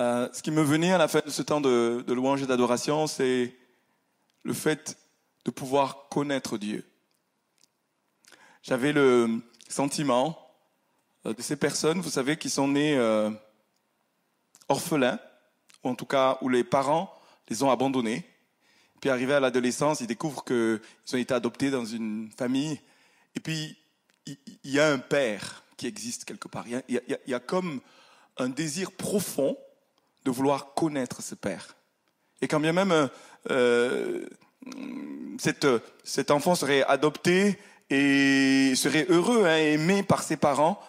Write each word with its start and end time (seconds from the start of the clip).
Euh, 0.00 0.30
ce 0.32 0.42
qui 0.42 0.50
me 0.50 0.62
venait 0.62 0.92
à 0.92 0.98
la 0.98 1.08
fin 1.08 1.20
de 1.20 1.28
ce 1.28 1.42
temps 1.42 1.60
de, 1.60 2.02
louange 2.08 2.42
et 2.42 2.46
d'adoration, 2.46 3.06
c'est 3.06 3.54
le 4.44 4.54
fait 4.54 4.96
de 5.44 5.50
pouvoir 5.50 6.08
connaître 6.08 6.56
Dieu. 6.56 6.86
J'avais 8.62 8.94
le 8.94 9.42
sentiment 9.68 10.38
euh, 11.26 11.34
de 11.34 11.42
ces 11.42 11.56
personnes, 11.56 12.00
vous 12.00 12.08
savez, 12.08 12.38
qui 12.38 12.48
sont 12.48 12.68
nées 12.68 12.96
euh, 12.96 13.30
orphelins, 14.68 15.20
ou 15.84 15.90
en 15.90 15.94
tout 15.94 16.06
cas 16.06 16.38
où 16.40 16.48
les 16.48 16.64
parents 16.64 17.12
les 17.50 17.62
ont 17.62 17.70
abandonnés. 17.70 18.24
Puis 19.02 19.10
arrivés 19.10 19.34
à 19.34 19.40
l'adolescence, 19.40 20.00
ils 20.00 20.06
découvrent 20.06 20.44
qu'ils 20.44 20.80
ont 21.12 21.18
été 21.18 21.34
adoptés 21.34 21.70
dans 21.70 21.84
une 21.84 22.30
famille. 22.38 22.80
Et 23.34 23.40
puis, 23.40 23.76
il 24.26 24.70
y 24.70 24.80
a 24.80 24.90
un 24.90 24.98
père 24.98 25.62
qui 25.76 25.86
existe 25.86 26.24
quelque 26.24 26.48
part. 26.48 26.64
Il 26.66 27.02
y 27.26 27.34
a 27.34 27.40
comme 27.40 27.80
un 28.38 28.48
désir 28.48 28.92
profond 28.92 29.58
de 30.24 30.30
vouloir 30.30 30.74
connaître 30.74 31.22
ce 31.22 31.34
père. 31.34 31.76
Et 32.42 32.48
quand 32.48 32.60
bien 32.60 32.72
même 32.72 33.08
euh, 33.50 34.26
cette, 35.38 35.66
cet 36.04 36.30
enfant 36.30 36.54
serait 36.54 36.82
adopté 36.84 37.58
et 37.88 38.74
serait 38.76 39.06
heureux, 39.08 39.46
hein, 39.46 39.56
aimé 39.56 40.02
par 40.02 40.22
ses 40.22 40.36
parents, 40.36 40.80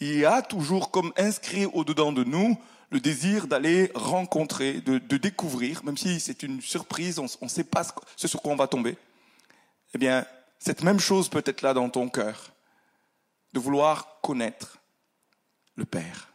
il 0.00 0.18
y 0.18 0.24
a 0.24 0.42
toujours 0.42 0.90
comme 0.90 1.12
inscrit 1.16 1.66
au-dedans 1.66 2.12
de 2.12 2.24
nous 2.24 2.58
le 2.90 3.00
désir 3.00 3.46
d'aller 3.46 3.90
rencontrer, 3.94 4.80
de, 4.80 4.98
de, 4.98 5.16
découvrir, 5.16 5.84
même 5.84 5.96
si 5.96 6.18
c'est 6.18 6.42
une 6.42 6.60
surprise, 6.60 7.18
on 7.20 7.28
ne 7.42 7.48
sait 7.48 7.64
pas 7.64 7.84
ce 8.16 8.26
sur 8.26 8.42
quoi 8.42 8.52
on 8.52 8.56
va 8.56 8.66
tomber. 8.66 8.96
Eh 9.94 9.98
bien, 9.98 10.26
cette 10.58 10.82
même 10.82 10.98
chose 10.98 11.28
peut 11.28 11.42
être 11.46 11.62
là 11.62 11.72
dans 11.72 11.88
ton 11.88 12.08
cœur, 12.08 12.52
de 13.52 13.60
vouloir 13.60 14.20
connaître 14.22 14.78
le 15.76 15.84
Père. 15.84 16.28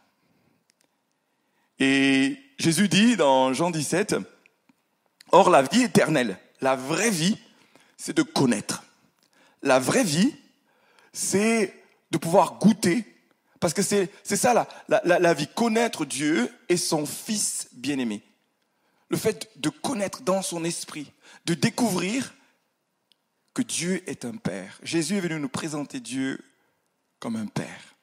Et 1.78 2.38
Jésus 2.58 2.88
dit 2.88 3.16
dans 3.16 3.52
Jean 3.52 3.70
17, 3.70 4.16
Or 5.32 5.50
la 5.50 5.62
vie 5.62 5.82
éternelle, 5.82 6.38
la 6.60 6.76
vraie 6.76 7.10
vie, 7.10 7.38
c'est 7.96 8.16
de 8.16 8.22
connaître. 8.22 8.84
La 9.62 9.78
vraie 9.78 10.04
vie, 10.04 10.34
c'est 11.12 11.74
de 12.10 12.18
pouvoir 12.18 12.58
goûter, 12.58 13.04
parce 13.60 13.74
que 13.74 13.82
c'est 13.82 14.10
ça 14.22 14.54
la, 14.54 14.68
la, 14.88 15.18
la, 15.18 15.34
vie, 15.34 15.48
connaître 15.48 16.04
Dieu 16.04 16.50
et 16.68 16.76
son 16.76 17.04
Fils 17.04 17.68
bien-aimé. 17.72 18.22
Le 19.08 19.16
fait 19.16 19.50
de 19.56 19.68
connaître 19.68 20.22
dans 20.22 20.42
son 20.42 20.64
esprit, 20.64 21.12
de 21.46 21.54
découvrir 21.54 22.34
que 23.54 23.62
Dieu 23.62 24.08
est 24.08 24.24
un 24.24 24.36
Père. 24.36 24.78
Jésus 24.82 25.16
est 25.16 25.20
venu 25.20 25.40
nous 25.40 25.48
présenter 25.48 26.00
Dieu 26.00 26.38
comme 27.18 27.36
un 27.36 27.46
Père. 27.46 27.96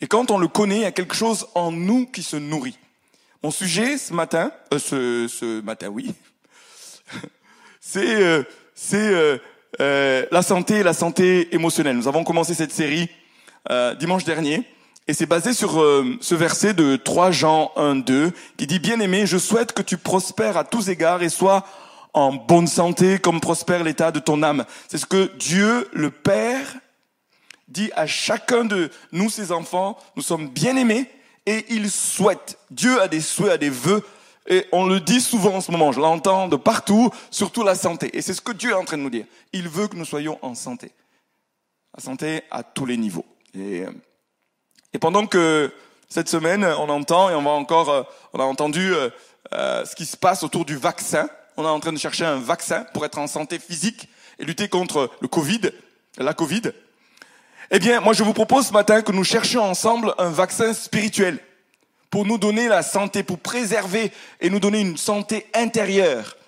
Et 0.00 0.06
quand 0.06 0.30
on 0.30 0.38
le 0.38 0.48
connaît, 0.48 0.78
il 0.78 0.82
y 0.82 0.86
a 0.86 0.92
quelque 0.92 1.14
chose 1.14 1.48
en 1.54 1.72
nous 1.72 2.06
qui 2.06 2.22
se 2.22 2.36
nourrit. 2.36 2.78
Mon 3.40 3.52
sujet 3.52 3.98
ce 3.98 4.12
matin, 4.12 4.50
euh, 4.74 5.28
ce, 5.28 5.60
matin, 5.60 5.86
oui, 5.86 6.12
c'est 7.80 8.20
euh, 8.20 8.42
c'est 8.74 9.38
euh, 9.80 10.26
la 10.32 10.42
santé, 10.42 10.82
la 10.82 10.92
santé 10.92 11.54
émotionnelle. 11.54 11.96
Nous 11.96 12.08
avons 12.08 12.24
commencé 12.24 12.54
cette 12.54 12.72
série 12.72 13.08
dimanche 14.00 14.24
dernier. 14.24 14.64
Et 15.06 15.12
c'est 15.14 15.26
basé 15.26 15.52
sur 15.52 15.72
ce 16.20 16.34
verset 16.34 16.74
de 16.74 16.96
3 16.96 17.30
Jean 17.30 17.70
1, 17.76 17.96
2 17.96 18.32
qui 18.56 18.66
dit, 18.66 18.78
Bien 18.78 18.98
aimé, 19.00 19.26
je 19.26 19.38
souhaite 19.38 19.72
que 19.72 19.82
tu 19.82 19.98
prospères 19.98 20.56
à 20.56 20.64
tous 20.64 20.88
égards 20.88 21.22
et 21.22 21.28
sois 21.28 21.64
en 22.14 22.32
bonne 22.32 22.66
santé 22.66 23.18
comme 23.18 23.40
prospère 23.40 23.84
l'état 23.84 24.10
de 24.10 24.20
ton 24.20 24.42
âme. 24.42 24.64
C'est 24.88 24.98
ce 24.98 25.06
que 25.06 25.30
Dieu, 25.38 25.88
le 25.92 26.10
Père, 26.10 26.76
dit 27.68 27.90
à 27.94 28.06
chacun 28.06 28.64
de 28.64 28.90
nous, 29.12 29.30
ses 29.30 29.52
enfants. 29.52 29.98
Nous 30.16 30.22
sommes 30.22 30.48
bien 30.48 30.76
aimés 30.76 31.10
et 31.48 31.64
il 31.70 31.90
souhaite. 31.90 32.58
Dieu 32.70 33.00
a 33.00 33.08
des 33.08 33.22
souhaits, 33.22 33.52
a 33.52 33.56
des 33.56 33.70
vœux. 33.70 34.04
Et 34.50 34.66
on 34.70 34.86
le 34.86 35.00
dit 35.00 35.20
souvent 35.20 35.56
en 35.56 35.60
ce 35.62 35.70
moment, 35.70 35.92
je 35.92 36.00
l'entends 36.00 36.46
de 36.46 36.56
partout, 36.56 37.10
surtout 37.30 37.64
la 37.64 37.74
santé. 37.74 38.10
Et 38.16 38.20
c'est 38.20 38.34
ce 38.34 38.42
que 38.42 38.52
Dieu 38.52 38.70
est 38.70 38.74
en 38.74 38.84
train 38.84 38.98
de 38.98 39.02
nous 39.02 39.10
dire. 39.10 39.24
Il 39.54 39.68
veut 39.68 39.88
que 39.88 39.96
nous 39.96 40.04
soyons 40.04 40.38
en 40.42 40.54
santé. 40.54 40.92
La 41.96 42.02
santé 42.02 42.42
à 42.50 42.62
tous 42.62 42.84
les 42.84 42.98
niveaux. 42.98 43.24
Et, 43.54 43.82
euh, 43.82 44.98
pendant 45.00 45.26
que 45.26 45.72
cette 46.10 46.28
semaine, 46.28 46.64
on 46.64 46.90
entend 46.90 47.30
et 47.30 47.34
on 47.34 47.42
va 47.42 47.50
encore, 47.50 47.88
euh, 47.88 48.02
on 48.34 48.40
a 48.40 48.44
entendu 48.44 48.92
euh, 48.94 49.84
ce 49.86 49.94
qui 49.94 50.04
se 50.04 50.18
passe 50.18 50.42
autour 50.42 50.66
du 50.66 50.76
vaccin. 50.76 51.30
On 51.56 51.64
est 51.64 51.68
en 51.68 51.80
train 51.80 51.94
de 51.94 51.98
chercher 51.98 52.26
un 52.26 52.38
vaccin 52.38 52.84
pour 52.92 53.06
être 53.06 53.18
en 53.18 53.26
santé 53.26 53.58
physique 53.58 54.08
et 54.38 54.44
lutter 54.44 54.68
contre 54.68 55.10
le 55.20 55.28
Covid, 55.28 55.70
la 56.18 56.34
Covid. 56.34 56.72
Eh 57.70 57.78
bien, 57.78 58.00
moi, 58.00 58.14
je 58.14 58.22
vous 58.22 58.32
propose 58.32 58.68
ce 58.68 58.72
matin 58.72 59.02
que 59.02 59.12
nous 59.12 59.24
cherchions 59.24 59.62
ensemble 59.62 60.14
un 60.16 60.30
vaccin 60.30 60.72
spirituel 60.72 61.38
pour 62.08 62.24
nous 62.24 62.38
donner 62.38 62.66
la 62.66 62.82
santé, 62.82 63.22
pour 63.22 63.38
préserver 63.38 64.10
et 64.40 64.48
nous 64.48 64.58
donner 64.58 64.80
une 64.80 64.96
santé 64.96 65.46
intérieure. 65.52 66.38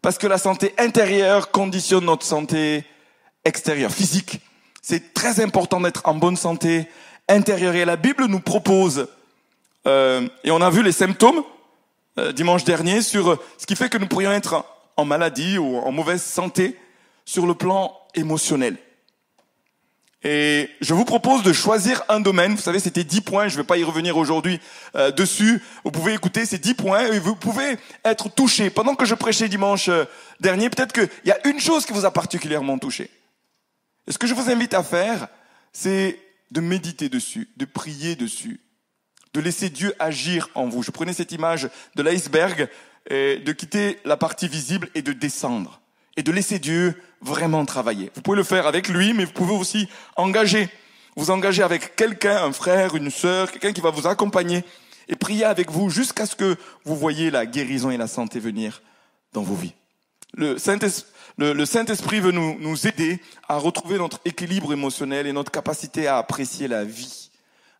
Parce 0.00 0.16
que 0.16 0.26
la 0.26 0.38
santé 0.38 0.74
intérieure 0.78 1.50
conditionne 1.50 2.06
notre 2.06 2.24
santé 2.24 2.84
extérieure, 3.44 3.90
physique. 3.90 4.40
C'est 4.80 5.12
très 5.12 5.40
important 5.40 5.78
d'être 5.78 6.00
en 6.06 6.14
bonne 6.14 6.38
santé 6.38 6.88
intérieure. 7.28 7.74
Et 7.74 7.84
la 7.84 7.96
Bible 7.96 8.24
nous 8.24 8.40
propose, 8.40 9.08
euh, 9.86 10.26
et 10.42 10.50
on 10.50 10.62
a 10.62 10.70
vu 10.70 10.82
les 10.82 10.92
symptômes 10.92 11.42
euh, 12.18 12.32
dimanche 12.32 12.64
dernier, 12.64 13.02
sur 13.02 13.38
ce 13.58 13.66
qui 13.66 13.76
fait 13.76 13.90
que 13.90 13.98
nous 13.98 14.06
pourrions 14.06 14.32
être 14.32 14.64
en 14.96 15.04
maladie 15.04 15.58
ou 15.58 15.76
en 15.76 15.92
mauvaise 15.92 16.22
santé 16.22 16.78
sur 17.26 17.46
le 17.46 17.52
plan 17.52 17.94
émotionnel. 18.14 18.78
Et 20.22 20.68
je 20.82 20.92
vous 20.92 21.06
propose 21.06 21.42
de 21.42 21.52
choisir 21.52 22.02
un 22.10 22.20
domaine. 22.20 22.54
Vous 22.54 22.60
savez, 22.60 22.78
c'était 22.78 23.04
10 23.04 23.22
points. 23.22 23.48
Je 23.48 23.54
ne 23.54 23.62
vais 23.62 23.66
pas 23.66 23.78
y 23.78 23.84
revenir 23.84 24.18
aujourd'hui 24.18 24.60
euh, 24.94 25.10
dessus. 25.10 25.62
Vous 25.82 25.90
pouvez 25.90 26.12
écouter 26.12 26.44
ces 26.44 26.58
10 26.58 26.74
points 26.74 27.06
et 27.06 27.18
vous 27.18 27.34
pouvez 27.34 27.78
être 28.04 28.28
touché. 28.28 28.68
Pendant 28.68 28.94
que 28.94 29.06
je 29.06 29.14
prêchais 29.14 29.48
dimanche 29.48 29.88
euh, 29.88 30.04
dernier, 30.38 30.68
peut-être 30.68 30.92
qu'il 30.92 31.08
y 31.24 31.30
a 31.30 31.46
une 31.48 31.58
chose 31.58 31.86
qui 31.86 31.94
vous 31.94 32.04
a 32.04 32.10
particulièrement 32.10 32.78
touché. 32.78 33.10
Et 34.06 34.12
ce 34.12 34.18
que 34.18 34.26
je 34.26 34.34
vous 34.34 34.50
invite 34.50 34.74
à 34.74 34.82
faire, 34.82 35.28
c'est 35.72 36.18
de 36.50 36.60
méditer 36.60 37.08
dessus, 37.08 37.48
de 37.56 37.64
prier 37.64 38.14
dessus, 38.14 38.60
de 39.32 39.40
laisser 39.40 39.70
Dieu 39.70 39.94
agir 39.98 40.50
en 40.54 40.68
vous. 40.68 40.82
Je 40.82 40.90
prenais 40.90 41.14
cette 41.14 41.32
image 41.32 41.70
de 41.94 42.02
l'iceberg, 42.02 42.68
de 43.08 43.52
quitter 43.52 43.98
la 44.04 44.16
partie 44.16 44.48
visible 44.48 44.88
et 44.94 45.02
de 45.02 45.12
descendre. 45.12 45.79
Et 46.20 46.22
de 46.22 46.32
laisser 46.32 46.58
Dieu 46.58 47.02
vraiment 47.22 47.64
travailler. 47.64 48.12
Vous 48.14 48.20
pouvez 48.20 48.36
le 48.36 48.42
faire 48.42 48.66
avec 48.66 48.88
lui, 48.88 49.14
mais 49.14 49.24
vous 49.24 49.32
pouvez 49.32 49.54
aussi 49.54 49.88
engager. 50.16 50.68
Vous 51.16 51.30
engager 51.30 51.62
avec 51.62 51.96
quelqu'un, 51.96 52.44
un 52.44 52.52
frère, 52.52 52.94
une 52.94 53.10
sœur, 53.10 53.50
quelqu'un 53.50 53.72
qui 53.72 53.80
va 53.80 53.88
vous 53.88 54.06
accompagner 54.06 54.62
et 55.08 55.16
prier 55.16 55.46
avec 55.46 55.70
vous 55.70 55.88
jusqu'à 55.88 56.26
ce 56.26 56.36
que 56.36 56.56
vous 56.84 56.94
voyez 56.94 57.30
la 57.30 57.46
guérison 57.46 57.90
et 57.90 57.96
la 57.96 58.06
santé 58.06 58.38
venir 58.38 58.82
dans 59.32 59.40
vos 59.40 59.54
vies. 59.54 59.72
Le 60.34 60.58
Saint-Esprit 60.58 62.20
veut 62.20 62.32
nous, 62.32 62.86
aider 62.86 63.18
à 63.48 63.56
retrouver 63.56 63.96
notre 63.96 64.20
équilibre 64.26 64.74
émotionnel 64.74 65.26
et 65.26 65.32
notre 65.32 65.50
capacité 65.50 66.06
à 66.06 66.18
apprécier 66.18 66.68
la 66.68 66.84
vie 66.84 67.30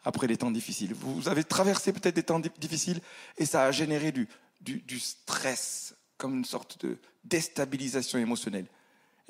après 0.03 0.29
les 0.29 0.39
temps 0.39 0.51
difficiles. 0.51 0.95
Vous 0.95 1.29
avez 1.29 1.45
traversé 1.45 1.93
peut-être 1.93 2.17
des 2.17 2.23
temps 2.23 2.41
difficiles 2.41 3.03
et 3.37 3.45
ça 3.45 3.65
a 3.65 3.71
généré 3.71 4.13
du 4.13 4.99
stress, 4.99 5.95
comme 6.21 6.37
une 6.37 6.45
sorte 6.45 6.85
de 6.85 6.99
déstabilisation 7.25 8.19
émotionnelle 8.19 8.67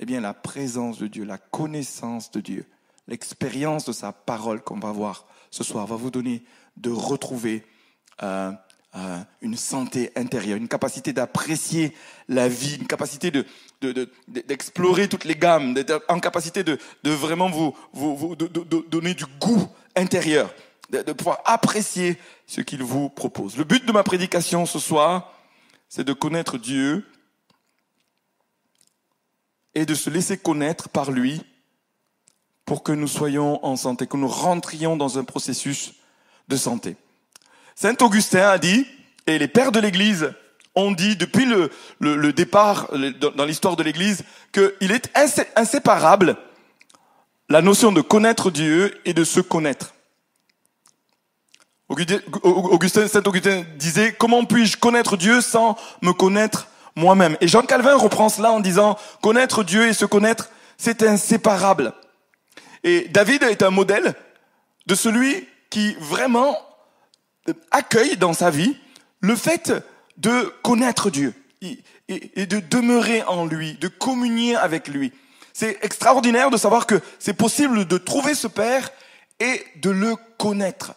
eh 0.00 0.06
bien 0.06 0.20
la 0.20 0.34
présence 0.34 0.98
de 0.98 1.06
Dieu, 1.06 1.24
la 1.24 1.38
connaissance 1.38 2.30
de 2.30 2.40
Dieu, 2.40 2.66
l'expérience 3.06 3.84
de 3.84 3.92
sa 3.92 4.12
parole 4.12 4.60
qu'on 4.60 4.78
va 4.78 4.90
voir 4.90 5.26
ce 5.50 5.62
soir 5.62 5.86
va 5.86 5.96
vous 5.96 6.10
donner 6.10 6.42
de 6.76 6.90
retrouver 6.90 7.64
euh, 8.22 8.50
euh, 8.96 9.18
une 9.42 9.56
santé 9.56 10.10
intérieure, 10.16 10.56
une 10.56 10.68
capacité 10.68 11.12
d'apprécier 11.12 11.94
la 12.28 12.48
vie, 12.48 12.76
une 12.76 12.86
capacité 12.86 13.30
de, 13.30 13.44
d'explorer 14.26 15.06
toutes 15.08 15.24
les 15.24 15.36
gammes, 15.36 15.74
d'être 15.74 16.02
en 16.08 16.18
capacité 16.18 16.64
de, 16.64 16.78
de 17.04 17.10
vraiment 17.10 17.50
vous, 17.50 17.76
vous, 17.92 18.16
vous 18.16 18.36
de, 18.36 18.46
donner 18.88 19.14
du 19.14 19.26
goût 19.38 19.68
intérieur, 19.94 20.52
de, 20.88 21.02
de 21.02 21.12
pouvoir 21.12 21.40
apprécier 21.44 22.18
ce 22.46 22.62
qu'il 22.62 22.82
vous 22.82 23.10
propose. 23.10 23.56
Le 23.56 23.64
but 23.64 23.84
de 23.84 23.92
ma 23.92 24.02
prédication 24.02 24.66
ce 24.66 24.78
soir, 24.78 25.34
c'est 25.90 26.04
de 26.04 26.12
connaître 26.12 26.56
Dieu 26.56 27.04
et 29.74 29.84
de 29.84 29.94
se 29.94 30.08
laisser 30.08 30.38
connaître 30.38 30.88
par 30.88 31.10
lui 31.10 31.42
pour 32.64 32.84
que 32.84 32.92
nous 32.92 33.08
soyons 33.08 33.62
en 33.66 33.74
santé, 33.74 34.06
que 34.06 34.16
nous 34.16 34.28
rentrions 34.28 34.96
dans 34.96 35.18
un 35.18 35.24
processus 35.24 35.94
de 36.46 36.56
santé. 36.56 36.96
Saint 37.74 37.96
Augustin 38.00 38.48
a 38.48 38.58
dit, 38.58 38.86
et 39.26 39.38
les 39.38 39.48
pères 39.48 39.72
de 39.72 39.80
l'Église 39.80 40.32
ont 40.76 40.92
dit 40.92 41.16
depuis 41.16 41.44
le, 41.44 42.32
départ 42.32 42.88
dans 43.36 43.44
l'histoire 43.44 43.74
de 43.74 43.82
l'Église, 43.82 44.22
qu'il 44.52 44.92
est 44.92 45.10
inséparable 45.56 46.36
la 47.48 47.62
notion 47.62 47.90
de 47.90 48.00
connaître 48.00 48.52
Dieu 48.52 49.00
et 49.04 49.12
de 49.12 49.24
se 49.24 49.40
connaître. 49.40 49.92
Augustin, 51.90 53.08
Saint 53.08 53.22
Augustin 53.24 53.64
disait, 53.76 54.12
comment 54.12 54.44
puis-je 54.44 54.76
connaître 54.76 55.16
Dieu 55.16 55.40
sans 55.40 55.76
me 56.02 56.12
connaître 56.12 56.68
moi-même? 56.94 57.36
Et 57.40 57.48
Jean 57.48 57.62
Calvin 57.62 57.96
reprend 57.96 58.28
cela 58.28 58.52
en 58.52 58.60
disant, 58.60 58.96
connaître 59.20 59.64
Dieu 59.64 59.88
et 59.88 59.92
se 59.92 60.04
connaître, 60.04 60.50
c'est 60.78 61.02
inséparable. 61.02 61.92
Et 62.84 63.08
David 63.08 63.42
est 63.42 63.64
un 63.64 63.70
modèle 63.70 64.14
de 64.86 64.94
celui 64.94 65.48
qui 65.68 65.94
vraiment 65.98 66.56
accueille 67.72 68.16
dans 68.16 68.34
sa 68.34 68.50
vie 68.50 68.76
le 69.20 69.34
fait 69.34 69.72
de 70.16 70.54
connaître 70.62 71.10
Dieu 71.10 71.34
et 71.60 72.46
de 72.46 72.60
demeurer 72.60 73.24
en 73.24 73.46
lui, 73.46 73.74
de 73.74 73.88
communier 73.88 74.54
avec 74.54 74.86
lui. 74.86 75.12
C'est 75.52 75.78
extraordinaire 75.82 76.50
de 76.50 76.56
savoir 76.56 76.86
que 76.86 77.00
c'est 77.18 77.34
possible 77.34 77.84
de 77.84 77.98
trouver 77.98 78.34
ce 78.34 78.46
Père 78.46 78.90
et 79.40 79.64
de 79.82 79.90
le 79.90 80.14
connaître. 80.38 80.94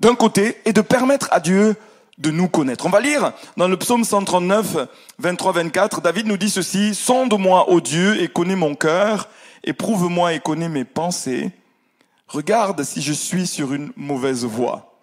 D'un 0.00 0.14
côté, 0.14 0.56
et 0.64 0.72
de 0.72 0.80
permettre 0.80 1.28
à 1.32 1.40
Dieu 1.40 1.76
de 2.18 2.30
nous 2.30 2.48
connaître. 2.48 2.86
On 2.86 2.90
va 2.90 3.00
lire 3.00 3.32
dans 3.56 3.68
le 3.68 3.76
psaume 3.76 4.04
139, 4.04 4.88
23, 5.18 5.52
24, 5.52 6.00
David 6.00 6.26
nous 6.26 6.36
dit 6.36 6.50
ceci, 6.50 6.94
Sonde-moi, 6.94 7.70
ô 7.70 7.80
Dieu, 7.80 8.20
et 8.20 8.28
connais 8.28 8.56
mon 8.56 8.74
cœur, 8.74 9.28
éprouve-moi 9.64 10.34
et 10.34 10.40
connais 10.40 10.68
mes 10.68 10.84
pensées. 10.84 11.50
Regarde 12.26 12.82
si 12.82 13.02
je 13.02 13.12
suis 13.12 13.46
sur 13.46 13.72
une 13.72 13.92
mauvaise 13.96 14.44
voie, 14.44 15.00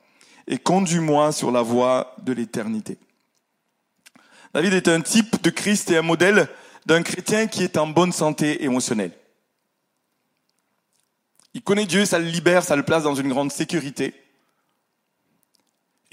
et 0.48 0.58
conduis-moi 0.58 1.32
sur 1.32 1.52
la 1.52 1.62
voie 1.62 2.16
de 2.22 2.34
l'éternité. 2.34 2.98
David 4.54 4.74
est 4.74 4.88
un 4.88 5.02
type 5.02 5.42
de 5.42 5.50
Christ 5.50 5.92
et 5.92 5.98
un 5.98 6.02
modèle 6.02 6.48
d'un 6.86 7.02
chrétien 7.02 7.48
qui 7.48 7.64
est 7.64 7.78
en 7.78 7.88
bonne 7.88 8.12
santé 8.12 8.64
émotionnelle. 8.64 9.12
Il 11.54 11.62
connaît 11.62 11.86
Dieu, 11.86 12.06
ça 12.06 12.20
le 12.20 12.26
libère, 12.26 12.64
ça 12.64 12.76
le 12.76 12.84
place 12.84 13.04
dans 13.04 13.16
une 13.16 13.30
grande 13.30 13.52
sécurité. 13.52 14.14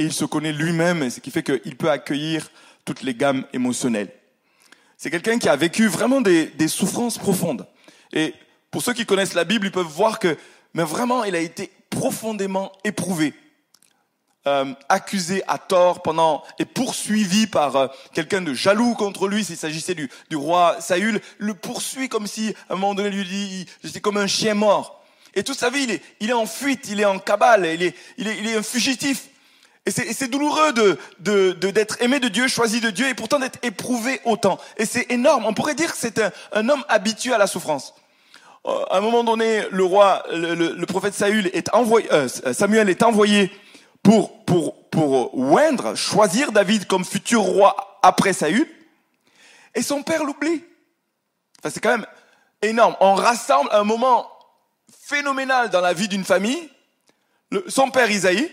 Et 0.03 0.07
il 0.07 0.13
se 0.13 0.25
connaît 0.25 0.53
lui-même, 0.53 1.09
ce 1.11 1.21
qui 1.21 1.31
fait 1.31 1.45
qu'il 1.45 1.77
peut 1.77 1.89
accueillir 1.89 2.51
toutes 2.85 3.03
les 3.03 3.15
gammes 3.15 3.45
émotionnelles. 3.53 4.11
C'est 4.97 5.13
quelqu'un 5.13 5.39
qui 5.39 5.49
a 5.49 5.55
vécu 5.55 5.87
vraiment 5.87 6.21
des, 6.21 6.51
souffrances 6.67 7.19
profondes. 7.19 7.69
Et 8.13 8.35
pour 8.73 8.83
ceux 8.83 8.95
qui 8.95 9.07
connaissent 9.07 9.35
la 9.35 9.45
Bible, 9.45 9.67
ils 9.69 9.73
peuvent 9.73 9.87
voir 9.87 10.19
que, 10.19 10.37
mais 10.75 10.83
vraiment, 10.83 11.23
il 11.23 11.37
a 11.37 11.39
été 11.39 11.71
profondément 11.89 12.73
éprouvé 12.83 13.33
euh, 14.49 14.75
accusé 14.89 15.45
à 15.47 15.57
tort 15.57 16.03
pendant 16.03 16.43
et 16.59 16.65
poursuivi 16.65 17.47
par 17.47 17.77
euh, 17.77 17.87
quelqu'un 18.13 18.43
de 18.43 18.55
jaloux 18.55 18.95
contre 18.95 19.29
lui, 19.29 19.45
s'il 19.45 19.57
s'agissait 19.57 19.95
du, 19.95 20.11
roi 20.35 20.79
Saül, 20.81 21.21
le 21.39 21.55
poursuit 21.55 22.09
comme 22.09 22.27
si 22.27 22.53
à 22.69 22.73
un 22.73 22.77
moment 22.77 22.97
donné 22.97 23.11
lui 23.11 23.25
dit 23.25 23.67
j'étais 23.85 24.01
comme 24.01 24.17
un 24.17 24.27
chien 24.27 24.55
mort. 24.55 25.05
Et 25.35 25.45
toute 25.45 25.61
sa 25.61 25.71
vie, 25.71 26.01
il 26.19 26.29
est, 26.29 26.33
en 26.33 26.47
fuite, 26.47 26.89
il 26.91 26.99
est 26.99 27.05
en 27.05 27.21
cabale, 27.21 27.67
il 28.19 28.27
est 28.27 28.57
un 28.57 28.65
fugitif. 28.65 29.29
Et 29.85 29.91
c'est 29.91 30.29
douloureux 30.29 30.73
de 30.73 30.99
d'être 31.19 31.99
de, 31.99 32.05
aimé 32.05 32.21
de 32.21 32.29
Dieu, 32.29 32.47
choisi 32.47 32.81
de 32.81 32.91
Dieu, 32.91 33.09
et 33.09 33.15
pourtant 33.15 33.41
d'être 33.41 33.59
éprouvé 33.63 34.21
autant. 34.25 34.59
Et 34.77 34.87
c'est 34.87 35.11
énorme. 35.11 35.45
On 35.45 35.55
pourrait 35.55 35.75
dire 35.75 35.91
que 35.91 35.99
c'est 35.99 36.21
un, 36.21 36.31
un, 36.53 36.69
homme 36.69 36.85
habitué 36.89 37.33
à 37.33 37.39
la 37.39 37.49
souffrance. 37.49 37.93
Euh, 38.65 38.85
à 38.91 38.99
un 38.99 39.01
moment 39.01 39.25
donné, 39.25 39.65
le 39.73 39.83
roi, 39.83 40.23
le, 40.31 40.55
le, 40.55 40.87
prophète 40.87 41.15
Saül 41.15 41.51
est 41.53 41.75
envoyé, 41.75 42.09
Samuel 42.53 42.91
est 42.91 43.03
envoyé 43.03 43.51
pour, 44.05 44.45
pour, 44.45 44.89
pour 44.89 45.37
oindre, 45.37 45.97
choisir 45.97 46.53
David 46.53 46.87
comme 46.87 47.05
futur 47.05 47.41
roi 47.41 47.99
après 48.03 48.33
Saül, 48.33 48.69
et 49.75 49.83
son 49.83 50.05
père 50.05 50.23
l'oublie. 50.23 50.63
Enfin, 51.59 51.71
c'est 51.75 51.81
quand 51.81 51.97
même 51.97 52.07
énorme. 52.61 52.97
On 53.01 53.15
rassemble 53.15 53.69
un 53.73 53.85
moment 53.85 54.31
phénoménal 55.07 55.71
dans 55.71 55.81
la 55.81 55.93
vie 55.93 56.09
d'une 56.09 56.25
famille. 56.25 56.71
Le, 57.51 57.65
son 57.69 57.91
père 57.91 58.11
Isaïe 58.11 58.51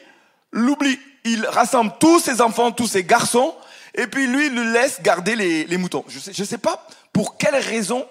l'oublie. 0.51 0.99
Il 1.25 1.45
rassemble 1.45 1.93
tous 1.99 2.19
ses 2.19 2.41
enfants, 2.41 2.71
tous 2.71 2.87
ses 2.87 3.03
garçons, 3.03 3.53
et 3.95 4.07
puis 4.07 4.27
lui, 4.27 4.47
il 4.47 4.55
le 4.55 4.71
laisse 4.71 5.01
garder 5.01 5.35
les, 5.35 5.77
moutons. 5.77 6.05
Je 6.07 6.19
je 6.31 6.43
sais 6.43 6.57
pas 6.57 6.85
pour 7.11 7.37
quelle 7.37 7.55
raison 7.55 8.05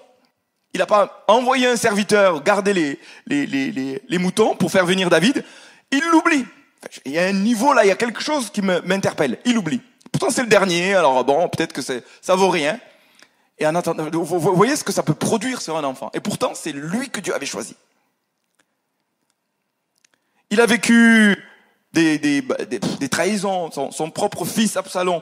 il 0.73 0.79
n'a 0.79 0.85
pas 0.85 1.23
envoyé 1.27 1.67
un 1.67 1.75
serviteur 1.75 2.43
garder 2.43 2.73
les, 2.73 2.99
les, 3.25 3.47
les, 3.47 4.01
les 4.07 4.17
moutons 4.17 4.55
pour 4.55 4.71
faire 4.71 4.85
venir 4.85 5.09
David. 5.09 5.43
Il 5.91 6.03
l'oublie. 6.11 6.45
Il 7.05 7.11
y 7.11 7.19
a 7.19 7.25
un 7.25 7.33
niveau 7.33 7.73
là, 7.73 7.83
il 7.83 7.87
y 7.87 7.91
a 7.91 7.95
quelque 7.95 8.21
chose 8.21 8.51
qui 8.51 8.61
m'interpelle. 8.61 9.39
Il 9.45 9.57
oublie. 9.57 9.81
Pourtant 10.11 10.29
c'est 10.29 10.43
le 10.43 10.47
dernier, 10.47 10.95
alors 10.95 11.23
bon, 11.23 11.47
peut-être 11.49 11.73
que 11.73 11.81
ça 11.81 12.35
vaut 12.35 12.49
rien. 12.49 12.79
Et 13.57 13.67
en 13.67 13.75
attendant, 13.75 14.09
vous 14.09 14.39
voyez 14.55 14.75
ce 14.75 14.83
que 14.83 14.93
ça 14.93 15.03
peut 15.03 15.13
produire 15.13 15.61
sur 15.61 15.75
un 15.75 15.83
enfant. 15.83 16.09
Et 16.13 16.19
pourtant 16.19 16.53
c'est 16.53 16.71
lui 16.71 17.09
que 17.09 17.19
Dieu 17.19 17.33
avait 17.33 17.45
choisi. 17.45 17.75
Il 20.51 20.61
a 20.61 20.65
vécu 20.65 21.35
des, 21.93 22.17
des, 22.17 22.41
des, 22.41 23.09
trahisons. 23.09 23.71
Son, 23.71 23.91
son, 23.91 24.11
propre 24.11 24.45
fils 24.45 24.77
Absalom 24.77 25.21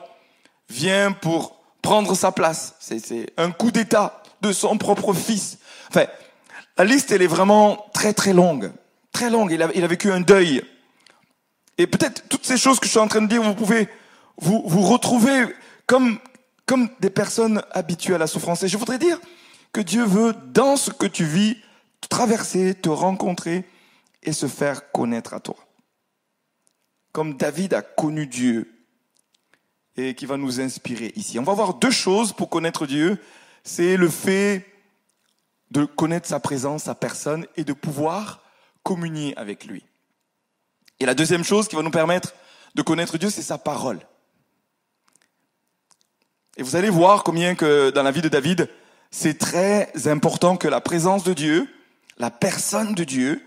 vient 0.68 1.12
pour 1.12 1.60
prendre 1.82 2.14
sa 2.14 2.32
place. 2.32 2.74
C'est 2.80 3.32
un 3.36 3.50
coup 3.50 3.70
d'état 3.70 4.22
de 4.40 4.52
son 4.52 4.76
propre 4.78 5.12
fils. 5.12 5.58
Enfin, 5.88 6.06
la 6.76 6.84
liste 6.84 7.10
elle 7.10 7.22
est 7.22 7.26
vraiment 7.26 7.86
très 7.92 8.12
très 8.12 8.32
longue, 8.32 8.70
très 9.12 9.30
longue. 9.30 9.50
Il 9.52 9.62
a, 9.62 9.70
il 9.74 9.84
a 9.84 9.86
vécu 9.86 10.12
un 10.12 10.20
deuil 10.20 10.62
et 11.78 11.86
peut-être 11.86 12.28
toutes 12.28 12.44
ces 12.44 12.58
choses 12.58 12.80
que 12.80 12.86
je 12.86 12.90
suis 12.90 12.98
en 12.98 13.06
train 13.06 13.22
de 13.22 13.28
dire, 13.28 13.42
vous 13.42 13.54
pouvez 13.54 13.88
vous, 14.36 14.62
vous 14.66 14.82
retrouver 14.82 15.46
comme, 15.86 16.18
comme 16.66 16.90
des 17.00 17.10
personnes 17.10 17.62
habituées 17.70 18.16
à 18.16 18.18
la 18.18 18.26
souffrance. 18.26 18.64
Et 18.64 18.68
je 18.68 18.76
voudrais 18.76 18.98
dire 18.98 19.18
que 19.72 19.80
Dieu 19.80 20.04
veut, 20.04 20.34
dans 20.52 20.76
ce 20.76 20.90
que 20.90 21.06
tu 21.06 21.24
vis, 21.24 21.56
traverser, 22.08 22.74
te 22.74 22.88
rencontrer 22.88 23.64
et 24.24 24.32
se 24.32 24.46
faire 24.46 24.90
connaître 24.90 25.34
à 25.34 25.40
toi. 25.40 25.56
Comme 27.12 27.36
David 27.36 27.74
a 27.74 27.82
connu 27.82 28.26
Dieu 28.26 28.72
et 29.96 30.14
qui 30.14 30.26
va 30.26 30.36
nous 30.36 30.60
inspirer 30.60 31.12
ici. 31.16 31.38
On 31.38 31.42
va 31.42 31.54
voir 31.54 31.74
deux 31.74 31.90
choses 31.90 32.32
pour 32.32 32.50
connaître 32.50 32.86
Dieu. 32.86 33.18
C'est 33.64 33.96
le 33.96 34.08
fait 34.08 34.66
de 35.70 35.84
connaître 35.84 36.28
sa 36.28 36.40
présence, 36.40 36.84
sa 36.84 36.94
personne 36.94 37.46
et 37.56 37.64
de 37.64 37.72
pouvoir 37.72 38.42
communier 38.82 39.36
avec 39.36 39.64
lui. 39.64 39.84
Et 41.00 41.06
la 41.06 41.14
deuxième 41.14 41.44
chose 41.44 41.68
qui 41.68 41.76
va 41.76 41.82
nous 41.82 41.90
permettre 41.90 42.34
de 42.74 42.82
connaître 42.82 43.18
Dieu, 43.18 43.30
c'est 43.30 43.42
sa 43.42 43.58
parole. 43.58 44.00
Et 46.56 46.62
vous 46.62 46.76
allez 46.76 46.90
voir 46.90 47.22
combien 47.22 47.54
que 47.54 47.90
dans 47.90 48.02
la 48.02 48.10
vie 48.10 48.22
de 48.22 48.28
David, 48.28 48.68
c'est 49.10 49.38
très 49.38 50.08
important 50.08 50.56
que 50.56 50.68
la 50.68 50.80
présence 50.80 51.24
de 51.24 51.32
Dieu, 51.32 51.68
la 52.18 52.30
personne 52.30 52.94
de 52.94 53.04
Dieu, 53.04 53.44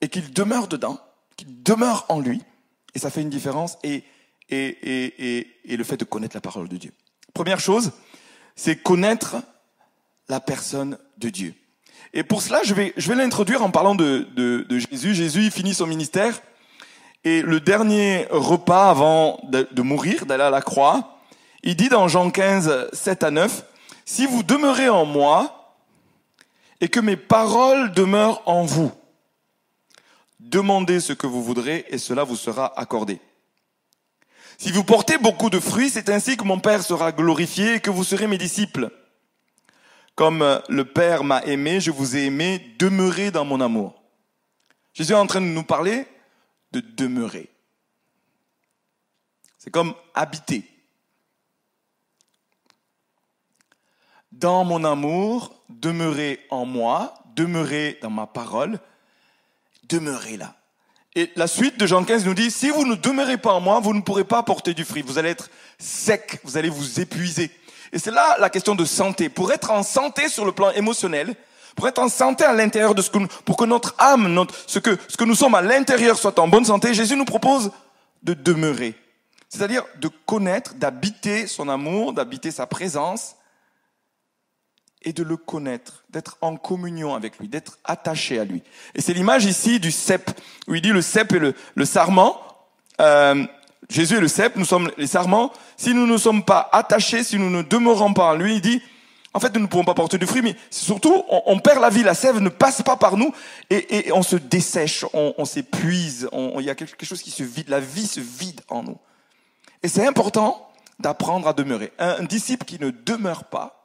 et 0.00 0.08
qu'il 0.08 0.32
demeure 0.32 0.68
dedans, 0.68 0.98
qu'il 1.36 1.62
demeure 1.62 2.06
en 2.08 2.20
lui. 2.20 2.42
Et 2.94 2.98
ça 2.98 3.10
fait 3.10 3.22
une 3.22 3.30
différence 3.30 3.78
et, 3.82 4.04
et, 4.50 4.66
et, 4.66 5.38
et, 5.38 5.56
et 5.64 5.76
le 5.76 5.84
fait 5.84 5.96
de 5.96 6.04
connaître 6.04 6.36
la 6.36 6.40
parole 6.40 6.68
de 6.68 6.76
Dieu. 6.76 6.92
Première 7.32 7.60
chose, 7.60 7.92
c'est 8.56 8.76
connaître 8.76 9.36
la 10.28 10.40
personne 10.40 10.98
de 11.18 11.28
Dieu. 11.28 11.54
Et 12.12 12.22
pour 12.22 12.42
cela, 12.42 12.60
je 12.64 12.74
vais, 12.74 12.92
je 12.96 13.08
vais 13.08 13.16
l'introduire 13.16 13.62
en 13.62 13.70
parlant 13.70 13.94
de, 13.94 14.28
de, 14.36 14.64
de, 14.68 14.78
Jésus. 14.78 15.14
Jésus, 15.14 15.44
il 15.44 15.50
finit 15.50 15.74
son 15.74 15.86
ministère. 15.86 16.40
Et 17.24 17.42
le 17.42 17.58
dernier 17.58 18.26
repas 18.30 18.88
avant 18.88 19.40
de, 19.44 19.66
de 19.70 19.82
mourir, 19.82 20.26
d'aller 20.26 20.44
à 20.44 20.50
la 20.50 20.62
croix, 20.62 21.18
il 21.64 21.74
dit 21.74 21.88
dans 21.88 22.06
Jean 22.06 22.30
15, 22.30 22.90
7 22.92 23.24
à 23.24 23.30
9, 23.30 23.64
Si 24.04 24.26
vous 24.26 24.42
demeurez 24.42 24.88
en 24.88 25.06
moi 25.06 25.76
et 26.80 26.88
que 26.88 27.00
mes 27.00 27.16
paroles 27.16 27.92
demeurent 27.92 28.42
en 28.46 28.64
vous, 28.64 28.92
demandez 30.44 31.00
ce 31.00 31.12
que 31.12 31.26
vous 31.26 31.42
voudrez 31.42 31.84
et 31.88 31.98
cela 31.98 32.24
vous 32.24 32.36
sera 32.36 32.78
accordé. 32.78 33.20
Si 34.58 34.70
vous 34.70 34.84
portez 34.84 35.18
beaucoup 35.18 35.50
de 35.50 35.58
fruits, 35.58 35.90
c'est 35.90 36.08
ainsi 36.08 36.36
que 36.36 36.44
mon 36.44 36.60
Père 36.60 36.82
sera 36.82 37.12
glorifié 37.12 37.74
et 37.74 37.80
que 37.80 37.90
vous 37.90 38.04
serez 38.04 38.26
mes 38.26 38.38
disciples. 38.38 38.90
Comme 40.14 40.62
le 40.68 40.84
Père 40.84 41.24
m'a 41.24 41.42
aimé, 41.42 41.80
je 41.80 41.90
vous 41.90 42.16
ai 42.16 42.26
aimé, 42.26 42.74
demeurez 42.78 43.30
dans 43.30 43.44
mon 43.44 43.60
amour. 43.60 44.00
Jésus 44.92 45.12
est 45.12 45.16
en 45.16 45.26
train 45.26 45.40
de 45.40 45.46
nous 45.46 45.64
parler 45.64 46.06
de 46.72 46.80
demeurer. 46.80 47.50
C'est 49.58 49.70
comme 49.70 49.94
habiter. 50.14 50.64
Dans 54.30 54.64
mon 54.64 54.84
amour, 54.84 55.64
demeurez 55.68 56.40
en 56.50 56.64
moi, 56.64 57.14
demeurez 57.34 57.98
dans 58.02 58.10
ma 58.10 58.26
parole, 58.26 58.78
demeurez 59.88 60.36
là. 60.36 60.54
Et 61.16 61.30
la 61.36 61.46
suite 61.46 61.78
de 61.78 61.86
Jean 61.86 62.04
15 62.04 62.24
nous 62.24 62.34
dit, 62.34 62.50
si 62.50 62.70
vous 62.70 62.84
ne 62.84 62.96
demeurez 62.96 63.36
pas 63.36 63.52
en 63.52 63.60
moi, 63.60 63.78
vous 63.78 63.94
ne 63.94 64.00
pourrez 64.00 64.24
pas 64.24 64.42
porter 64.42 64.74
du 64.74 64.84
fruit. 64.84 65.02
Vous 65.02 65.18
allez 65.18 65.30
être 65.30 65.48
sec, 65.78 66.40
vous 66.42 66.56
allez 66.56 66.68
vous 66.68 67.00
épuiser. 67.00 67.50
Et 67.92 68.00
c'est 68.00 68.10
là 68.10 68.36
la 68.40 68.50
question 68.50 68.74
de 68.74 68.84
santé. 68.84 69.28
Pour 69.28 69.52
être 69.52 69.70
en 69.70 69.84
santé 69.84 70.28
sur 70.28 70.44
le 70.44 70.50
plan 70.50 70.70
émotionnel, 70.72 71.34
pour 71.76 71.86
être 71.86 72.00
en 72.00 72.08
santé 72.08 72.44
à 72.44 72.52
l'intérieur 72.52 72.94
de 72.94 73.02
ce 73.02 73.10
que 73.10 73.18
nous, 73.18 73.28
pour 73.44 73.56
que 73.56 73.64
notre 73.64 73.94
âme, 73.98 74.32
notre, 74.32 74.54
ce 74.66 74.80
que, 74.80 74.98
ce 75.08 75.16
que 75.16 75.24
nous 75.24 75.36
sommes 75.36 75.54
à 75.54 75.62
l'intérieur 75.62 76.18
soit 76.18 76.38
en 76.40 76.48
bonne 76.48 76.64
santé, 76.64 76.94
Jésus 76.94 77.16
nous 77.16 77.24
propose 77.24 77.70
de 78.24 78.34
demeurer. 78.34 78.94
C'est-à-dire 79.48 79.84
de 80.00 80.08
connaître, 80.08 80.74
d'habiter 80.74 81.46
son 81.46 81.68
amour, 81.68 82.12
d'habiter 82.12 82.50
sa 82.50 82.66
présence 82.66 83.36
et 85.04 85.12
de 85.12 85.22
le 85.22 85.36
connaître, 85.36 86.04
d'être 86.10 86.38
en 86.40 86.56
communion 86.56 87.14
avec 87.14 87.38
lui, 87.38 87.48
d'être 87.48 87.78
attaché 87.84 88.38
à 88.38 88.44
lui. 88.44 88.62
Et 88.94 89.00
c'est 89.00 89.12
l'image 89.12 89.44
ici 89.44 89.78
du 89.78 89.90
cep, 89.90 90.30
où 90.66 90.74
il 90.74 90.82
dit 90.82 90.90
le 90.90 91.02
cep 91.02 91.32
et 91.32 91.38
le, 91.38 91.54
le 91.74 91.84
sarment. 91.84 92.40
Euh, 93.00 93.44
Jésus 93.90 94.16
est 94.16 94.20
le 94.20 94.28
cep, 94.28 94.56
nous 94.56 94.64
sommes 94.64 94.90
les 94.96 95.06
sarments. 95.06 95.52
Si 95.76 95.94
nous 95.94 96.06
ne 96.06 96.16
sommes 96.16 96.44
pas 96.44 96.68
attachés, 96.72 97.22
si 97.22 97.38
nous 97.38 97.50
ne 97.50 97.62
demeurons 97.62 98.14
pas 98.14 98.32
en 98.32 98.34
lui, 98.34 98.56
il 98.56 98.60
dit, 98.60 98.82
En 99.34 99.40
fait, 99.40 99.52
nous 99.54 99.60
ne 99.60 99.66
pouvons 99.66 99.84
pas 99.84 99.94
porter 99.94 100.16
du 100.16 100.26
fruit, 100.26 100.42
mais 100.42 100.56
surtout, 100.70 101.24
on, 101.28 101.58
perd 101.58 101.80
la 101.80 101.90
vie. 101.90 102.02
La 102.02 102.14
sève 102.14 102.40
ne 102.40 102.48
passe 102.48 102.82
pas 102.82 102.96
par 102.96 103.16
nous 103.16 103.34
et, 103.68 104.10
on 104.12 104.22
se 104.22 104.36
dessèche, 104.36 105.04
on, 105.12 105.44
s'épuise. 105.44 106.28
Il 106.32 106.64
y 106.64 106.70
a 106.70 106.74
quelque 106.74 107.04
chose 107.04 107.20
qui 107.20 107.30
se 107.30 107.42
vide. 107.42 107.68
La 107.68 107.80
vie 107.80 108.06
se 108.06 108.20
vide 108.20 108.60
en 108.68 108.82
nous. 108.84 108.98
Et 109.82 109.88
c'est 109.88 110.06
important 110.06 110.70
d'apprendre 111.00 111.48
à 111.48 111.52
demeurer. 111.52 111.92
Un, 111.98 112.16
un 112.20 112.24
disciple 112.24 112.64
qui 112.64 112.78
ne 112.80 112.90
demeure 112.90 113.44
pas, 113.44 113.83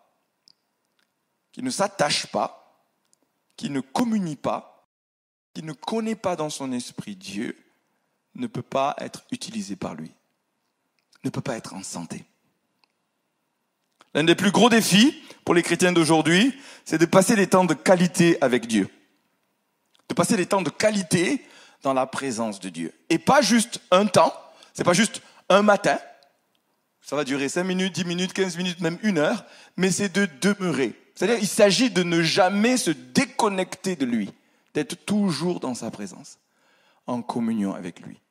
qui 1.59 1.65
ne 1.65 1.71
s'attache 1.71 2.25
pas, 2.27 2.85
qui 3.57 3.69
ne 3.69 3.81
communie 3.81 4.37
pas, 4.37 4.87
qui 5.53 5.61
ne 5.61 5.73
connaît 5.73 6.15
pas 6.15 6.37
dans 6.37 6.49
son 6.49 6.71
esprit 6.71 7.17
Dieu, 7.17 7.53
ne 8.35 8.47
peut 8.47 8.61
pas 8.61 8.95
être 8.97 9.25
utilisé 9.29 9.75
par 9.75 9.93
lui, 9.93 10.09
ne 11.25 11.29
peut 11.29 11.41
pas 11.41 11.57
être 11.57 11.73
en 11.73 11.83
santé. 11.83 12.23
L'un 14.13 14.23
des 14.23 14.35
plus 14.35 14.51
gros 14.51 14.69
défis 14.69 15.21
pour 15.43 15.53
les 15.53 15.61
chrétiens 15.61 15.91
d'aujourd'hui, 15.91 16.57
c'est 16.85 16.97
de 16.97 17.05
passer 17.05 17.35
des 17.35 17.47
temps 17.47 17.65
de 17.65 17.73
qualité 17.73 18.41
avec 18.41 18.65
Dieu. 18.65 18.87
De 20.07 20.13
passer 20.13 20.37
des 20.37 20.45
temps 20.45 20.61
de 20.61 20.69
qualité 20.69 21.45
dans 21.81 21.93
la 21.93 22.07
présence 22.07 22.61
de 22.61 22.69
Dieu. 22.69 22.93
Et 23.09 23.19
pas 23.19 23.41
juste 23.41 23.81
un 23.91 24.05
temps, 24.05 24.33
c'est 24.73 24.85
pas 24.85 24.93
juste 24.93 25.21
un 25.49 25.61
matin, 25.61 25.99
ça 27.01 27.17
va 27.17 27.25
durer 27.25 27.49
5 27.49 27.65
minutes, 27.65 27.95
10 27.95 28.05
minutes, 28.05 28.31
15 28.31 28.55
minutes, 28.55 28.79
même 28.79 28.97
une 29.03 29.17
heure, 29.17 29.43
mais 29.75 29.91
c'est 29.91 30.07
de 30.07 30.25
demeurer. 30.39 30.95
C'est-à-dire, 31.19 31.39
il 31.41 31.49
s'agit 31.49 31.89
de 31.89 32.01
ne 32.01 32.21
jamais 32.21 32.77
se 32.77 32.91
déconnecter 32.91 33.97
de 33.97 34.05
lui, 34.05 34.31
d'être 34.73 34.95
toujours 35.05 35.59
dans 35.59 35.75
sa 35.75 35.91
présence, 35.91 36.39
en 37.07 37.21
communion 37.21 37.73
avec 37.73 37.99
lui, 37.99 38.21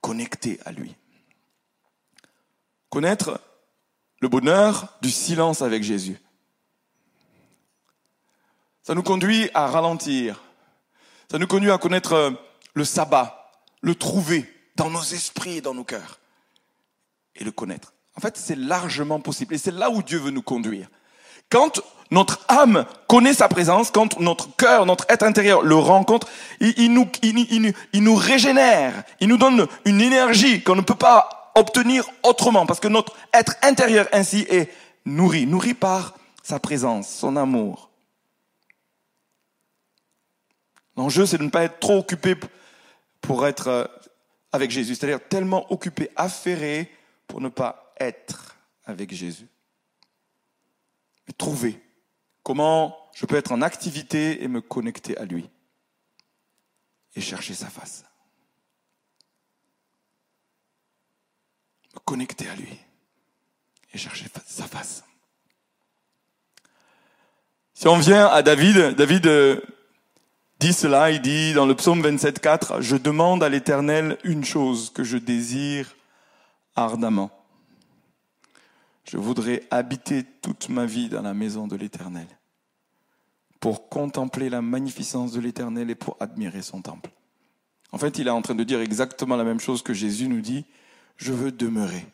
connecté 0.00 0.58
à 0.64 0.72
lui. 0.72 0.96
Connaître 2.88 3.42
le 4.20 4.28
bonheur 4.28 4.96
du 5.02 5.10
silence 5.10 5.60
avec 5.60 5.82
Jésus. 5.82 6.18
Ça 8.82 8.94
nous 8.94 9.02
conduit 9.02 9.50
à 9.52 9.66
ralentir. 9.66 10.42
Ça 11.30 11.36
nous 11.36 11.46
conduit 11.46 11.70
à 11.70 11.76
connaître 11.76 12.32
le 12.72 12.84
sabbat, 12.86 13.52
le 13.82 13.94
trouver 13.94 14.50
dans 14.76 14.88
nos 14.88 15.02
esprits 15.02 15.58
et 15.58 15.60
dans 15.60 15.74
nos 15.74 15.84
cœurs. 15.84 16.18
Et 17.34 17.44
le 17.44 17.52
connaître. 17.52 17.92
En 18.16 18.22
fait, 18.22 18.38
c'est 18.38 18.56
largement 18.56 19.20
possible. 19.20 19.52
Et 19.52 19.58
c'est 19.58 19.70
là 19.70 19.90
où 19.90 20.02
Dieu 20.02 20.18
veut 20.18 20.30
nous 20.30 20.40
conduire. 20.40 20.88
Quand 21.50 21.80
notre 22.10 22.44
âme 22.48 22.86
connaît 23.06 23.34
sa 23.34 23.48
présence, 23.48 23.90
quand 23.90 24.18
notre 24.20 24.54
cœur, 24.56 24.86
notre 24.86 25.04
être 25.08 25.24
intérieur 25.24 25.62
le 25.62 25.76
rencontre, 25.76 26.28
il, 26.60 26.92
nous, 26.92 27.06
nous 27.94 28.14
régénère, 28.14 29.04
il 29.20 29.28
nous 29.28 29.36
donne 29.36 29.66
une 29.84 30.00
énergie 30.00 30.62
qu'on 30.62 30.76
ne 30.76 30.80
peut 30.80 30.94
pas 30.94 31.52
obtenir 31.54 32.08
autrement, 32.22 32.66
parce 32.66 32.80
que 32.80 32.88
notre 32.88 33.16
être 33.34 33.54
intérieur 33.62 34.06
ainsi 34.12 34.46
est 34.48 34.70
nourri, 35.04 35.46
nourri 35.46 35.74
par 35.74 36.14
sa 36.42 36.58
présence, 36.58 37.08
son 37.08 37.36
amour. 37.36 37.90
L'enjeu, 40.96 41.26
c'est 41.26 41.38
de 41.38 41.44
ne 41.44 41.50
pas 41.50 41.64
être 41.64 41.78
trop 41.78 41.98
occupé 41.98 42.36
pour 43.20 43.46
être 43.46 43.68
euh, 43.68 43.84
avec 44.52 44.70
Jésus, 44.70 44.94
c'est-à-dire 44.94 45.20
tellement 45.28 45.70
occupé, 45.72 46.10
affairé 46.16 46.90
pour 47.26 47.40
ne 47.40 47.48
pas 47.48 47.92
être 48.00 48.56
avec 48.84 49.14
Jésus. 49.14 49.46
Trouver 51.36 51.80
comment 52.42 52.96
je 53.14 53.26
peux 53.26 53.36
être 53.36 53.52
en 53.52 53.62
activité 53.62 54.42
et 54.42 54.48
me 54.48 54.60
connecter 54.60 55.16
à 55.18 55.24
lui 55.24 55.48
et 57.14 57.20
chercher 57.20 57.54
sa 57.54 57.66
face. 57.66 58.04
connecter 62.04 62.48
à 62.48 62.54
lui 62.54 62.78
et 63.92 63.98
chercher 63.98 64.26
sa 64.46 64.64
face. 64.64 65.04
Si 67.74 67.86
on 67.86 67.98
vient 67.98 68.26
à 68.26 68.42
David, 68.42 68.94
David 68.96 69.26
euh, 69.26 69.60
dit 70.58 70.72
cela, 70.72 71.10
il 71.10 71.20
dit 71.20 71.52
dans 71.52 71.66
le 71.66 71.74
psaume 71.74 72.02
27.4, 72.02 72.80
je 72.80 72.96
demande 72.96 73.42
à 73.42 73.48
l'Éternel 73.48 74.18
une 74.24 74.44
chose 74.44 74.90
que 74.90 75.04
je 75.04 75.16
désire 75.16 75.94
ardemment. 76.74 77.30
Je 79.08 79.16
voudrais 79.16 79.62
habiter 79.70 80.22
toute 80.22 80.68
ma 80.68 80.84
vie 80.84 81.08
dans 81.08 81.22
la 81.22 81.32
maison 81.32 81.66
de 81.66 81.76
l'Éternel 81.76 82.26
pour 83.58 83.88
contempler 83.88 84.50
la 84.50 84.60
magnificence 84.60 85.32
de 85.32 85.40
l'Éternel 85.40 85.88
et 85.90 85.94
pour 85.94 86.16
admirer 86.20 86.60
son 86.60 86.82
temple. 86.82 87.10
En 87.90 87.96
fait, 87.98 88.18
il 88.18 88.26
est 88.26 88.30
en 88.30 88.42
train 88.42 88.54
de 88.54 88.64
dire 88.64 88.80
exactement 88.80 89.36
la 89.36 89.44
même 89.44 89.60
chose 89.60 89.82
que 89.82 89.94
Jésus 89.94 90.28
nous 90.28 90.42
dit 90.42 90.66
je 91.16 91.32
veux 91.32 91.50
demeurer. 91.50 92.06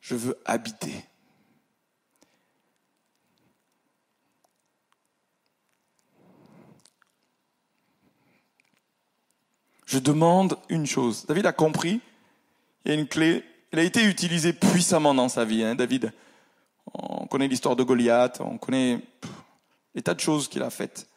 Je 0.00 0.16
veux 0.16 0.36
habiter. 0.44 1.04
Je 9.86 10.00
demande 10.00 10.58
une 10.68 10.86
chose. 10.86 11.24
David 11.26 11.46
a 11.46 11.52
compris. 11.52 12.00
Il 12.84 12.92
y 12.92 12.94
a 12.96 12.98
une 12.98 13.06
clé. 13.06 13.44
Elle 13.74 13.80
a 13.80 13.82
été 13.82 14.04
utilisée 14.04 14.52
puissamment 14.52 15.14
dans 15.14 15.28
sa 15.28 15.44
vie. 15.44 15.64
Hein, 15.64 15.74
David, 15.74 16.12
on 16.92 17.26
connaît 17.26 17.48
l'histoire 17.48 17.74
de 17.74 17.82
Goliath, 17.82 18.40
on 18.40 18.56
connaît 18.56 19.00
les 19.96 20.02
tas 20.02 20.14
de 20.14 20.20
choses 20.20 20.46
qu'il 20.46 20.62
a 20.62 20.70
faites. 20.70 21.08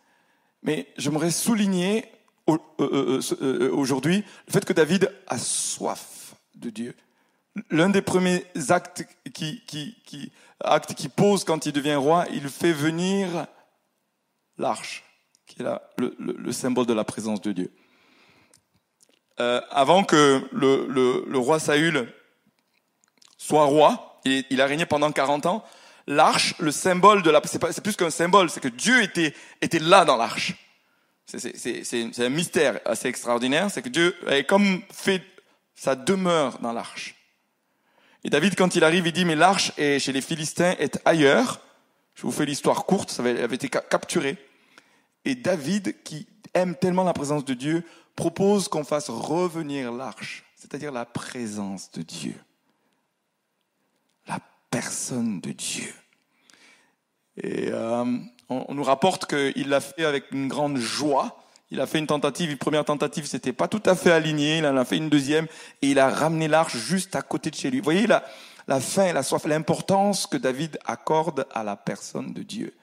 Mais 0.63 0.91
j'aimerais 0.97 1.29
souligner 1.29 2.05
euh, 2.49 2.57
euh, 2.79 3.19
euh, 3.43 3.69
aujourd'hui 3.71 4.23
le 4.47 4.51
fait 4.51 4.65
que 4.65 4.73
David 4.73 5.13
a 5.27 5.37
soif 5.37 6.33
de 6.55 6.71
Dieu. 6.71 6.95
L'un 7.69 7.91
des 7.91 8.01
premiers 8.01 8.43
actes 8.69 9.05
qui, 9.35 9.63
qui, 9.67 9.95
qui, 10.03 10.31
acte 10.59 10.95
qui 10.95 11.09
pose 11.09 11.43
quand 11.43 11.67
il 11.67 11.73
devient 11.73 11.93
roi, 11.93 12.25
il 12.33 12.49
fait 12.49 12.73
venir 12.73 13.45
l'arche, 14.57 15.03
qui 15.45 15.61
est 15.61 15.65
le, 15.99 16.15
le, 16.17 16.51
symbole 16.51 16.87
de 16.87 16.93
la 16.93 17.03
présence 17.03 17.39
de 17.39 17.51
Dieu. 17.51 17.71
Euh, 19.39 19.61
avant 19.69 20.03
que 20.03 20.41
le, 20.51 20.87
le, 20.87 21.37
roi 21.37 21.59
Saül 21.59 22.11
soit 23.37 23.65
roi, 23.65 24.19
il, 24.25 24.61
a 24.61 24.65
régné 24.65 24.85
pendant 24.85 25.11
40 25.11 25.45
ans, 25.45 25.63
l'arche, 26.07 26.55
le 26.59 26.71
symbole 26.71 27.21
de 27.23 27.29
la... 27.29 27.41
C'est 27.45 27.81
plus 27.81 27.95
qu'un 27.95 28.09
symbole, 28.09 28.49
c'est 28.49 28.59
que 28.59 28.67
Dieu 28.67 29.01
était, 29.03 29.33
était 29.61 29.79
là 29.79 30.05
dans 30.05 30.17
l'arche. 30.17 30.55
C'est 31.25 32.19
un 32.19 32.29
mystère 32.29 32.79
assez 32.85 33.07
extraordinaire, 33.07 33.69
c'est 33.69 33.81
que 33.81 33.89
Dieu 33.89 34.15
a 34.27 34.41
comme 34.43 34.81
fait 34.91 35.21
sa 35.75 35.95
demeure 35.95 36.59
dans 36.59 36.73
l'arche. 36.73 37.15
Et 38.23 38.29
David, 38.29 38.55
quand 38.55 38.75
il 38.75 38.83
arrive, 38.83 39.07
il 39.07 39.13
dit, 39.13 39.25
mais 39.25 39.35
l'arche 39.35 39.71
est 39.77 39.99
chez 39.99 40.11
les 40.11 40.21
Philistins 40.21 40.75
est 40.79 40.99
ailleurs. 41.05 41.61
Je 42.15 42.23
vous 42.23 42.31
fais 42.31 42.45
l'histoire 42.45 42.85
courte, 42.85 43.11
ça 43.11 43.21
avait 43.21 43.55
été 43.55 43.69
capturé. 43.69 44.37
Et 45.23 45.35
David, 45.35 46.01
qui 46.03 46.27
aime 46.53 46.75
tellement 46.75 47.03
la 47.03 47.13
présence 47.13 47.45
de 47.45 47.53
Dieu, 47.53 47.83
propose 48.15 48.67
qu'on 48.67 48.83
fasse 48.83 49.09
revenir 49.09 49.91
l'arche, 49.91 50.43
c'est-à-dire 50.55 50.91
la 50.91 51.05
présence 51.05 51.91
de 51.91 52.01
Dieu. 52.01 52.35
Personne 54.87 55.41
de 55.41 55.51
Dieu. 55.51 55.93
Et 57.35 57.67
euh, 57.73 58.05
on, 58.47 58.73
nous 58.73 58.83
rapporte 58.83 59.25
qu'il 59.25 59.67
l'a 59.67 59.81
fait 59.81 60.05
avec 60.05 60.31
une 60.31 60.47
grande 60.47 60.77
joie. 60.77 61.43
Il 61.71 61.81
a 61.81 61.87
fait 61.87 61.99
une 61.99 62.07
tentative, 62.07 62.51
une 62.51 62.57
première 62.57 62.85
tentative, 62.85 63.25
c'était 63.25 63.51
pas 63.51 63.67
tout 63.67 63.83
à 63.85 63.97
fait 63.97 64.13
aligné. 64.13 64.59
Il 64.59 64.65
en 64.65 64.77
a 64.77 64.85
fait 64.85 64.95
une 64.95 65.09
deuxième 65.09 65.47
et 65.81 65.91
il 65.91 65.99
a 65.99 66.09
ramené 66.09 66.47
l'arche 66.47 66.77
juste 66.77 67.17
à 67.17 67.21
côté 67.21 67.51
de 67.51 67.55
chez 67.55 67.69
lui. 67.69 67.79
Vous 67.79 67.83
voyez 67.83 68.07
la, 68.07 68.23
la 68.69 68.79
faim, 68.79 69.11
la 69.11 69.23
soif, 69.23 69.43
l'importance 69.45 70.25
que 70.25 70.37
David 70.37 70.79
accorde 70.85 71.45
à 71.53 71.65
la 71.65 71.75
personne 71.75 72.31
de 72.31 72.43
Dieu. 72.43 72.73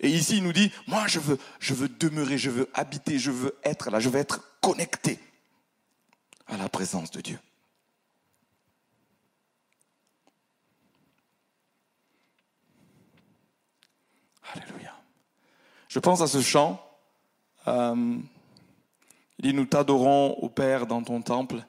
Et 0.00 0.08
ici, 0.08 0.38
il 0.38 0.42
nous 0.42 0.54
dit, 0.54 0.72
moi, 0.86 1.04
je 1.06 1.18
veux, 1.18 1.38
je 1.60 1.74
veux 1.74 1.90
demeurer, 1.90 2.38
je 2.38 2.48
veux 2.48 2.70
habiter, 2.72 3.18
je 3.18 3.30
veux 3.30 3.58
être 3.62 3.90
là, 3.90 4.00
je 4.00 4.08
veux 4.08 4.20
être 4.20 4.40
connecté 4.62 5.18
à 6.46 6.56
la 6.56 6.70
présence 6.70 7.10
de 7.10 7.20
Dieu. 7.20 7.38
Alléluia. 14.54 14.94
Je 15.88 15.98
pense 15.98 16.20
à 16.20 16.26
ce 16.26 16.40
chant. 16.40 16.82
Euh, 17.68 18.18
il 19.38 19.42
dit, 19.42 19.54
nous 19.54 19.66
t'adorons 19.66 20.34
au 20.34 20.48
Père 20.48 20.86
dans 20.86 21.02
ton 21.02 21.22
temple. 21.22 21.64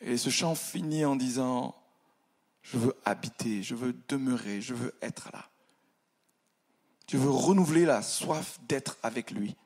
Et 0.00 0.16
ce 0.16 0.30
chant 0.30 0.54
finit 0.54 1.04
en 1.04 1.16
disant, 1.16 1.74
je 2.62 2.78
veux 2.78 2.96
habiter, 3.04 3.62
je 3.62 3.74
veux 3.74 3.94
demeurer, 4.08 4.60
je 4.60 4.74
veux 4.74 4.94
être 5.02 5.30
là. 5.32 5.48
Je 7.10 7.18
veux 7.18 7.30
renouveler 7.30 7.84
la 7.84 8.02
soif 8.02 8.58
d'être 8.68 8.96
avec 9.02 9.32
lui 9.32 9.56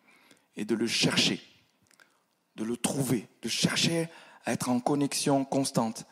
et 0.56 0.64
de 0.64 0.74
le 0.74 0.86
chercher, 0.86 1.40
de 2.56 2.64
le 2.64 2.76
trouver, 2.76 3.28
de 3.42 3.48
chercher 3.48 4.08
à 4.44 4.52
être 4.52 4.68
en 4.68 4.80
connexion 4.80 5.44
constante, 5.44 6.06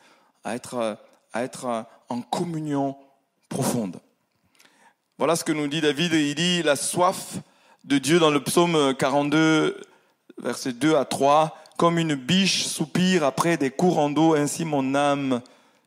à 0.45 0.55
être, 0.55 0.99
à 1.33 1.43
être 1.43 1.87
en 2.09 2.21
communion 2.23 2.97
profonde. 3.49 4.01
Voilà 5.17 5.37
ce 5.37 5.45
que 5.45 5.53
nous 5.53 5.69
dit 5.69 5.81
David. 5.81 6.13
Il 6.13 6.35
dit 6.35 6.63
la 6.65 6.75
soif 6.75 7.37
de 7.85 7.99
Dieu 7.99 8.19
dans 8.19 8.33
le 8.33 8.43
psaume 8.43 8.95
42, 8.99 9.81
versets 10.39 10.73
2 10.73 10.97
à 10.97 11.05
3. 11.05 11.57
Comme 11.77 11.99
une 11.99 12.17
biche 12.17 12.67
soupire 12.67 13.23
après 13.23 13.57
des 13.57 13.71
courants 13.71 14.11
d'eau, 14.11 14.35
ainsi 14.35 14.65
mon 14.65 14.97
âme 14.97 15.41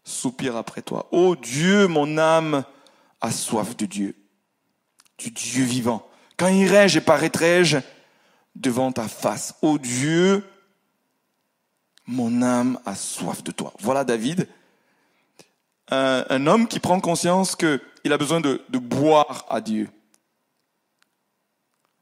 soupire 0.06 0.56
après 0.56 0.82
toi. 0.82 1.10
Ô 1.12 1.36
Dieu, 1.36 1.88
mon 1.88 2.18
âme 2.18 2.64
a 3.20 3.32
soif 3.32 3.76
de 3.76 3.86
Dieu, 3.86 4.16
du 5.18 5.32
Dieu 5.32 5.66
vivant. 5.66 6.08
Quand 6.38 6.48
irai-je 6.48 7.00
et 7.00 7.02
paraîtrai-je 7.02 7.80
devant 8.56 8.94
ta 8.94 9.10
face 9.10 9.56
Ô 9.62 9.78
Dieu, 9.78 10.46
mon 12.06 12.42
âme 12.42 12.80
a 12.86 12.96
soif 12.96 13.44
de 13.44 13.52
toi. 13.52 13.74
Voilà 13.80 14.06
David, 14.06 14.48
un, 15.90 16.48
homme 16.48 16.68
qui 16.68 16.80
prend 16.80 17.00
conscience 17.00 17.56
qu'il 17.56 18.14
a 18.14 18.18
besoin 18.18 18.42
de, 18.42 18.62
boire 18.72 19.46
à 19.50 19.62
Dieu. 19.62 19.90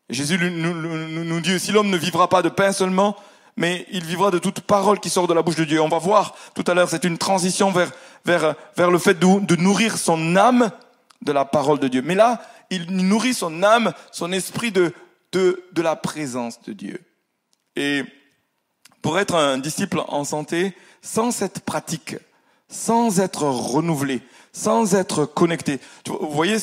Jésus 0.10 0.38
nous, 0.38 0.74
nous, 0.74 1.24
nous 1.24 1.42
dit 1.42 1.56
aussi, 1.56 1.72
l'homme 1.72 1.90
ne 1.90 1.98
vivra 1.98 2.30
pas 2.30 2.42
de 2.42 2.50
pain 2.50 2.72
seulement, 2.72 3.16
mais 3.58 3.86
il 3.92 4.04
vivra 4.04 4.32
de 4.32 4.38
toute 4.38 4.62
parole 4.62 5.00
qui 5.00 5.10
sort 5.10 5.28
de 5.28 5.34
la 5.34 5.42
bouche 5.42 5.56
de 5.56 5.64
Dieu. 5.64 5.82
On 5.82 5.88
va 5.88 5.98
voir 5.98 6.36
tout 6.54 6.64
à 6.68 6.74
l'heure, 6.74 6.90
c'est 6.90 7.06
une 7.06 7.18
transition 7.18 7.72
vers, 7.72 7.92
vers, 8.24 8.56
vers 8.76 8.92
le 8.92 9.00
fait 9.00 9.16
de, 9.16 9.46
de 9.46 9.56
nourrir 9.56 9.98
son 9.98 10.36
âme 10.36 10.72
de 11.22 11.32
la 11.32 11.46
parole 11.46 11.80
de 11.80 11.88
Dieu. 11.88 12.02
Mais 12.04 12.16
là, 12.16 12.42
il 12.70 12.92
nourrit 12.92 13.34
son 13.34 13.64
âme, 13.64 13.94
son 14.12 14.32
esprit 14.32 14.72
de, 14.72 14.94
de, 15.32 15.64
de 15.72 15.82
la 15.82 15.96
présence 15.96 16.62
de 16.64 16.74
Dieu. 16.74 17.02
Et 17.76 18.04
pour 19.02 19.20
être 19.20 19.36
un 19.36 19.58
disciple 19.58 20.02
en 20.08 20.24
santé, 20.24 20.76
sans 21.02 21.32
cette 21.32 21.60
pratique, 21.62 22.16
sans 22.68 23.20
être 23.20 23.44
renouvelé, 23.44 24.22
sans 24.52 24.96
être 24.96 25.26
connecté. 25.26 25.80
Vous 26.08 26.32
voyez, 26.32 26.58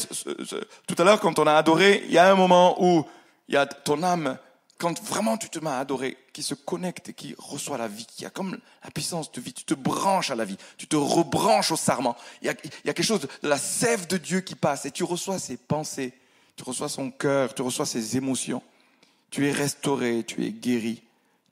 tout 0.86 0.94
à 0.98 1.04
l'heure, 1.04 1.20
quand 1.20 1.38
on 1.38 1.46
a 1.46 1.54
adoré, 1.54 2.02
il 2.06 2.12
y 2.12 2.18
a 2.18 2.30
un 2.30 2.34
moment 2.34 2.82
où 2.82 3.04
il 3.48 3.54
y 3.54 3.58
a 3.58 3.66
ton 3.66 4.02
âme 4.02 4.38
quand 4.82 5.00
vraiment 5.04 5.36
tu 5.36 5.48
te 5.48 5.60
mets 5.60 5.70
à 5.70 5.78
adorer, 5.78 6.18
qui 6.32 6.42
se 6.42 6.54
connecte 6.54 7.12
qui 7.12 7.36
reçoit 7.38 7.78
la 7.78 7.86
vie, 7.86 8.04
qui 8.04 8.26
a 8.26 8.30
comme 8.30 8.58
la 8.82 8.90
puissance 8.90 9.30
de 9.30 9.40
vie, 9.40 9.52
tu 9.52 9.64
te 9.64 9.74
branches 9.74 10.32
à 10.32 10.34
la 10.34 10.44
vie, 10.44 10.56
tu 10.76 10.88
te 10.88 10.96
rebranches 10.96 11.70
au 11.70 11.76
sarment. 11.76 12.16
Il 12.40 12.46
y 12.46 12.50
a, 12.50 12.54
il 12.64 12.86
y 12.86 12.90
a 12.90 12.92
quelque 12.92 13.06
chose 13.06 13.20
de 13.20 13.48
la 13.48 13.58
sève 13.58 14.08
de 14.08 14.16
Dieu 14.16 14.40
qui 14.40 14.56
passe 14.56 14.84
et 14.84 14.90
tu 14.90 15.04
reçois 15.04 15.38
ses 15.38 15.56
pensées, 15.56 16.12
tu 16.56 16.64
reçois 16.64 16.88
son 16.88 17.12
cœur, 17.12 17.54
tu 17.54 17.62
reçois 17.62 17.86
ses 17.86 18.16
émotions. 18.16 18.60
Tu 19.30 19.46
es 19.46 19.52
restauré, 19.52 20.24
tu 20.26 20.44
es 20.44 20.50
guéri, 20.50 21.02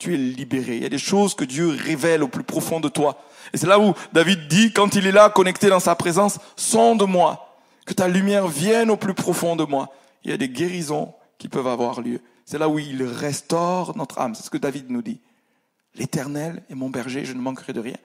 tu 0.01 0.15
es 0.15 0.17
libéré. 0.17 0.79
Il 0.79 0.83
y 0.83 0.87
a 0.87 0.91
des 0.91 0.99
choses 0.99 1.35
que 1.35 1.45
Dieu 1.45 1.69
révèle 1.69 2.25
au 2.25 2.29
plus 2.29 2.43
profond 2.43 2.81
de 2.81 2.89
toi. 2.89 3.23
Et 3.53 3.59
c'est 3.59 3.67
là 3.67 3.79
où 3.79 3.95
David 4.13 4.49
dit, 4.49 4.73
quand 4.73 4.97
il 4.97 5.07
est 5.07 5.13
là, 5.13 5.31
connecté 5.31 5.69
dans 5.69 5.79
sa 5.79 5.95
présence, 5.95 6.39
sonde-moi, 6.57 7.57
que 7.87 7.95
ta 7.95 8.09
lumière 8.09 8.49
vienne 8.49 8.91
au 8.91 8.97
plus 8.97 9.15
profond 9.15 9.57
de 9.57 9.65
moi. 9.65 9.93
Il 10.25 10.31
y 10.31 10.35
a 10.35 10.37
des 10.37 10.49
guérisons 10.49 11.15
qui 11.39 11.49
peuvent 11.49 11.67
avoir 11.67 12.01
lieu. 12.01 12.21
C'est 12.45 12.59
là 12.59 12.69
où 12.69 12.79
il 12.79 13.03
restaure 13.03 13.97
notre 13.97 14.19
âme. 14.19 14.35
C'est 14.35 14.43
ce 14.43 14.51
que 14.51 14.59
David 14.59 14.91
nous 14.91 15.03
dit. 15.03 15.21
L'Éternel 15.95 16.63
est 16.71 16.75
mon 16.75 16.89
berger, 16.89 17.25
je 17.25 17.33
ne 17.33 17.41
manquerai 17.41 17.73
de 17.73 17.81
rien. 17.81 17.97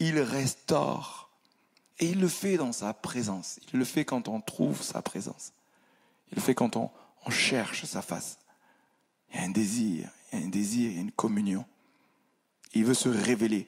Il 0.00 0.20
restaure. 0.20 1.30
Et 1.98 2.06
il 2.06 2.20
le 2.20 2.28
fait 2.28 2.56
dans 2.56 2.72
sa 2.72 2.92
présence. 2.92 3.58
Il 3.72 3.78
le 3.78 3.84
fait 3.84 4.04
quand 4.04 4.28
on 4.28 4.40
trouve 4.40 4.82
sa 4.82 5.02
présence. 5.02 5.52
Il 6.30 6.36
le 6.36 6.42
fait 6.42 6.54
quand 6.54 6.76
on, 6.76 6.90
cherche 7.30 7.84
sa 7.84 8.00
face. 8.00 8.38
Il 9.30 9.36
y 9.36 9.42
a 9.42 9.46
un 9.46 9.50
désir, 9.50 10.08
il 10.32 10.38
y 10.38 10.42
a 10.42 10.44
un 10.44 10.48
désir, 10.48 10.90
il 10.90 10.96
y 10.96 10.98
a 10.98 11.02
une 11.02 11.12
communion. 11.12 11.64
Il 12.74 12.84
veut 12.84 12.94
se 12.94 13.08
révéler. 13.08 13.66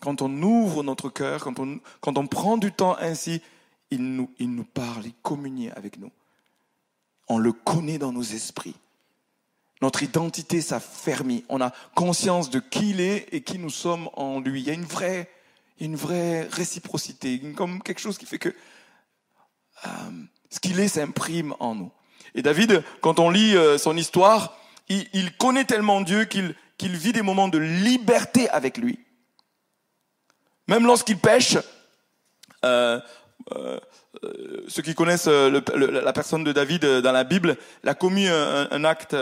Quand 0.00 0.22
on 0.22 0.42
ouvre 0.42 0.82
notre 0.82 1.08
cœur, 1.08 1.44
quand 1.44 1.60
on, 1.60 1.80
quand 2.00 2.18
on 2.18 2.26
prend 2.26 2.56
du 2.58 2.72
temps 2.72 2.96
ainsi, 2.98 3.40
il 3.90 4.02
nous, 4.02 4.30
il 4.38 4.54
nous 4.54 4.64
parle, 4.64 5.06
il 5.06 5.14
communie 5.22 5.70
avec 5.70 5.98
nous. 5.98 6.10
On 7.28 7.38
le 7.38 7.52
connaît 7.52 7.98
dans 7.98 8.12
nos 8.12 8.22
esprits. 8.22 8.74
Notre 9.80 10.02
identité 10.02 10.60
s'affermit. 10.60 11.44
On 11.48 11.60
a 11.60 11.72
conscience 11.94 12.50
de 12.50 12.60
qui 12.60 12.90
il 12.90 13.00
est 13.00 13.28
et 13.32 13.42
qui 13.42 13.58
nous 13.58 13.70
sommes 13.70 14.08
en 14.14 14.40
lui. 14.40 14.60
Il 14.60 14.66
y 14.66 14.70
a 14.70 14.74
une 14.74 14.84
vraie, 14.84 15.30
une 15.78 15.96
vraie 15.96 16.44
réciprocité, 16.44 17.40
comme 17.56 17.82
quelque 17.82 18.00
chose 18.00 18.18
qui 18.18 18.26
fait 18.26 18.38
que 18.38 18.54
euh, 19.86 19.88
ce 20.50 20.60
qu'il 20.60 20.78
est 20.80 20.88
s'imprime 20.88 21.54
en 21.60 21.74
nous. 21.74 21.90
Et 22.34 22.42
David, 22.42 22.82
quand 23.00 23.18
on 23.18 23.30
lit 23.30 23.56
euh, 23.56 23.78
son 23.78 23.96
histoire, 23.96 24.56
il, 24.88 25.32
connaît 25.36 25.64
tellement 25.64 26.00
Dieu 26.00 26.24
qu'il 26.24 26.54
vit 26.80 27.12
des 27.12 27.22
moments 27.22 27.48
de 27.48 27.58
liberté 27.58 28.48
avec 28.50 28.78
lui. 28.78 28.98
Même 30.68 30.86
lorsqu'il 30.86 31.18
pêche, 31.18 31.58
euh, 32.64 33.00
ceux 34.68 34.82
qui 34.82 34.94
connaissent 34.94 35.26
la 35.26 36.12
personne 36.12 36.44
de 36.44 36.52
David 36.52 36.84
dans 36.84 37.12
la 37.12 37.24
Bible, 37.24 37.56
il 37.82 37.88
a 37.88 37.94
commis 37.94 38.28
un 38.28 38.84
acte 38.84 39.16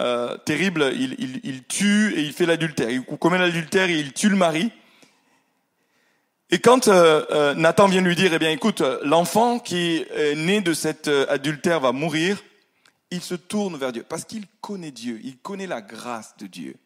euh, 0.00 0.36
terrible, 0.44 0.92
il, 0.94 1.64
tue 1.64 2.14
et 2.16 2.20
il 2.20 2.32
fait 2.32 2.46
l'adultère. 2.46 2.88
Il 2.88 3.02
commet 3.02 3.36
l'adultère 3.36 3.90
et 3.90 3.98
il 3.98 4.12
tue 4.12 4.28
le 4.28 4.36
mari. 4.36 4.70
Et 6.50 6.60
quand 6.60 6.86
euh, 6.86 7.24
euh, 7.32 7.54
Nathan 7.54 7.88
vient 7.88 8.00
lui 8.00 8.14
dire, 8.14 8.32
eh 8.32 8.38
bien 8.38 8.50
écoute, 8.50 8.80
l'enfant 9.02 9.58
qui 9.58 10.06
est 10.14 10.36
né 10.36 10.60
de 10.60 10.72
cet 10.72 11.08
adultère 11.08 11.80
va 11.80 11.90
mourir, 11.90 12.38
il 13.10 13.22
se 13.22 13.34
tourne 13.34 13.76
vers 13.76 13.92
Dieu 13.92 14.04
parce 14.08 14.24
qu'il 14.24 14.46
connaît 14.60 14.90
Dieu, 14.90 15.20
il 15.22 15.38
connaît 15.38 15.66
la 15.66 15.80
grâce 15.80 16.36
de 16.36 16.46
Dieu, 16.46 16.76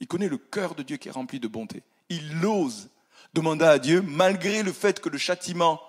il 0.00 0.06
connaît 0.06 0.28
le 0.28 0.38
cœur 0.38 0.74
de 0.74 0.82
Dieu 0.82 0.96
qui 0.96 1.08
est 1.08 1.12
rempli 1.12 1.40
de 1.40 1.48
bonté. 1.48 1.82
Il 2.08 2.44
ose 2.44 2.88
demander 3.34 3.64
à 3.64 3.78
Dieu, 3.78 4.02
malgré 4.02 4.62
le 4.62 4.72
fait 4.72 5.00
que 5.00 5.08
le 5.08 5.18
châtiment 5.18 5.80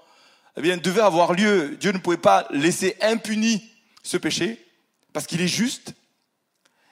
eh 0.58 0.78
devait 0.78 1.02
avoir 1.02 1.34
lieu, 1.34 1.78
Dieu 1.78 1.92
ne 1.92 1.98
pouvait 1.98 2.18
pas 2.18 2.48
laisser 2.52 2.98
impuni 3.02 3.64
ce 4.04 4.18
péché 4.18 4.64
parce 5.14 5.26
qu'il 5.26 5.42
est 5.42 5.48
juste. 5.48 5.94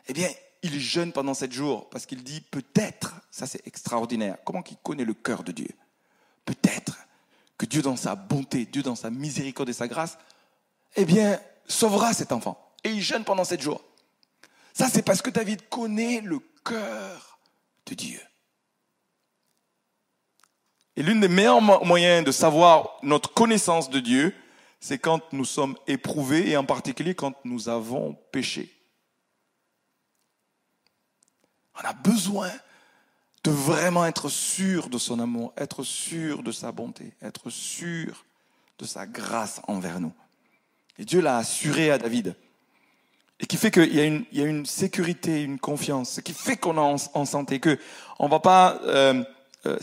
Eh 0.08 0.14
bien, 0.14 0.30
il 0.64 0.80
jeûne 0.80 1.12
pendant 1.12 1.34
sept 1.34 1.52
jours 1.52 1.90
parce 1.90 2.06
qu'il 2.06 2.24
dit 2.24 2.42
peut-être, 2.42 3.16
ça 3.32 3.46
c'est 3.46 3.66
extraordinaire, 3.68 4.38
comment 4.46 4.62
qu'il 4.62 4.78
connaît 4.78 5.06
le 5.06 5.14
cœur 5.14 5.44
de 5.44 5.52
Dieu? 5.52 5.70
Peut-être 6.46 6.98
que 7.58 7.66
Dieu 7.66 7.82
dans 7.82 7.98
sa 7.98 8.16
bonté, 8.16 8.66
Dieu 8.66 8.82
dans 8.82 8.96
sa 8.96 9.10
miséricorde 9.10 9.70
et 9.70 9.74
sa 9.74 9.88
grâce, 9.88 10.18
eh 10.96 11.06
bien, 11.06 11.40
sauvera 11.68 12.14
cet 12.14 12.32
enfant. 12.32 12.69
Et 12.84 12.92
il 12.92 13.02
jeûne 13.02 13.24
pendant 13.24 13.44
sept 13.44 13.62
jours. 13.62 13.84
Ça 14.74 14.88
c'est 14.88 15.02
parce 15.02 15.22
que 15.22 15.30
David 15.30 15.68
connaît 15.70 16.22
le 16.22 16.40
cœur 16.64 17.40
de 17.86 17.96
Dieu. 17.96 18.22
Et 20.96 21.04
l'une 21.04 21.22
des 21.22 21.30
meilleurs 21.30 21.62
moyens 21.62 22.26
de 22.26 22.32
savoir 22.32 22.98
notre 23.04 23.34
connaissance 23.34 23.90
de 23.90 24.00
Dieu, 24.00 24.36
c'est 24.80 25.00
quand 25.00 25.32
nous 25.34 25.46
sommes 25.46 25.78
éprouvés 25.88 26.50
et 26.50 26.58
en 26.58 26.66
particulier 26.66 27.16
quand 27.16 27.34
nous 27.46 27.70
avons 27.70 28.16
péché. 28.32 28.76
On 31.76 31.88
a 31.88 31.94
besoin 31.94 32.52
de 33.44 33.52
vraiment 33.52 34.06
être 34.06 34.28
sûr 34.28 34.90
de 34.90 34.98
son 34.98 35.20
amour, 35.20 35.54
être 35.56 35.84
sûr 35.84 36.44
de 36.44 36.52
sa 36.52 36.72
bonté, 36.72 37.14
être 37.22 37.50
sûr 37.50 38.26
de 38.78 38.86
sa 38.86 39.06
grâce 39.08 39.62
envers 39.68 40.00
nous. 40.00 40.14
Et 40.98 41.06
Dieu 41.06 41.22
l'a 41.22 41.38
assuré 41.38 41.92
à 41.92 41.98
David. 41.98 42.36
Et 43.40 43.46
qui 43.46 43.58
fait 43.58 43.72
qu'il 43.72 43.96
y, 43.96 44.00
a 44.00 44.06
une, 44.06 44.26
y 44.34 44.42
a 44.42 44.46
une 44.46 44.66
sécurité, 44.66 45.44
une 45.44 45.60
confiance, 45.60 46.12
ce 46.12 46.22
qui 46.22 46.34
fait 46.34 46.58
qu'on 46.58 46.76
est 46.76 47.10
en, 47.14 47.26
santé, 47.26 47.60
que 47.60 47.80
on 48.20 48.28
va 48.28 48.40
pas 48.40 48.80
euh, 48.84 49.24
euh 49.66 49.78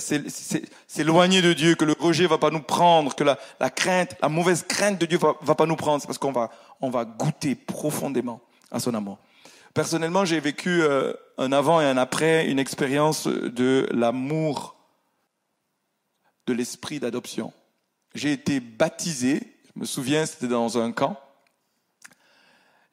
s'éloigner 0.87 1.41
de 1.41 1.55
Dieu, 1.55 1.75
que 1.75 1.87
le 1.87 1.95
rejet 1.99 2.27
va 2.27 2.37
pas 2.37 2.51
nous 2.51 2.63
prendre, 2.63 3.15
que 3.15 3.25
la, 3.25 3.39
la 3.59 3.71
crainte, 3.71 4.15
la 4.21 4.29
mauvaise 4.29 4.63
crainte 4.63 5.01
de 5.01 5.07
Dieu 5.07 5.17
va, 5.19 5.37
va 5.41 5.55
pas 5.55 5.65
nous 5.65 5.77
prendre, 5.77 6.05
parce 6.07 6.19
qu'on 6.19 6.33
va, 6.33 6.51
on 6.83 6.91
va 6.91 7.07
goûter 7.07 7.55
profondément 7.55 8.41
à 8.71 8.79
son 8.79 8.95
amour. 8.95 9.19
Personnellement, 9.77 10.25
j'ai 10.25 10.41
vécu 10.41 10.83
euh, 10.83 11.13
un 11.37 11.53
avant 11.53 11.81
et 11.81 11.85
un 11.85 11.99
après, 11.99 12.49
une 12.49 12.59
expérience 12.59 13.27
de 13.27 13.87
l'amour 13.91 14.77
de 16.47 16.53
l'esprit 16.55 17.01
d'adoption. 17.01 17.53
J'ai 18.15 18.33
été 18.33 18.61
baptisé, 18.61 19.41
je 19.75 19.81
me 19.81 19.85
souviens, 19.85 20.25
c'était 20.25 20.49
dans 20.49 20.79
un 20.79 20.93
camp. 20.93 21.21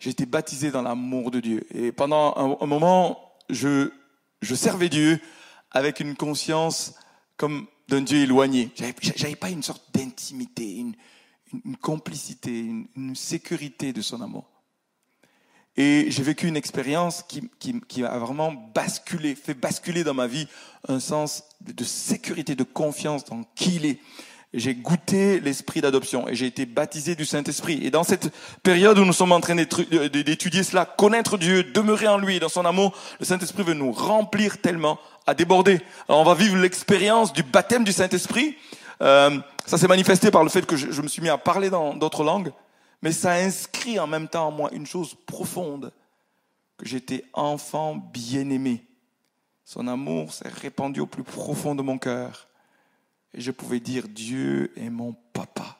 J'ai 0.03 0.09
été 0.09 0.25
baptisé 0.25 0.69
dans 0.69 0.81
l'amour 0.81 1.31
de 1.31 1.39
Dieu. 1.39 1.65
Et 1.73 1.93
pendant 1.93 2.35
un, 2.59 2.65
moment, 2.65 3.37
je, 3.49 3.89
servais 4.41 4.89
Dieu 4.89 5.17
avec 5.71 6.01
une 6.01 6.17
conscience 6.17 6.95
comme 7.37 7.67
d'un 7.87 8.01
Dieu 8.01 8.17
éloigné. 8.17 8.69
J'avais 8.75 9.37
pas 9.37 9.49
une 9.49 9.63
sorte 9.63 9.95
d'intimité, 9.95 10.75
une, 10.75 11.77
complicité, 11.77 12.65
une, 12.97 13.15
sécurité 13.15 13.93
de 13.93 14.01
son 14.01 14.21
amour. 14.21 14.43
Et 15.77 16.07
j'ai 16.09 16.23
vécu 16.23 16.49
une 16.49 16.57
expérience 16.57 17.23
qui, 17.23 17.49
qui, 17.87 18.03
a 18.03 18.19
vraiment 18.19 18.51
basculé, 18.51 19.35
fait 19.35 19.53
basculer 19.53 20.03
dans 20.03 20.13
ma 20.13 20.27
vie 20.27 20.49
un 20.89 20.99
sens 20.99 21.45
de 21.61 21.85
sécurité, 21.85 22.55
de 22.55 22.65
confiance 22.65 23.23
dans 23.23 23.41
qui 23.55 23.77
il 23.77 23.85
est. 23.85 23.99
J'ai 24.53 24.75
goûté 24.75 25.39
l'esprit 25.39 25.81
d'adoption 25.81 26.27
et 26.27 26.35
j'ai 26.35 26.45
été 26.45 26.65
baptisé 26.65 27.15
du 27.15 27.25
Saint-Esprit. 27.25 27.79
Et 27.83 27.89
dans 27.89 28.03
cette 28.03 28.31
période 28.61 28.99
où 28.99 29.05
nous 29.05 29.13
sommes 29.13 29.31
en 29.31 29.41
train 29.41 29.55
d'étudier 29.55 30.63
cela, 30.63 30.85
connaître 30.85 31.37
Dieu, 31.37 31.63
demeurer 31.63 32.07
en 32.07 32.17
lui, 32.17 32.39
dans 32.39 32.49
son 32.49 32.65
amour, 32.65 32.95
le 33.19 33.25
Saint-Esprit 33.25 33.63
veut 33.63 33.73
nous 33.73 33.91
remplir 33.91 34.61
tellement 34.61 34.99
à 35.25 35.33
déborder. 35.33 35.81
Alors 36.07 36.21
on 36.21 36.25
va 36.25 36.35
vivre 36.35 36.57
l'expérience 36.57 37.33
du 37.33 37.41
baptême 37.41 37.83
du 37.83 37.91
Saint-Esprit. 37.91 38.55
Euh, 39.01 39.39
ça 39.65 39.77
s'est 39.77 39.87
manifesté 39.87 40.29
par 40.29 40.43
le 40.43 40.49
fait 40.49 40.65
que 40.65 40.77
je, 40.77 40.91
je 40.91 41.01
me 41.01 41.07
suis 41.07 41.21
mis 41.21 41.29
à 41.29 41.37
parler 41.37 41.69
dans 41.69 41.95
d'autres 41.95 42.23
langues 42.23 42.51
mais 43.03 43.11
ça 43.11 43.33
inscrit 43.33 43.99
en 43.99 44.07
même 44.07 44.29
temps 44.29 44.47
en 44.47 44.51
moi 44.51 44.69
une 44.71 44.87
chose 44.87 45.13
profonde, 45.27 45.91
que 46.77 46.85
j'étais 46.87 47.25
enfant 47.33 47.95
bien-aimé. 47.95 48.87
Son 49.65 49.87
amour 49.87 50.33
s'est 50.33 50.47
répandu 50.47 51.01
au 51.01 51.05
plus 51.05 51.23
profond 51.23 51.75
de 51.75 51.81
mon 51.81 51.97
cœur. 51.97 52.47
Et 53.33 53.41
je 53.41 53.51
pouvais 53.51 53.79
dire, 53.79 54.07
Dieu 54.07 54.71
est 54.75 54.89
mon 54.89 55.15
papa. 55.33 55.79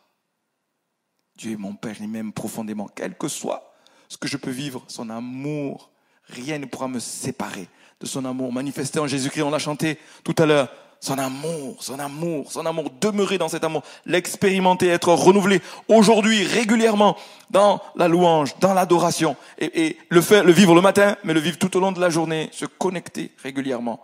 Dieu 1.38 1.52
est 1.52 1.58
mon 1.58 1.76
Père, 1.76 1.96
il 2.00 2.08
m'aime 2.08 2.34
profondément. 2.34 2.90
Quel 2.94 3.16
que 3.16 3.28
soit 3.28 3.74
ce 4.10 4.18
que 4.18 4.28
je 4.28 4.38
peux 4.38 4.52
vivre, 4.52 4.84
son 4.88 5.10
amour, 5.10 5.90
rien 6.26 6.60
ne 6.60 6.66
pourra 6.66 6.88
me 6.88 7.00
séparer 7.00 7.68
de 8.00 8.06
son 8.06 8.26
amour 8.26 8.54
manifesté 8.54 9.00
en 9.00 9.08
Jésus-Christ. 9.08 9.42
On 9.42 9.50
l'a 9.50 9.60
chanté 9.60 9.98
tout 10.24 10.36
à 10.38 10.46
l'heure. 10.46 10.70
Son 11.00 11.18
amour, 11.18 11.84
son 11.84 12.00
amour, 12.00 12.52
son 12.52 12.66
amour, 12.66 12.90
demeurer 13.02 13.38
dans 13.38 13.50
cet 13.50 13.66
amour, 13.66 13.84
l'expérimenter, 14.06 14.88
être 14.88 15.12
renouvelé 15.12 15.62
aujourd'hui, 15.90 16.46
régulièrement, 16.46 17.18
dans 17.50 17.82
la 17.98 18.08
louange, 18.08 18.58
dans 18.60 18.74
l'adoration, 18.74 19.36
et, 19.60 19.98
le 20.08 20.22
faire, 20.22 20.46
le 20.46 20.54
vivre 20.54 20.74
le 20.74 20.80
matin, 20.80 21.18
mais 21.26 21.34
le 21.34 21.42
vivre 21.42 21.58
tout 21.58 21.76
au 21.76 21.82
long 21.82 21.92
de 21.92 22.00
la 22.00 22.10
journée, 22.10 22.50
se 22.54 22.66
connecter 22.66 23.32
régulièrement, 23.44 24.00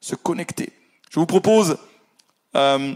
se 0.00 0.14
connecter. 0.14 0.72
Je 1.10 1.18
vous 1.18 1.26
propose 1.26 1.76
euh, 2.56 2.94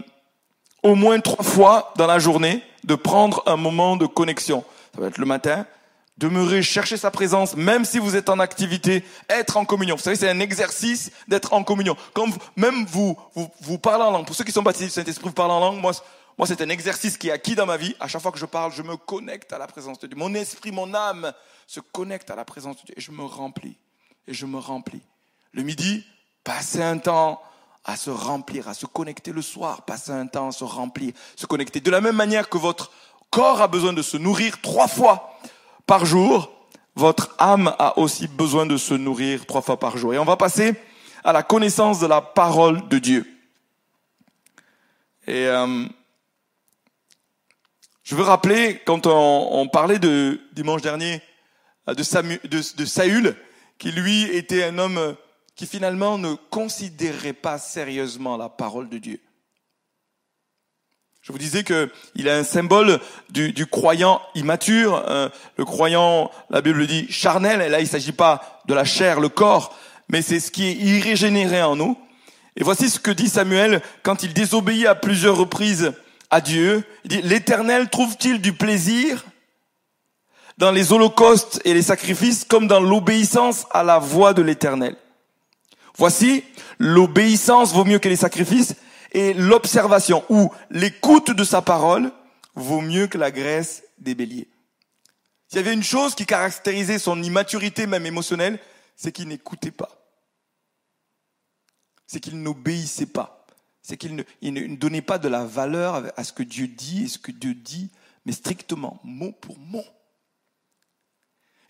au 0.83 0.95
moins 0.95 1.19
trois 1.19 1.43
fois 1.43 1.93
dans 1.97 2.07
la 2.07 2.19
journée 2.19 2.63
de 2.83 2.95
prendre 2.95 3.43
un 3.45 3.57
moment 3.57 3.95
de 3.95 4.05
connexion. 4.05 4.63
Ça 4.95 5.01
va 5.01 5.07
être 5.07 5.17
le 5.17 5.25
matin, 5.25 5.65
demeurer, 6.17 6.61
chercher 6.61 6.97
sa 6.97 7.11
présence, 7.11 7.55
même 7.55 7.85
si 7.85 7.99
vous 7.99 8.15
êtes 8.15 8.29
en 8.29 8.39
activité, 8.39 9.03
être 9.29 9.57
en 9.57 9.65
communion. 9.65 9.95
Vous 9.95 10.01
savez, 10.01 10.15
c'est 10.15 10.29
un 10.29 10.39
exercice 10.39 11.11
d'être 11.27 11.53
en 11.53 11.63
communion. 11.63 11.95
Même 12.55 12.85
vous, 12.85 13.17
vous, 13.33 13.49
vous 13.61 13.77
parlez 13.77 14.03
en 14.03 14.11
langue. 14.11 14.25
Pour 14.25 14.35
ceux 14.35 14.43
qui 14.43 14.51
sont 14.51 14.63
baptisés 14.63 14.87
du 14.87 14.91
Saint-Esprit, 14.91 15.27
vous 15.27 15.33
parlez 15.33 15.53
en 15.53 15.59
langue. 15.59 15.81
Moi, 15.81 15.93
moi, 16.39 16.47
c'est 16.47 16.61
un 16.61 16.69
exercice 16.69 17.17
qui 17.17 17.27
est 17.27 17.31
acquis 17.31 17.55
dans 17.55 17.65
ma 17.65 17.75
vie. 17.75 17.95
À 17.99 18.07
chaque 18.07 18.21
fois 18.21 18.31
que 18.31 18.39
je 18.39 18.45
parle, 18.45 18.71
je 18.71 18.81
me 18.81 18.95
connecte 18.95 19.51
à 19.51 19.57
la 19.57 19.67
présence 19.67 19.99
de 19.99 20.07
Dieu. 20.07 20.17
Mon 20.17 20.33
esprit, 20.33 20.71
mon 20.71 20.93
âme 20.93 21.33
se 21.67 21.81
connecte 21.81 22.31
à 22.31 22.35
la 22.37 22.45
présence 22.45 22.77
de 22.77 22.85
Dieu 22.85 22.95
et 22.97 23.01
je 23.01 23.11
me 23.11 23.23
remplis. 23.23 23.77
Et 24.25 24.33
je 24.33 24.45
me 24.45 24.57
remplis. 24.57 25.01
Le 25.51 25.63
midi, 25.63 26.05
passer 26.45 26.81
un 26.81 26.97
temps 26.97 27.41
à 27.85 27.95
se 27.95 28.09
remplir, 28.09 28.67
à 28.67 28.73
se 28.73 28.85
connecter 28.85 29.31
le 29.31 29.41
soir, 29.41 29.83
passer 29.83 30.11
un 30.11 30.27
temps 30.27 30.49
à 30.49 30.51
se 30.51 30.63
remplir, 30.63 31.13
se 31.35 31.45
connecter. 31.45 31.79
De 31.79 31.91
la 31.91 32.01
même 32.01 32.15
manière 32.15 32.49
que 32.49 32.57
votre 32.57 32.91
corps 33.29 33.61
a 33.61 33.67
besoin 33.67 33.93
de 33.93 34.01
se 34.01 34.17
nourrir 34.17 34.61
trois 34.61 34.87
fois 34.87 35.39
par 35.85 36.05
jour, 36.05 36.51
votre 36.95 37.35
âme 37.39 37.73
a 37.79 37.97
aussi 37.97 38.27
besoin 38.27 38.65
de 38.65 38.77
se 38.77 38.93
nourrir 38.93 39.45
trois 39.45 39.61
fois 39.61 39.79
par 39.79 39.97
jour. 39.97 40.13
Et 40.13 40.19
on 40.19 40.25
va 40.25 40.35
passer 40.35 40.73
à 41.23 41.33
la 41.33 41.43
connaissance 41.43 41.99
de 41.99 42.07
la 42.07 42.21
parole 42.21 42.87
de 42.89 42.99
Dieu. 42.99 43.25
Et 45.27 45.47
euh, 45.47 45.85
je 48.03 48.15
veux 48.15 48.23
rappeler, 48.23 48.81
quand 48.85 49.05
on, 49.05 49.67
parlait 49.67 49.99
de 49.99 50.41
dimanche 50.53 50.81
dernier 50.81 51.21
de, 51.87 52.77
de 52.77 52.85
Saül, 52.85 53.35
qui 53.77 53.91
lui 53.91 54.23
était 54.23 54.63
un 54.63 54.77
homme 54.79 55.15
qui 55.59 55.65
finalement 55.65 56.17
ne 56.17 56.35
considérait 56.35 57.33
pas 57.33 57.57
sérieusement 57.57 58.37
la 58.37 58.47
parole 58.47 58.87
de 58.87 58.97
Dieu. 58.97 59.19
Je 61.21 61.33
vous 61.33 61.37
disais 61.37 61.65
qu'il 61.65 62.27
est 62.27 62.31
un 62.31 62.45
symbole 62.45 63.01
du, 63.29 63.51
du 63.51 63.65
croyant 63.65 64.21
immature, 64.35 65.03
euh, 65.09 65.27
le 65.57 65.65
croyant, 65.65 66.31
la 66.49 66.61
Bible 66.61 66.87
dit, 66.87 67.11
charnel. 67.11 67.61
Et 67.61 67.67
là, 67.67 67.81
il 67.81 67.83
ne 67.83 67.89
s'agit 67.89 68.13
pas 68.13 68.61
de 68.67 68.73
la 68.73 68.85
chair, 68.85 69.19
le 69.19 69.27
corps, 69.27 69.77
mais 70.07 70.21
c'est 70.21 70.39
ce 70.39 70.49
qui 70.49 70.65
est 70.65 70.75
irrégénéré 70.75 71.61
en 71.61 71.75
nous. 71.75 71.97
Et 72.55 72.63
voici 72.63 72.89
ce 72.89 72.97
que 72.97 73.11
dit 73.11 73.27
Samuel 73.27 73.81
quand 74.01 74.23
il 74.23 74.33
désobéit 74.33 74.85
à 74.85 74.95
plusieurs 74.95 75.35
reprises 75.35 75.91
à 76.29 76.39
Dieu. 76.39 76.85
Il 77.03 77.09
dit, 77.09 77.21
l'Éternel 77.21 77.89
trouve-t-il 77.89 78.39
du 78.39 78.53
plaisir 78.53 79.25
dans 80.57 80.71
les 80.71 80.93
holocaustes 80.93 81.59
et 81.65 81.73
les 81.73 81.81
sacrifices 81.81 82.45
comme 82.45 82.67
dans 82.69 82.79
l'obéissance 82.79 83.65
à 83.71 83.83
la 83.83 83.99
voix 83.99 84.33
de 84.33 84.41
l'Éternel? 84.41 84.95
Voici, 85.99 86.45
l'obéissance 86.79 87.73
vaut 87.73 87.83
mieux 87.83 87.99
que 87.99 88.07
les 88.07 88.15
sacrifices 88.15 88.73
et 89.11 89.33
l'observation 89.33 90.23
ou 90.29 90.49
l'écoute 90.69 91.31
de 91.31 91.43
sa 91.43 91.61
parole 91.61 92.13
vaut 92.55 92.79
mieux 92.79 93.07
que 93.07 93.17
la 93.17 93.31
graisse 93.31 93.83
des 93.97 94.15
béliers. 94.15 94.47
S'il 95.49 95.57
y 95.57 95.59
avait 95.59 95.73
une 95.73 95.83
chose 95.83 96.15
qui 96.15 96.25
caractérisait 96.25 96.99
son 96.99 97.21
immaturité 97.21 97.85
même 97.85 98.05
émotionnelle, 98.05 98.59
c'est 98.95 99.11
qu'il 99.11 99.27
n'écoutait 99.27 99.71
pas. 99.71 99.89
C'est 102.07 102.21
qu'il 102.21 102.41
n'obéissait 102.41 103.07
pas. 103.07 103.45
C'est 103.81 103.97
qu'il 103.97 104.15
ne, 104.15 104.75
donnait 104.77 105.01
pas 105.01 105.17
de 105.17 105.27
la 105.27 105.43
valeur 105.43 106.13
à 106.15 106.23
ce 106.23 106.31
que 106.31 106.43
Dieu 106.43 106.67
dit 106.67 107.03
et 107.03 107.07
ce 107.09 107.19
que 107.19 107.33
Dieu 107.33 107.53
dit, 107.53 107.91
mais 108.25 108.31
strictement, 108.31 109.01
mot 109.03 109.33
pour 109.33 109.59
mot. 109.59 109.83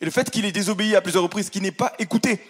Et 0.02 0.06
le 0.06 0.12
fait 0.12 0.30
qu'il 0.30 0.46
ait 0.46 0.52
désobéi 0.52 0.96
à 0.96 1.02
plusieurs 1.02 1.24
reprises, 1.24 1.50
qu'il 1.50 1.64
n'ait 1.64 1.72
pas 1.72 1.94
écouté, 1.98 2.42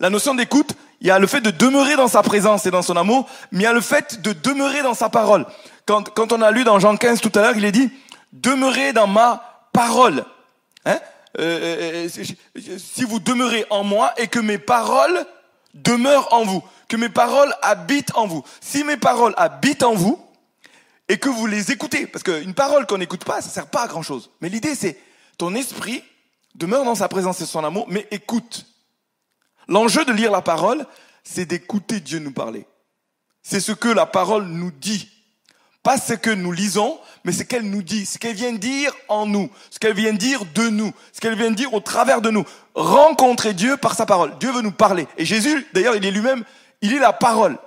la 0.00 0.10
notion 0.10 0.34
d'écoute, 0.34 0.72
il 1.00 1.06
y 1.06 1.10
a 1.10 1.18
le 1.18 1.26
fait 1.26 1.40
de 1.40 1.50
demeurer 1.50 1.96
dans 1.96 2.08
sa 2.08 2.22
présence 2.22 2.66
et 2.66 2.70
dans 2.70 2.82
son 2.82 2.96
amour, 2.96 3.28
mais 3.52 3.60
il 3.60 3.62
y 3.62 3.66
a 3.66 3.72
le 3.72 3.80
fait 3.80 4.22
de 4.22 4.32
demeurer 4.32 4.82
dans 4.82 4.94
sa 4.94 5.08
parole. 5.08 5.46
Quand, 5.86 6.08
quand 6.14 6.32
on 6.32 6.40
a 6.40 6.50
lu 6.50 6.64
dans 6.64 6.78
Jean 6.78 6.96
15 6.96 7.20
tout 7.20 7.32
à 7.34 7.42
l'heure, 7.42 7.56
il 7.56 7.64
est 7.64 7.72
dit, 7.72 7.90
demeurez 8.32 8.92
dans 8.92 9.06
ma 9.06 9.68
parole. 9.72 10.24
Hein? 10.84 10.98
Euh, 11.38 12.06
euh, 12.06 12.08
euh, 12.58 12.78
si 12.78 13.04
vous 13.04 13.18
demeurez 13.18 13.66
en 13.70 13.82
moi 13.82 14.12
et 14.16 14.28
que 14.28 14.38
mes 14.38 14.58
paroles 14.58 15.26
demeurent 15.74 16.32
en 16.32 16.44
vous, 16.44 16.62
que 16.88 16.96
mes 16.96 17.08
paroles 17.08 17.52
habitent 17.60 18.14
en 18.16 18.26
vous. 18.26 18.44
Si 18.60 18.84
mes 18.84 18.96
paroles 18.96 19.34
habitent 19.36 19.82
en 19.82 19.94
vous 19.94 20.18
et 21.08 21.18
que 21.18 21.28
vous 21.28 21.46
les 21.46 21.72
écoutez, 21.72 22.06
parce 22.06 22.22
qu'une 22.22 22.54
parole 22.54 22.86
qu'on 22.86 22.98
n'écoute 22.98 23.24
pas, 23.24 23.42
ça 23.42 23.48
sert 23.48 23.66
pas 23.66 23.82
à 23.82 23.88
grand 23.88 24.02
chose. 24.02 24.30
Mais 24.40 24.48
l'idée 24.48 24.74
c'est, 24.74 24.98
ton 25.36 25.54
esprit 25.54 26.04
demeure 26.54 26.84
dans 26.84 26.94
sa 26.94 27.08
présence 27.08 27.40
et 27.40 27.46
son 27.46 27.64
amour, 27.64 27.86
mais 27.88 28.06
écoute. 28.10 28.66
L'enjeu 29.68 30.04
de 30.04 30.12
lire 30.12 30.30
la 30.30 30.42
parole, 30.42 30.86
c'est 31.22 31.46
d'écouter 31.46 32.00
Dieu 32.00 32.18
nous 32.18 32.32
parler. 32.32 32.66
C'est 33.42 33.60
ce 33.60 33.72
que 33.72 33.88
la 33.88 34.06
parole 34.06 34.44
nous 34.46 34.70
dit. 34.70 35.10
Pas 35.82 35.98
ce 35.98 36.14
que 36.14 36.30
nous 36.30 36.50
lisons, 36.50 36.98
mais 37.24 37.32
ce 37.32 37.42
qu'elle 37.42 37.68
nous 37.68 37.82
dit, 37.82 38.06
ce 38.06 38.16
qu'elle 38.16 38.34
vient 38.34 38.54
dire 38.54 38.94
en 39.08 39.26
nous, 39.26 39.50
ce 39.70 39.78
qu'elle 39.78 39.94
vient 39.94 40.14
dire 40.14 40.42
de 40.54 40.68
nous, 40.68 40.92
ce 41.12 41.20
qu'elle 41.20 41.36
vient 41.36 41.50
dire 41.50 41.74
au 41.74 41.80
travers 41.80 42.22
de 42.22 42.30
nous. 42.30 42.44
Rencontrer 42.74 43.52
Dieu 43.52 43.76
par 43.76 43.94
sa 43.94 44.06
parole. 44.06 44.32
Dieu 44.38 44.50
veut 44.50 44.62
nous 44.62 44.72
parler. 44.72 45.06
Et 45.18 45.26
Jésus, 45.26 45.66
d'ailleurs, 45.74 45.94
il 45.94 46.06
est 46.06 46.10
lui-même, 46.10 46.42
il 46.80 46.94
est 46.94 46.98
la 46.98 47.12
parole. 47.12 47.58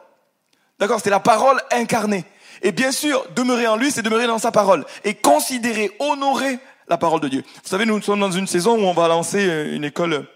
D'accord 0.80 1.00
C'est 1.04 1.12
la 1.12 1.20
parole 1.20 1.62
incarnée. 1.72 2.26
Et 2.64 2.72
bien 2.72 2.92
sûr, 2.92 3.24
demeurer 3.36 3.68
en 3.68 3.76
lui, 3.76 3.92
c'est 3.92 4.02
demeurer 4.02 4.26
dans 4.26 4.40
sa 4.40 4.52
parole. 4.52 4.84
Et 5.04 5.14
considérer, 5.14 5.96
honorer 6.00 6.58
la 6.88 6.98
parole 6.98 7.22
de 7.22 7.28
Dieu. 7.28 7.44
Vous 7.64 7.70
savez, 7.70 7.86
nous 7.86 8.02
sommes 8.02 8.20
dans 8.20 8.32
une 8.32 8.48
saison 8.48 8.78
où 8.78 8.88
on 8.88 8.94
va 8.94 9.08
lancer 9.08 9.44
une 9.72 9.84
école 9.84 10.28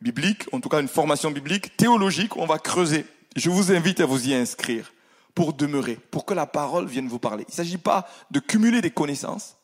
biblique, 0.00 0.46
en 0.52 0.60
tout 0.60 0.68
cas 0.68 0.80
une 0.80 0.88
formation 0.88 1.30
biblique, 1.30 1.76
théologique, 1.76 2.36
on 2.36 2.46
va 2.46 2.58
creuser. 2.58 3.06
Je 3.36 3.50
vous 3.50 3.72
invite 3.72 4.00
à 4.00 4.06
vous 4.06 4.28
y 4.28 4.34
inscrire 4.34 4.92
pour 5.34 5.52
demeurer, 5.52 5.96
pour 6.10 6.24
que 6.24 6.34
la 6.34 6.46
parole 6.46 6.86
vienne 6.86 7.08
vous 7.08 7.18
parler. 7.18 7.44
Il 7.48 7.52
ne 7.52 7.56
s'agit 7.56 7.78
pas 7.78 8.08
de 8.30 8.40
cumuler 8.40 8.80
des 8.80 8.90
connaissances. 8.90 9.56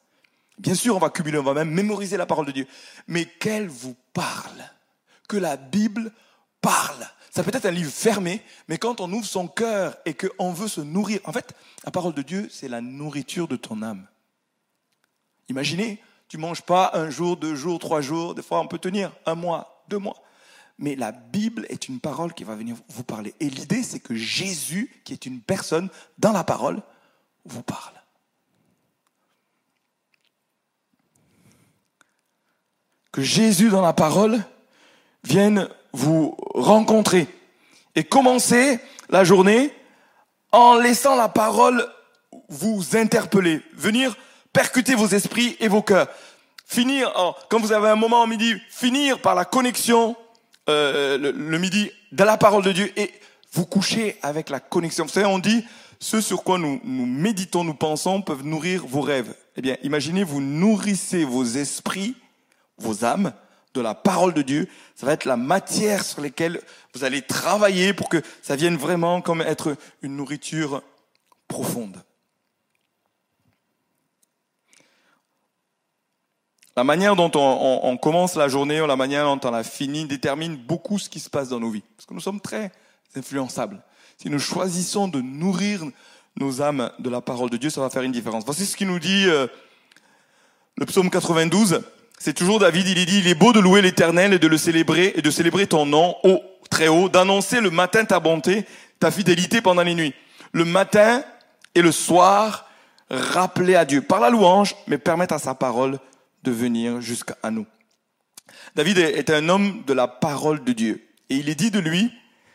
Bien 0.59 0.75
sûr, 0.75 0.96
on 0.96 1.01
va 1.01 1.11
cumuler, 1.11 1.38
on 1.38 1.42
va 1.42 1.55
même 1.55 1.70
mémoriser 1.70 2.16
la 2.16 2.27
parole 2.27 2.46
de 2.46 2.53
Dieu. 2.53 2.66
Mais 3.09 3.25
qu'elle 3.25 3.68
vous 3.68 3.96
parle, 4.12 4.70
que 5.29 5.37
la 5.37 5.57
Bible 5.57 6.12
parle. 6.61 7.07
Ça 7.31 7.42
peut 7.42 7.51
être 7.53 7.66
un 7.66 7.70
livre 7.70 7.92
fermé, 7.92 8.40
mais 8.68 8.79
quand 8.79 9.01
on 9.01 9.12
ouvre 9.12 9.27
son 9.27 9.49
cœur 9.49 9.96
et 10.07 10.14
qu'on 10.14 10.53
veut 10.53 10.68
se 10.68 10.81
nourrir, 10.81 11.20
en 11.25 11.33
fait, 11.33 11.53
la 11.85 11.90
parole 11.90 12.14
de 12.14 12.22
Dieu, 12.22 12.49
c'est 12.51 12.68
la 12.68 12.81
nourriture 12.81 13.49
de 13.49 13.57
ton 13.57 13.83
âme. 13.83 14.07
Imaginez, 15.51 16.01
tu 16.29 16.38
manges 16.38 16.62
pas 16.62 16.92
un 16.94 17.11
jour, 17.11 17.37
deux 17.37 17.55
jours, 17.55 17.79
trois 17.79 18.01
jours, 18.01 18.35
des 18.35 18.42
fois 18.42 18.61
on 18.61 18.66
peut 18.66 18.79
tenir 18.79 19.12
un 19.27 19.35
mois, 19.35 19.85
deux 19.88 19.99
mois 19.99 20.16
mais 20.79 20.95
la 20.95 21.12
Bible 21.12 21.67
est 21.69 21.89
une 21.89 22.01
parole 22.01 22.35
qui 22.35 22.45
va 22.45 22.55
venir 22.55 22.77
vous 22.89 23.05
parler. 23.05 23.35
Et 23.41 23.49
l'idée, 23.49 23.83
c'est 23.83 24.01
que 24.01 24.15
Jésus, 24.15 24.91
qui 25.05 25.12
est 25.12 25.27
une 25.27 25.41
personne 25.41 25.89
dans 26.19 26.33
la 26.33 26.45
parole, 26.45 26.83
vous 27.45 27.62
parle. 27.62 27.95
Que 33.12 33.23
Jésus 33.23 33.71
dans 33.71 33.81
la 33.81 33.95
parole 33.95 34.45
vienne 35.25 35.69
vous 35.93 36.37
rencontrer 36.55 37.27
et 37.95 38.05
commencer 38.05 38.79
la 39.09 39.25
journée 39.25 39.73
en 40.53 40.75
laissant 40.75 41.17
la 41.17 41.29
parole 41.29 41.91
vous 42.49 42.97
interpeller, 42.97 43.62
venir 43.73 44.17
percuter 44.53 44.95
vos 44.95 45.09
esprits 45.09 45.57
et 45.61 45.69
vos 45.69 45.83
cœurs. 45.83 46.09
Finir, 46.67 47.12
quand 47.49 47.61
vous 47.61 47.73
avez 47.73 47.89
un 47.89 47.97
moment 47.97 48.23
en 48.23 48.27
midi, 48.27 48.55
finir 48.69 49.21
par 49.21 49.35
la 49.35 49.45
connexion 49.45 50.17
euh, 50.68 51.18
le, 51.18 51.59
midi 51.59 51.90
dans 52.12 52.24
la 52.24 52.37
parole 52.37 52.64
de 52.64 52.72
Dieu 52.72 52.92
et 52.98 53.12
vous 53.52 53.66
couchez 53.66 54.16
avec 54.22 54.50
la 54.50 54.61
connexion. 54.61 55.05
Vous 55.05 55.11
savez, 55.11 55.26
on 55.26 55.38
dit, 55.38 55.64
ce 56.00 56.20
sur 56.20 56.42
quoi 56.42 56.59
nous, 56.59 56.81
nous 56.85 57.07
méditons, 57.07 57.64
nous 57.64 57.74
pensons, 57.74 58.22
peuvent 58.22 58.44
nourrir 58.44 58.87
vos 58.87 59.00
rêves. 59.00 59.35
Eh 59.57 59.62
bien, 59.62 59.76
imaginez, 59.83 60.24
vous 60.24 60.40
nourrissez 60.40 61.24
vos 61.24 61.44
esprits, 61.44 62.14
vos 62.79 63.05
âmes, 63.05 63.33
de 63.74 63.81
la 63.81 63.94
parole 63.94 64.35
de 64.35 64.42
Dieu. 64.42 64.68
Ça 64.94 65.07
va 65.07 65.12
être 65.12 65.24
la 65.24 65.37
matière 65.37 66.05
sur 66.05 66.20
laquelle 66.20 66.61
vous 66.94 67.05
allez 67.05 67.22
travailler 67.22 67.92
pour 67.92 68.09
que 68.09 68.20
ça 68.42 68.57
vienne 68.57 68.76
vraiment 68.76 69.20
comme 69.20 69.42
être 69.42 69.76
une 70.02 70.16
nourriture 70.16 70.83
profonde. 71.46 72.02
La 76.77 76.85
manière 76.85 77.17
dont 77.17 77.31
on, 77.35 77.97
commence 77.97 78.35
la 78.35 78.49
journée 78.49 78.83
ou 78.83 78.87
la 78.87 78.97
manière 78.97 79.25
dont 79.25 79.41
on 79.43 79.51
la 79.51 79.65
finit 79.65 80.05
détermine 80.05 80.57
beaucoup 80.57 80.99
ce 80.99 81.09
qui 81.09 81.21
se 81.21 81.31
passe 81.31 81.49
dans 81.49 81.59
nos 81.59 81.71
vies. 81.71 81.83
Parce 81.97 82.05
que 82.05 82.12
nous 82.12 82.21
sommes 82.21 82.41
très 82.41 82.71
influençables. 83.17 83.83
Si 84.19 84.29
nous 84.29 84.39
choisissons 84.39 85.09
de 85.09 85.23
nourrir 85.23 85.83
nos 86.39 86.61
âmes 86.61 86.91
de 86.99 87.09
la 87.09 87.23
parole 87.23 87.49
de 87.49 87.57
Dieu, 87.57 87.71
ça 87.71 87.81
va 87.81 87.89
faire 87.89 88.03
une 88.03 88.12
différence. 88.12 88.45
Voici 88.45 88.67
ce 88.67 88.77
qui 88.77 88.85
nous 88.85 88.99
dit 88.99 89.25
euh, 89.27 89.47
le 90.77 90.85
psaume 90.85 91.09
92. 91.09 91.81
C'est 92.19 92.35
toujours 92.35 92.59
David, 92.59 92.87
il 92.89 93.07
dit, 93.07 93.21
il 93.21 93.29
est 93.29 93.35
beau 93.35 93.55
de 93.55 93.61
louer 93.61 93.81
l'éternel 93.81 94.35
et 94.35 94.39
de 94.39 94.47
le 94.47 94.59
célébrer 94.59 95.15
et 95.17 95.23
de 95.23 95.31
célébrer 95.31 95.67
ton 95.67 95.87
nom, 95.87 96.15
ô 96.25 96.43
très 96.69 96.89
haut, 96.89 97.09
d'annoncer 97.09 97.62
le 97.62 97.71
matin 97.71 98.05
ta 98.05 98.21
bonté, 98.21 98.67
ta 99.01 99.11
fidélité 99.11 99.62
pendant 99.62 99.83
les 99.83 99.95
nuits. 99.95 100.15
Le 100.53 100.67
matin 100.67 101.23
et 101.75 101.81
le 101.81 101.93
soir, 101.93 102.69
rappeler 103.11 103.77
à 103.77 103.87
Dieu 103.87 104.03
par 104.03 104.21
la 104.21 104.29
louange, 104.29 104.77
mais 104.87 104.99
permettre 104.99 105.33
à 105.33 105.39
sa 105.39 105.55
parole 105.55 105.99
de 106.46 106.52
venir 106.52 107.00
jusqu'à 107.00 107.37
nous. 107.50 107.66
David 108.74 108.98
est 108.98 109.30
un 109.30 109.48
homme 109.48 109.82
de 109.87 109.92
la 109.92 110.09
parole 110.09 110.62
de 110.64 110.72
Dieu. 110.72 111.06
Et 111.28 111.37
il 111.37 111.48
est 111.48 111.54
dit 111.54 111.70
de 111.70 111.80
lui, 111.80 112.12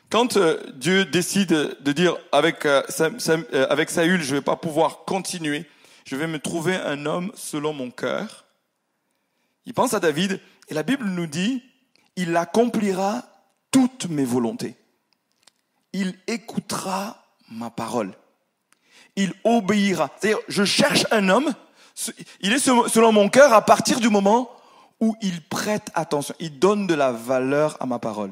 quand 0.09 0.37
euh, 0.37 0.61
Dieu 0.73 1.05
décide 1.05 1.77
de 1.79 1.91
dire 1.91 2.15
avec, 2.31 2.65
euh, 2.65 2.81
euh, 2.99 3.67
avec 3.69 3.89
Saül, 3.89 4.21
je 4.21 4.35
vais 4.35 4.41
pas 4.41 4.55
pouvoir 4.55 5.03
continuer, 5.05 5.65
je 6.05 6.15
vais 6.15 6.27
me 6.27 6.39
trouver 6.39 6.75
un 6.75 7.05
homme 7.05 7.31
selon 7.35 7.73
mon 7.73 7.91
cœur, 7.91 8.45
il 9.65 9.73
pense 9.73 9.93
à 9.93 9.99
David 9.99 10.39
et 10.69 10.73
la 10.73 10.83
Bible 10.83 11.05
nous 11.05 11.27
dit, 11.27 11.63
il 12.15 12.35
accomplira 12.35 13.23
toutes 13.71 14.07
mes 14.07 14.25
volontés. 14.25 14.75
Il 15.93 16.15
écoutera 16.27 17.25
ma 17.49 17.69
parole. 17.69 18.13
Il 19.17 19.33
obéira. 19.43 20.09
C'est-à-dire, 20.17 20.39
je 20.47 20.63
cherche 20.63 21.05
un 21.11 21.27
homme, 21.29 21.53
il 22.39 22.53
est 22.53 22.59
selon 22.59 23.11
mon 23.11 23.29
cœur 23.29 23.53
à 23.53 23.65
partir 23.65 23.99
du 23.99 24.09
moment 24.09 24.49
où 24.99 25.15
il 25.21 25.41
prête 25.41 25.89
attention, 25.95 26.35
il 26.39 26.59
donne 26.59 26.87
de 26.87 26.93
la 26.93 27.11
valeur 27.11 27.77
à 27.79 27.85
ma 27.85 27.99
parole. 27.99 28.31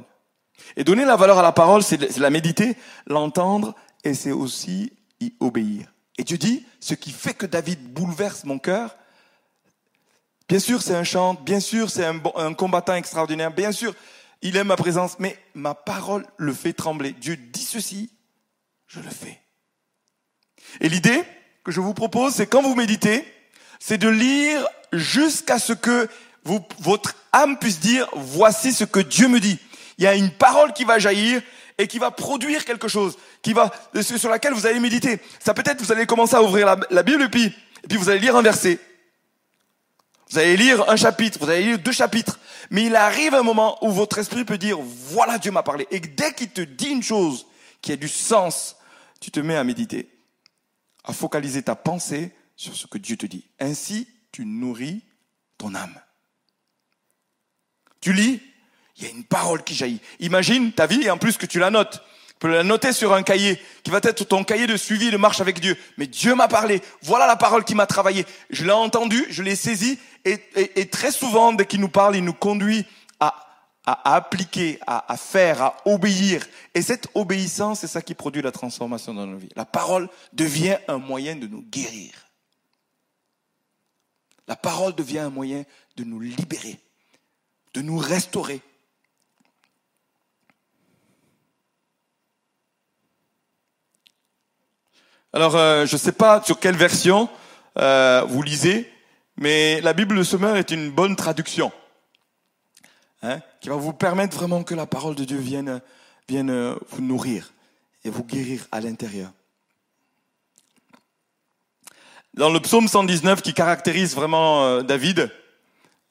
Et 0.75 0.83
donner 0.83 1.05
la 1.05 1.15
valeur 1.15 1.39
à 1.39 1.41
la 1.41 1.51
parole, 1.51 1.83
c'est 1.83 2.17
la 2.17 2.29
méditer, 2.29 2.75
l'entendre, 3.07 3.73
et 4.03 4.13
c'est 4.13 4.31
aussi 4.31 4.93
y 5.19 5.33
obéir. 5.39 5.91
Et 6.17 6.23
tu 6.23 6.37
dis, 6.37 6.65
ce 6.79 6.93
qui 6.93 7.11
fait 7.11 7.33
que 7.33 7.45
David 7.45 7.93
bouleverse 7.93 8.43
mon 8.43 8.59
cœur, 8.59 8.97
bien 10.47 10.59
sûr 10.59 10.81
c'est 10.81 10.95
un 10.95 11.03
chant, 11.03 11.33
bien 11.33 11.59
sûr 11.59 11.89
c'est 11.89 12.05
un, 12.05 12.21
un 12.35 12.53
combattant 12.53 12.95
extraordinaire, 12.95 13.51
bien 13.51 13.71
sûr 13.71 13.95
il 14.41 14.55
aime 14.55 14.67
ma 14.67 14.75
présence, 14.77 15.17
mais 15.19 15.37
ma 15.53 15.73
parole 15.73 16.25
le 16.37 16.53
fait 16.53 16.73
trembler. 16.73 17.11
Dieu 17.13 17.35
dit 17.35 17.63
ceci, 17.63 18.09
je 18.87 18.99
le 18.99 19.09
fais. 19.09 19.41
Et 20.81 20.89
l'idée 20.89 21.23
que 21.63 21.71
je 21.71 21.81
vous 21.81 21.93
propose, 21.93 22.33
c'est 22.33 22.47
quand 22.47 22.61
vous 22.61 22.75
méditez, 22.75 23.25
c'est 23.79 23.97
de 23.97 24.09
lire 24.09 24.67
jusqu'à 24.93 25.57
ce 25.57 25.73
que 25.73 26.07
vous, 26.43 26.59
votre 26.79 27.15
âme 27.31 27.57
puisse 27.57 27.79
dire, 27.79 28.07
voici 28.13 28.73
ce 28.73 28.83
que 28.83 28.99
Dieu 28.99 29.27
me 29.27 29.39
dit. 29.39 29.59
Il 29.97 30.03
y 30.03 30.07
a 30.07 30.15
une 30.15 30.31
parole 30.31 30.73
qui 30.73 30.83
va 30.83 30.99
jaillir 30.99 31.41
et 31.77 31.87
qui 31.87 31.99
va 31.99 32.11
produire 32.11 32.65
quelque 32.65 32.87
chose, 32.87 33.17
qui 33.41 33.53
va, 33.53 33.71
sur 34.01 34.29
laquelle 34.29 34.53
vous 34.53 34.65
allez 34.65 34.79
méditer. 34.79 35.19
Ça 35.39 35.53
peut-être, 35.53 35.81
vous 35.81 35.91
allez 35.91 36.05
commencer 36.05 36.35
à 36.35 36.43
ouvrir 36.43 36.77
la, 36.89 37.03
Bible 37.03 37.23
et 37.23 37.29
puis, 37.29 37.45
et 37.45 37.87
puis 37.87 37.97
vous 37.97 38.09
allez 38.09 38.19
lire 38.19 38.35
un 38.35 38.41
verset. 38.41 38.79
Vous 40.29 40.37
allez 40.37 40.57
lire 40.57 40.89
un 40.89 40.95
chapitre, 40.95 41.39
vous 41.41 41.49
allez 41.49 41.63
lire 41.63 41.79
deux 41.79 41.91
chapitres. 41.91 42.39
Mais 42.69 42.85
il 42.85 42.95
arrive 42.95 43.33
un 43.33 43.43
moment 43.43 43.83
où 43.83 43.91
votre 43.91 44.19
esprit 44.19 44.45
peut 44.45 44.57
dire, 44.57 44.77
voilà, 44.79 45.37
Dieu 45.37 45.51
m'a 45.51 45.63
parlé. 45.63 45.87
Et 45.89 45.99
dès 45.99 46.33
qu'il 46.33 46.49
te 46.49 46.61
dit 46.61 46.89
une 46.89 47.01
chose 47.01 47.47
qui 47.81 47.91
a 47.91 47.95
du 47.95 48.09
sens, 48.09 48.75
tu 49.19 49.31
te 49.31 49.39
mets 49.39 49.55
à 49.55 49.63
méditer, 49.63 50.09
à 51.03 51.13
focaliser 51.13 51.63
ta 51.63 51.75
pensée 51.75 52.31
sur 52.59 52.75
ce 52.75 52.87
que 52.87 52.97
Dieu 52.97 53.15
te 53.15 53.25
dit. 53.25 53.45
Ainsi, 53.61 54.05
tu 54.33 54.45
nourris 54.45 55.01
ton 55.57 55.73
âme. 55.75 55.97
Tu 58.01 58.11
lis, 58.11 58.41
il 58.97 59.03
y 59.05 59.07
a 59.07 59.11
une 59.11 59.23
parole 59.23 59.63
qui 59.63 59.73
jaillit. 59.73 60.01
Imagine 60.19 60.73
ta 60.73 60.85
vie 60.85 61.03
et 61.03 61.09
en 61.09 61.17
plus 61.17 61.37
que 61.37 61.45
tu 61.45 61.57
la 61.57 61.69
notes. 61.69 62.03
Tu 62.27 62.33
peux 62.39 62.49
la 62.49 62.63
noter 62.63 62.91
sur 62.91 63.13
un 63.13 63.23
cahier 63.23 63.57
qui 63.83 63.91
va 63.91 64.01
être 64.03 64.25
ton 64.25 64.43
cahier 64.43 64.67
de 64.67 64.75
suivi 64.75 65.09
de 65.09 65.15
marche 65.15 65.39
avec 65.39 65.61
Dieu. 65.61 65.77
Mais 65.97 66.05
Dieu 66.05 66.35
m'a 66.35 66.49
parlé. 66.49 66.81
Voilà 67.01 67.27
la 67.27 67.37
parole 67.37 67.63
qui 67.63 67.75
m'a 67.75 67.87
travaillé. 67.87 68.25
Je 68.49 68.65
l'ai 68.65 68.71
entendue, 68.71 69.25
je 69.29 69.41
l'ai 69.41 69.55
saisie 69.55 69.97
et, 70.25 70.89
très 70.89 71.13
souvent, 71.13 71.53
dès 71.53 71.65
qu'il 71.65 71.79
nous 71.79 71.87
parle, 71.87 72.17
il 72.17 72.25
nous 72.25 72.33
conduit 72.33 72.85
à, 73.21 73.35
appliquer, 73.85 74.79
à, 74.85 75.15
faire, 75.15 75.61
à 75.61 75.77
obéir. 75.85 76.45
Et 76.75 76.81
cette 76.81 77.07
obéissance, 77.15 77.79
c'est 77.79 77.87
ça 77.87 78.01
qui 78.01 78.15
produit 78.15 78.41
la 78.41 78.51
transformation 78.51 79.13
dans 79.13 79.25
nos 79.25 79.37
vies. 79.37 79.49
La 79.55 79.65
parole 79.65 80.09
devient 80.33 80.77
un 80.89 80.97
moyen 80.97 81.37
de 81.37 81.47
nous 81.47 81.61
guérir. 81.61 82.28
La 84.49 84.57
parole 84.57 84.93
devient 84.93 85.19
un 85.19 85.29
moyen 85.29 85.63
de 85.95 86.03
nous 86.03 86.19
libérer 86.19 86.77
de 87.73 87.81
nous 87.81 87.97
restaurer. 87.97 88.61
Alors, 95.31 95.55
euh, 95.55 95.85
je 95.85 95.95
ne 95.95 95.99
sais 95.99 96.11
pas 96.11 96.41
sur 96.43 96.59
quelle 96.59 96.75
version 96.75 97.29
euh, 97.77 98.25
vous 98.27 98.41
lisez, 98.41 98.91
mais 99.37 99.79
la 99.81 99.93
Bible 99.93 100.17
de 100.17 100.23
Semeur 100.23 100.57
est 100.57 100.71
une 100.71 100.89
bonne 100.89 101.15
traduction, 101.15 101.71
hein, 103.21 103.39
qui 103.61 103.69
va 103.69 103.75
vous 103.75 103.93
permettre 103.93 104.35
vraiment 104.35 104.63
que 104.63 104.73
la 104.73 104.87
parole 104.87 105.15
de 105.15 105.23
Dieu 105.23 105.37
vienne, 105.37 105.81
vous 106.27 107.01
nourrir 107.01 107.53
et 108.03 108.09
vous 108.09 108.23
guérir 108.23 108.67
à 108.71 108.81
l'intérieur. 108.81 109.31
Dans 112.35 112.49
le 112.49 112.59
psaume 112.59 112.87
119 112.87 113.41
qui 113.41 113.53
caractérise 113.53 114.15
vraiment 114.15 114.81
David, 114.81 115.29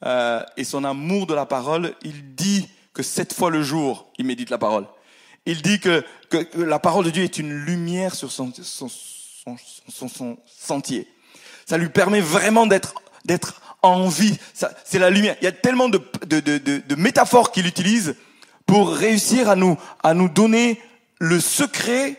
euh, 0.05 0.43
et 0.55 0.63
son 0.63 0.83
amour 0.83 1.27
de 1.27 1.33
la 1.33 1.45
parole, 1.45 1.93
il 2.03 2.35
dit 2.35 2.69
que 2.93 3.03
sept 3.03 3.33
fois 3.33 3.49
le 3.49 3.63
jour, 3.63 4.11
il 4.17 4.25
médite 4.25 4.49
la 4.49 4.57
parole. 4.57 4.85
Il 5.45 5.61
dit 5.61 5.79
que, 5.79 6.03
que, 6.29 6.47
la 6.57 6.79
parole 6.79 7.05
de 7.05 7.09
Dieu 7.09 7.23
est 7.23 7.37
une 7.37 7.51
lumière 7.51 8.15
sur 8.15 8.31
son, 8.31 8.51
son, 8.61 8.87
son, 8.87 10.07
son 10.07 10.37
sentier. 10.45 11.07
Ça 11.65 11.77
lui 11.77 11.89
permet 11.89 12.21
vraiment 12.21 12.65
d'être 12.65 12.93
en 13.81 14.07
vie. 14.07 14.37
C'est 14.85 14.99
la 14.99 15.09
lumière. 15.09 15.35
Il 15.41 15.45
y 15.45 15.47
a 15.47 15.51
tellement 15.51 15.89
de, 15.89 16.01
de, 16.25 16.39
de, 16.39 16.57
de, 16.57 16.77
de 16.77 16.95
métaphores 16.95 17.51
qu'il 17.51 17.67
utilise 17.67 18.15
pour 18.65 18.91
réussir 18.91 19.49
à 19.49 19.55
nous, 19.55 19.77
à 20.03 20.13
nous 20.13 20.29
donner 20.29 20.81
le 21.19 21.39
secret 21.39 22.17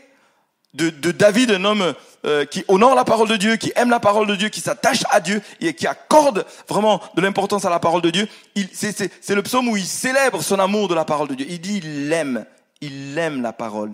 de, 0.75 0.91
de 0.91 1.11
David, 1.11 1.51
un 1.51 1.65
homme 1.65 1.95
euh, 2.25 2.45
qui 2.45 2.65
honore 2.69 2.95
la 2.95 3.05
parole 3.05 3.29
de 3.29 3.37
Dieu, 3.37 3.57
qui 3.57 3.73
aime 3.77 3.91
la 3.91 4.01
parole 4.01 4.27
de 4.27 4.37
Dieu, 4.37 4.49
qui 4.49 4.61
s'attache 4.61 5.03
à 5.11 5.21
Dieu 5.21 5.43
et 5.61 5.75
qui 5.75 5.87
accorde 5.87 6.47
vraiment 6.69 7.01
de 7.17 7.21
l'importance 7.23 7.65
à 7.65 7.71
la 7.71 7.81
parole 7.81 8.03
de 8.03 8.11
Dieu. 8.11 8.29
C'est 8.73 9.35
le 9.35 9.43
psaume 9.43 9.69
où 9.69 9.77
il 9.77 9.87
célèbre 9.87 10.43
son 10.43 10.59
amour 10.59 10.89
de 10.89 10.95
la 10.95 11.05
parole 11.05 11.29
de 11.29 11.35
Dieu. 11.35 11.47
Il 11.49 11.61
dit 11.61 11.79
il 11.79 12.09
l'aime, 12.09 12.47
il 12.81 13.17
aime 13.19 13.43
la 13.43 13.53
parole, 13.53 13.93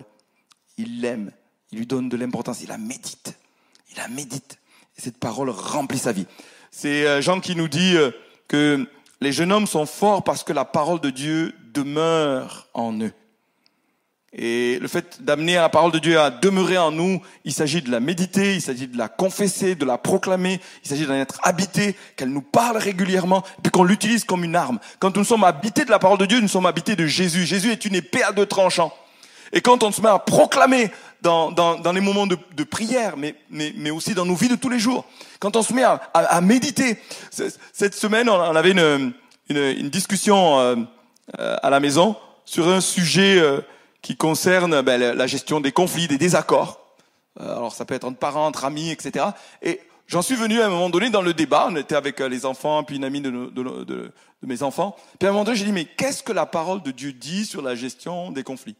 il 0.77 1.01
l'aime, 1.01 1.31
il 1.71 1.79
lui 1.79 1.87
donne 1.87 2.09
de 2.09 2.17
l'importance, 2.17 2.61
il 2.61 2.69
la 2.69 2.77
médite, 2.77 3.33
il 3.91 3.97
la 3.97 4.07
médite. 4.07 4.59
Et 4.97 5.01
cette 5.01 5.17
parole 5.17 5.49
remplit 5.49 5.99
sa 5.99 6.11
vie. 6.11 6.27
C'est 6.69 7.07
euh, 7.07 7.21
Jean 7.21 7.39
qui 7.39 7.55
nous 7.55 7.67
dit 7.67 7.95
euh, 7.95 8.11
que 8.47 8.87
les 9.21 9.31
jeunes 9.31 9.51
hommes 9.51 9.67
sont 9.67 9.85
forts 9.85 10.23
parce 10.23 10.43
que 10.43 10.53
la 10.53 10.65
parole 10.65 10.99
de 10.99 11.09
Dieu 11.09 11.55
demeure 11.73 12.67
en 12.73 12.99
eux. 12.99 13.13
Et 14.33 14.77
le 14.79 14.87
fait 14.89 15.23
d'amener 15.23 15.55
la 15.55 15.69
parole 15.69 15.91
de 15.91 15.99
Dieu 15.99 16.19
à 16.19 16.29
demeurer 16.29 16.77
en 16.77 16.91
nous, 16.91 17.21
il 17.45 17.53
s'agit 17.53 17.81
de 17.81 17.89
la 17.89 18.01
méditer, 18.01 18.55
il 18.55 18.61
s'agit 18.61 18.87
de 18.87 18.97
la 18.97 19.07
confesser, 19.07 19.75
de 19.75 19.85
la 19.85 19.97
proclamer, 19.97 20.59
il 20.83 20.89
s'agit 20.89 21.05
d'en 21.05 21.13
être 21.13 21.39
habité, 21.43 21.95
qu'elle 22.17 22.29
nous 22.29 22.41
parle 22.41 22.77
régulièrement, 22.77 23.43
puis 23.63 23.71
qu'on 23.71 23.85
l'utilise 23.85 24.25
comme 24.25 24.43
une 24.43 24.55
arme. 24.55 24.79
Quand 24.99 25.15
nous 25.15 25.23
sommes 25.23 25.45
habités 25.45 25.85
de 25.85 25.91
la 25.91 25.99
parole 25.99 26.17
de 26.17 26.25
Dieu, 26.25 26.41
nous 26.41 26.49
sommes 26.49 26.65
habités 26.65 26.97
de 26.97 27.05
Jésus. 27.05 27.45
Jésus 27.45 27.71
est 27.71 27.85
une 27.85 27.95
épée 27.95 28.21
à 28.21 28.33
deux 28.33 28.45
tranchants. 28.45 28.93
Et 29.53 29.61
quand 29.61 29.81
on 29.83 29.93
se 29.93 30.01
met 30.01 30.09
à 30.09 30.19
proclamer 30.19 30.91
dans, 31.21 31.51
dans, 31.51 31.79
dans 31.79 31.93
les 31.93 32.01
moments 32.01 32.27
de, 32.27 32.37
de 32.53 32.63
prière, 32.65 33.15
mais, 33.15 33.33
mais, 33.49 33.73
mais, 33.77 33.91
aussi 33.91 34.13
dans 34.13 34.25
nos 34.25 34.35
vies 34.35 34.49
de 34.49 34.55
tous 34.55 34.69
les 34.69 34.77
jours, 34.77 35.05
quand 35.39 35.55
on 35.55 35.63
se 35.63 35.73
met 35.73 35.83
à, 35.83 36.01
à, 36.13 36.41
méditer, 36.41 36.97
cette 37.31 37.95
semaine, 37.95 38.29
on 38.29 38.55
avait 38.55 38.71
une, 38.71 39.13
une, 39.49 39.57
une 39.57 39.89
discussion 39.89 40.59
euh, 40.59 40.75
à 41.63 41.69
la 41.69 41.79
maison 41.79 42.17
sur 42.43 42.67
un 42.67 42.81
sujet 42.81 43.39
euh, 43.39 43.61
qui 44.01 44.15
concerne 44.15 44.81
ben, 44.81 44.99
la 44.99 45.27
gestion 45.27 45.59
des 45.59 45.71
conflits, 45.71 46.07
des 46.07 46.17
désaccords. 46.17 46.87
Euh, 47.39 47.57
alors 47.57 47.73
ça 47.73 47.85
peut 47.85 47.93
être 47.93 48.05
entre 48.05 48.19
parents, 48.19 48.47
entre 48.47 48.65
amis, 48.65 48.89
etc. 48.89 49.25
Et 49.61 49.81
j'en 50.07 50.21
suis 50.21 50.35
venu 50.35 50.61
à 50.61 50.67
un 50.67 50.69
moment 50.69 50.89
donné 50.89 51.09
dans 51.09 51.21
le 51.21 51.33
débat, 51.33 51.67
on 51.69 51.75
était 51.75 51.95
avec 51.95 52.21
euh, 52.21 52.29
les 52.29 52.45
enfants, 52.45 52.83
puis 52.83 52.95
une 52.97 53.03
amie 53.03 53.21
de, 53.21 54.11
mes 54.41 54.63
enfants. 54.63 54.95
Puis 55.19 55.27
à 55.27 55.29
un 55.29 55.33
moment 55.33 55.43
donné, 55.43 55.57
j'ai 55.57 55.65
dit, 55.65 55.71
mais 55.71 55.85
qu'est-ce 55.85 56.23
que 56.23 56.31
la 56.31 56.45
parole 56.45 56.81
de 56.81 56.91
Dieu 56.91 57.13
dit 57.13 57.45
sur 57.45 57.61
la 57.61 57.75
gestion 57.75 58.31
des 58.31 58.43
conflits? 58.43 58.75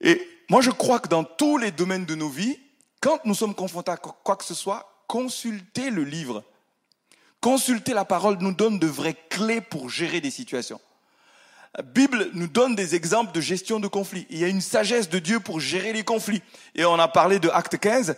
Et 0.00 0.20
moi, 0.50 0.60
je 0.60 0.70
crois 0.70 1.00
que 1.00 1.08
dans 1.08 1.24
tous 1.24 1.58
les 1.58 1.70
domaines 1.70 2.04
de 2.04 2.14
nos 2.14 2.28
vies, 2.28 2.58
quand 3.00 3.24
nous 3.24 3.34
sommes 3.34 3.54
confrontés 3.54 3.92
à 3.92 3.96
quoi 3.96 4.36
que 4.36 4.44
ce 4.44 4.54
soit, 4.54 5.04
consulter 5.06 5.90
le 5.90 6.04
livre, 6.04 6.44
consulter 7.40 7.94
la 7.94 8.04
parole 8.04 8.36
nous 8.40 8.52
donne 8.52 8.78
de 8.78 8.86
vraies 8.86 9.16
clés 9.30 9.60
pour 9.60 9.88
gérer 9.88 10.20
des 10.20 10.30
situations. 10.30 10.80
Bible 11.82 12.30
nous 12.32 12.46
donne 12.46 12.74
des 12.74 12.94
exemples 12.94 13.32
de 13.32 13.40
gestion 13.40 13.80
de 13.80 13.88
conflits. 13.88 14.26
Il 14.30 14.38
y 14.38 14.44
a 14.44 14.48
une 14.48 14.60
sagesse 14.60 15.08
de 15.08 15.18
Dieu 15.18 15.40
pour 15.40 15.60
gérer 15.60 15.92
les 15.92 16.04
conflits. 16.04 16.42
Et 16.74 16.84
on 16.84 16.98
a 16.98 17.08
parlé 17.08 17.38
de 17.38 17.48
Acte 17.48 17.78
15, 17.78 18.16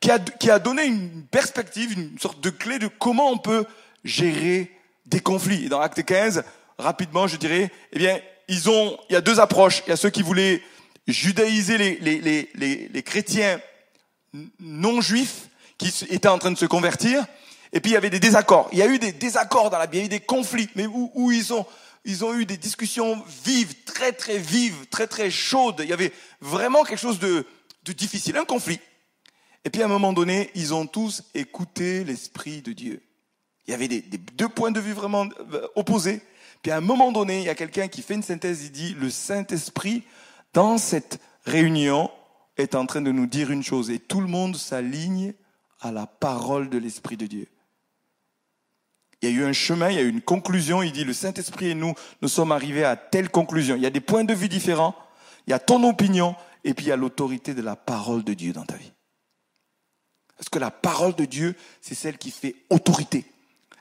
qui 0.00 0.10
a, 0.10 0.18
qui 0.18 0.50
a 0.50 0.58
donné 0.58 0.84
une 0.84 1.24
perspective, 1.24 1.92
une 1.92 2.18
sorte 2.18 2.40
de 2.40 2.50
clé 2.50 2.78
de 2.78 2.88
comment 2.88 3.30
on 3.30 3.38
peut 3.38 3.64
gérer 4.04 4.72
des 5.06 5.20
conflits. 5.20 5.66
Et 5.66 5.68
dans 5.68 5.80
Acte 5.80 6.04
15, 6.04 6.44
rapidement, 6.78 7.26
je 7.26 7.36
dirais, 7.36 7.70
eh 7.92 7.98
bien, 7.98 8.18
ils 8.48 8.68
ont, 8.68 8.98
il 9.08 9.12
y 9.12 9.16
a 9.16 9.20
deux 9.20 9.40
approches. 9.40 9.82
Il 9.86 9.90
y 9.90 9.92
a 9.92 9.96
ceux 9.96 10.10
qui 10.10 10.22
voulaient 10.22 10.62
judaïser 11.06 11.78
les, 11.78 11.98
les, 12.00 12.50
les, 12.54 12.88
les, 12.92 13.02
chrétiens 13.02 13.60
non 14.58 15.00
juifs 15.00 15.48
qui 15.78 15.92
étaient 16.10 16.28
en 16.28 16.38
train 16.38 16.50
de 16.50 16.58
se 16.58 16.66
convertir. 16.66 17.24
Et 17.72 17.80
puis 17.80 17.92
il 17.92 17.94
y 17.94 17.96
avait 17.96 18.10
des 18.10 18.20
désaccords. 18.20 18.68
Il 18.72 18.78
y 18.78 18.82
a 18.82 18.86
eu 18.86 18.98
des 18.98 19.12
désaccords 19.12 19.70
dans 19.70 19.78
la 19.78 19.86
Bible, 19.86 19.96
il 19.96 20.00
y 20.00 20.02
a 20.02 20.06
eu 20.06 20.20
des 20.20 20.24
conflits, 20.24 20.68
mais 20.74 20.86
où, 20.86 21.10
où 21.14 21.30
ils 21.30 21.52
ont, 21.52 21.66
ils 22.06 22.24
ont 22.24 22.32
eu 22.34 22.46
des 22.46 22.56
discussions 22.56 23.22
vives, 23.44 23.74
très 23.84 24.12
très 24.12 24.38
vives, 24.38 24.86
très 24.90 25.08
très 25.08 25.30
chaudes. 25.30 25.80
Il 25.80 25.88
y 25.88 25.92
avait 25.92 26.12
vraiment 26.40 26.84
quelque 26.84 27.00
chose 27.00 27.18
de, 27.18 27.44
difficile, 27.84 28.36
un 28.36 28.44
conflit. 28.44 28.78
Et 29.64 29.70
puis 29.70 29.82
à 29.82 29.86
un 29.86 29.88
moment 29.88 30.12
donné, 30.12 30.50
ils 30.54 30.72
ont 30.72 30.86
tous 30.86 31.24
écouté 31.34 32.04
l'Esprit 32.04 32.62
de 32.62 32.72
Dieu. 32.72 33.02
Il 33.66 33.72
y 33.72 33.74
avait 33.74 33.88
des, 33.88 34.00
des, 34.00 34.18
deux 34.18 34.48
points 34.48 34.70
de 34.70 34.78
vue 34.78 34.92
vraiment 34.92 35.26
euh, 35.52 35.66
opposés. 35.74 36.22
Puis 36.62 36.70
à 36.70 36.76
un 36.76 36.80
moment 36.80 37.10
donné, 37.10 37.40
il 37.40 37.44
y 37.44 37.48
a 37.48 37.56
quelqu'un 37.56 37.88
qui 37.88 38.02
fait 38.02 38.14
une 38.14 38.22
synthèse, 38.22 38.62
il 38.62 38.70
dit, 38.70 38.94
le 38.94 39.10
Saint-Esprit, 39.10 40.04
dans 40.52 40.78
cette 40.78 41.20
réunion, 41.44 42.08
est 42.56 42.76
en 42.76 42.86
train 42.86 43.02
de 43.02 43.10
nous 43.10 43.26
dire 43.26 43.50
une 43.50 43.64
chose, 43.64 43.90
et 43.90 43.98
tout 43.98 44.20
le 44.20 44.28
monde 44.28 44.56
s'aligne 44.56 45.34
à 45.80 45.90
la 45.90 46.06
parole 46.06 46.70
de 46.70 46.78
l'Esprit 46.78 47.16
de 47.16 47.26
Dieu. 47.26 47.48
Il 49.22 49.30
y 49.30 49.32
a 49.32 49.34
eu 49.34 49.44
un 49.44 49.52
chemin, 49.52 49.90
il 49.90 49.96
y 49.96 49.98
a 49.98 50.02
eu 50.02 50.08
une 50.08 50.20
conclusion, 50.20 50.82
il 50.82 50.92
dit, 50.92 51.04
le 51.04 51.12
Saint-Esprit 51.12 51.70
et 51.70 51.74
nous, 51.74 51.94
nous 52.22 52.28
sommes 52.28 52.52
arrivés 52.52 52.84
à 52.84 52.96
telle 52.96 53.30
conclusion. 53.30 53.76
Il 53.76 53.82
y 53.82 53.86
a 53.86 53.90
des 53.90 54.00
points 54.00 54.24
de 54.24 54.34
vue 54.34 54.48
différents, 54.48 54.94
il 55.46 55.50
y 55.50 55.54
a 55.54 55.58
ton 55.58 55.82
opinion, 55.88 56.36
et 56.64 56.74
puis 56.74 56.86
il 56.86 56.88
y 56.88 56.92
a 56.92 56.96
l'autorité 56.96 57.54
de 57.54 57.62
la 57.62 57.76
parole 57.76 58.24
de 58.24 58.34
Dieu 58.34 58.52
dans 58.52 58.64
ta 58.64 58.76
vie. 58.76 58.92
Est-ce 60.38 60.50
que 60.50 60.58
la 60.58 60.70
parole 60.70 61.14
de 61.14 61.24
Dieu, 61.24 61.54
c'est 61.80 61.94
celle 61.94 62.18
qui 62.18 62.30
fait 62.30 62.54
autorité? 62.68 63.24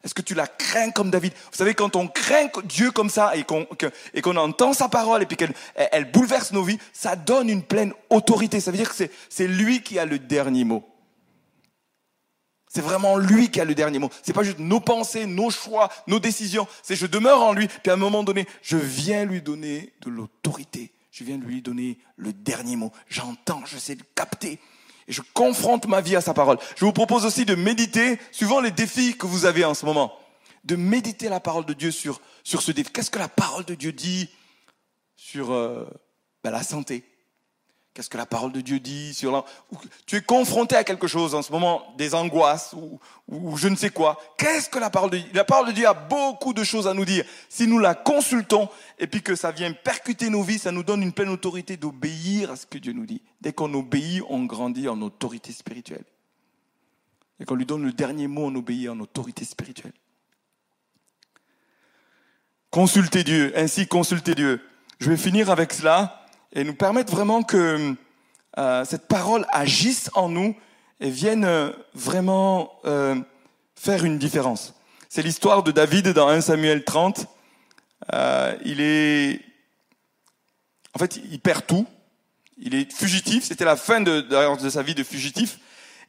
Est-ce 0.06 0.14
que 0.14 0.22
tu 0.22 0.36
la 0.36 0.48
crains 0.48 0.92
comme 0.92 1.10
David? 1.10 1.34
Vous 1.52 1.58
savez, 1.58 1.74
quand 1.74 1.96
on 1.96 2.08
craint 2.08 2.48
Dieu 2.64 2.92
comme 2.92 3.10
ça 3.10 3.34
et 3.36 3.44
qu'on 3.44 4.36
entend 4.38 4.72
sa 4.72 4.88
parole 4.88 5.24
et 5.24 5.26
puis 5.26 5.36
qu'elle 5.36 5.54
elle 5.74 6.10
bouleverse 6.12 6.54
nos 6.54 6.64
vies, 6.64 6.78
ça 6.94 7.16
donne 7.16 7.50
une 7.50 7.64
pleine 7.64 7.92
autorité. 8.10 8.60
Ça 8.60 8.70
veut 8.70 8.78
dire 8.78 8.96
que 8.96 9.04
c'est 9.30 9.48
lui 9.48 9.82
qui 9.82 9.98
a 9.98 10.06
le 10.06 10.20
dernier 10.20 10.64
mot. 10.64 10.88
C'est 12.76 12.82
vraiment 12.82 13.16
lui 13.16 13.50
qui 13.50 13.62
a 13.62 13.64
le 13.64 13.74
dernier 13.74 14.00
mot. 14.00 14.10
C'est 14.22 14.34
pas 14.34 14.44
juste 14.44 14.60
nos 14.60 14.82
pensées, 14.82 15.26
nos 15.26 15.50
choix, 15.50 15.88
nos 16.08 16.20
décisions. 16.20 16.68
C'est 16.84 16.98
je 16.98 17.06
demeure 17.06 17.42
en 17.42 17.54
lui. 17.54 17.70
Puis 17.70 17.90
à 17.90 17.94
un 17.94 17.96
moment 17.96 18.22
donné, 18.22 18.46
je 18.62 18.76
viens 18.76 19.24
lui 19.24 19.42
donner 19.42 19.94
de 20.02 20.10
l'autorité. 20.10 20.92
Je 21.10 21.24
viens 21.24 21.38
lui 21.38 21.62
donner 21.62 22.00
le 22.18 22.34
dernier 22.34 22.76
mot. 22.76 22.92
J'entends, 23.08 23.62
je 23.66 23.78
sais 23.78 23.96
le 23.96 24.04
capter 24.14 24.60
et 25.08 25.14
je 25.14 25.22
confronte 25.34 25.88
ma 25.88 26.02
vie 26.02 26.18
à 26.18 26.22
sa 26.22 26.34
parole. 26.34 26.58
Je 26.76 26.84
vous 26.84 26.92
propose 26.92 27.26
aussi 27.26 27.46
de 27.46 27.56
méditer, 27.56 28.20
suivant 28.34 28.60
les 28.60 28.72
défis 28.72 29.18
que 29.18 29.26
vous 29.26 29.46
avez 29.46 29.64
en 29.64 29.74
ce 29.74 29.86
moment, 29.86 30.12
de 30.66 30.76
méditer 30.76 31.30
la 31.30 31.40
parole 31.40 31.66
de 31.66 31.74
Dieu 31.74 31.92
sur, 31.92 32.20
ce 32.44 32.72
défi. 32.74 32.92
Qu'est-ce 32.92 33.12
que 33.12 33.20
la 33.20 33.30
parole 33.30 33.64
de 33.64 33.76
Dieu 33.76 33.94
dit 33.94 34.30
sur 35.16 35.54
euh, 35.54 35.86
ben, 36.44 36.52
la 36.52 36.64
santé? 36.64 37.06
Qu'est-ce 37.96 38.10
que 38.10 38.18
la 38.18 38.26
parole 38.26 38.52
de 38.52 38.60
Dieu 38.60 38.82
dit 38.82 39.14
sur 39.14 39.32
la... 39.32 39.46
Tu 40.06 40.18
es 40.18 40.22
confronté 40.22 40.76
à 40.76 40.84
quelque 40.84 41.08
chose 41.08 41.34
en 41.34 41.42
ce 41.42 41.50
moment, 41.50 41.94
des 41.98 42.14
angoisses 42.14 42.74
ou, 42.74 43.00
je 43.56 43.70
ne 43.70 43.78
sais 43.78 43.90
quoi. 43.90 44.20
Qu'est-ce 44.38 44.70
que 44.70 44.80
la 44.80 44.90
parole 44.90 45.12
de 45.12 45.18
Dieu 45.20 45.30
La 45.34 45.46
parole 45.46 45.68
de 45.68 45.72
Dieu 45.72 45.88
a 45.88 45.94
beaucoup 45.94 46.54
de 46.54 46.66
choses 46.66 46.90
à 46.90 46.94
nous 46.94 47.06
dire. 47.06 47.24
Si 47.48 47.68
nous 47.68 47.80
la 47.80 47.96
consultons 47.96 48.68
et 49.00 49.08
puis 49.08 49.22
que 49.22 49.34
ça 49.38 49.52
vient 49.52 49.72
percuter 49.72 50.30
nos 50.30 50.44
vies, 50.44 50.60
ça 50.60 50.74
nous 50.74 50.84
donne 50.84 51.04
une 51.04 51.14
pleine 51.14 51.30
autorité 51.30 51.78
d'obéir 51.78 52.52
à 52.52 52.58
ce 52.58 52.66
que 52.66 52.78
Dieu 52.78 52.92
nous 52.92 53.06
dit. 53.06 53.22
Dès 53.40 53.54
qu'on 53.54 53.74
obéit, 53.74 54.24
on 54.28 54.44
grandit 54.44 54.90
en 54.90 55.02
autorité 55.02 55.54
spirituelle. 55.54 56.04
Et 57.40 57.46
qu'on 57.46 57.56
lui 57.56 57.66
donne 57.66 57.84
le 57.84 57.94
dernier 57.94 58.28
mot, 58.28 58.48
on 58.48 58.56
obéit 58.56 58.90
en 58.90 59.00
autorité 59.00 59.46
spirituelle. 59.46 59.94
Consultez 62.72 63.24
Dieu, 63.24 63.54
ainsi 63.56 63.88
consultez 63.88 64.36
Dieu. 64.36 64.62
Je 65.00 65.10
vais 65.10 65.18
finir 65.18 65.50
avec 65.50 65.72
cela 65.72 66.25
et 66.56 66.64
nous 66.64 66.74
permettre 66.74 67.12
vraiment 67.14 67.44
que 67.44 67.96
euh, 68.58 68.86
cette 68.86 69.08
parole 69.08 69.46
agisse 69.52 70.10
en 70.14 70.30
nous 70.30 70.56
et 71.02 71.10
vienne 71.10 71.44
euh, 71.44 71.72
vraiment 71.94 72.80
euh, 72.86 73.16
faire 73.76 74.06
une 74.06 74.18
différence. 74.18 74.74
C'est 75.10 75.22
l'histoire 75.22 75.64
de 75.64 75.72
David 75.72 76.10
dans 76.10 76.30
1 76.30 76.42
Samuel 76.42 76.86
30. 76.86 77.28
Euh, 78.14 78.56
il 78.64 78.80
est, 78.80 79.42
en 80.94 81.00
fait, 81.00 81.20
il 81.30 81.40
perd 81.40 81.66
tout. 81.68 81.86
Il 82.58 82.74
est 82.74 82.92
fugitif. 82.92 83.44
C'était 83.44 83.66
la 83.66 83.76
fin 83.76 84.00
de, 84.00 84.22
de, 84.22 84.70
sa 84.70 84.82
vie 84.82 84.96
de 84.96 85.04
fugitif. 85.04 85.60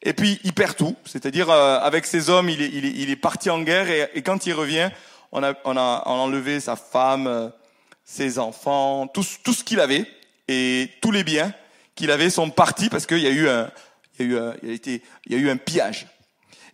Et 0.01 0.13
puis 0.13 0.39
il 0.45 0.53
perd 0.53 0.77
tout. 0.77 0.95
C'est-à-dire 1.05 1.49
euh, 1.49 1.79
avec 1.79 2.05
ses 2.05 2.29
hommes, 2.29 2.49
il 2.49 2.61
est, 2.61 2.69
il 2.69 2.85
est, 2.85 2.91
il 2.91 3.09
est 3.09 3.17
parti 3.17 3.49
en 3.49 3.61
guerre 3.61 3.89
et, 3.89 4.21
quand 4.21 4.45
il 4.45 4.53
revient, 4.53 4.89
on 5.33 5.43
a, 5.43 5.53
on 5.65 5.75
a, 5.75 6.03
on 6.05 6.11
a 6.11 6.21
enlevé 6.21 6.61
sa 6.61 6.77
femme, 6.77 7.51
ses 8.05 8.39
enfants, 8.39 9.07
tout, 9.07 9.25
tout 9.43 9.53
ce 9.53 9.65
qu'il 9.65 9.81
avait 9.81 10.05
et 10.47 10.89
tous 11.01 11.11
les 11.11 11.23
biens 11.23 11.53
qu'il 11.95 12.11
avait 12.11 12.29
sont 12.29 12.49
partis 12.49 12.89
parce 12.89 13.05
qu'il 13.05 13.19
y 13.19 13.27
a 13.27 13.31
eu 13.31 13.47
un, 13.47 13.71
il 14.19 14.31
y 14.31 14.35
a 14.35 14.37
eu 14.37 14.57
il 14.63 14.69
a 14.69 14.73
été, 14.73 15.01
il 15.25 15.33
y 15.33 15.35
a 15.35 15.39
eu 15.39 15.49
un 15.49 15.57
pillage. 15.57 16.07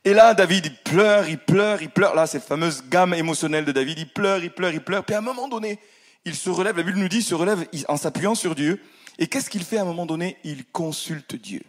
Et 0.05 0.13
là, 0.13 0.33
David, 0.33 0.65
il 0.65 0.75
pleure, 0.75 1.29
il 1.29 1.37
pleure, 1.37 1.81
il 1.81 1.89
pleure. 1.89 2.13
Là, 2.13 2.27
cette 2.27 2.43
fameuse 2.43 2.83
gamme 2.89 3.13
émotionnelle 3.13 3.63
de 3.63 3.71
David, 3.71 3.99
il 3.99 4.09
pleure, 4.09 4.43
il 4.43 4.51
pleure, 4.51 4.73
il 4.73 4.81
pleure. 4.81 5.05
Puis 5.05 5.15
à 5.15 5.19
un 5.19 5.21
moment 5.21 5.47
donné, 5.47 5.79
il 6.25 6.35
se 6.35 6.49
relève, 6.49 6.75
la 6.75 6.83
Bible 6.83 6.99
nous 6.99 7.07
dit, 7.07 7.17
il 7.17 7.23
se 7.23 7.35
relève 7.35 7.65
en 7.87 7.97
s'appuyant 7.97 8.35
sur 8.35 8.53
Dieu. 8.53 8.81
Et 9.17 9.27
qu'est-ce 9.27 9.49
qu'il 9.49 9.63
fait 9.63 9.77
à 9.77 9.83
un 9.83 9.85
moment 9.85 10.05
donné? 10.05 10.37
Il 10.43 10.65
consulte 10.65 11.35
Dieu 11.35 11.61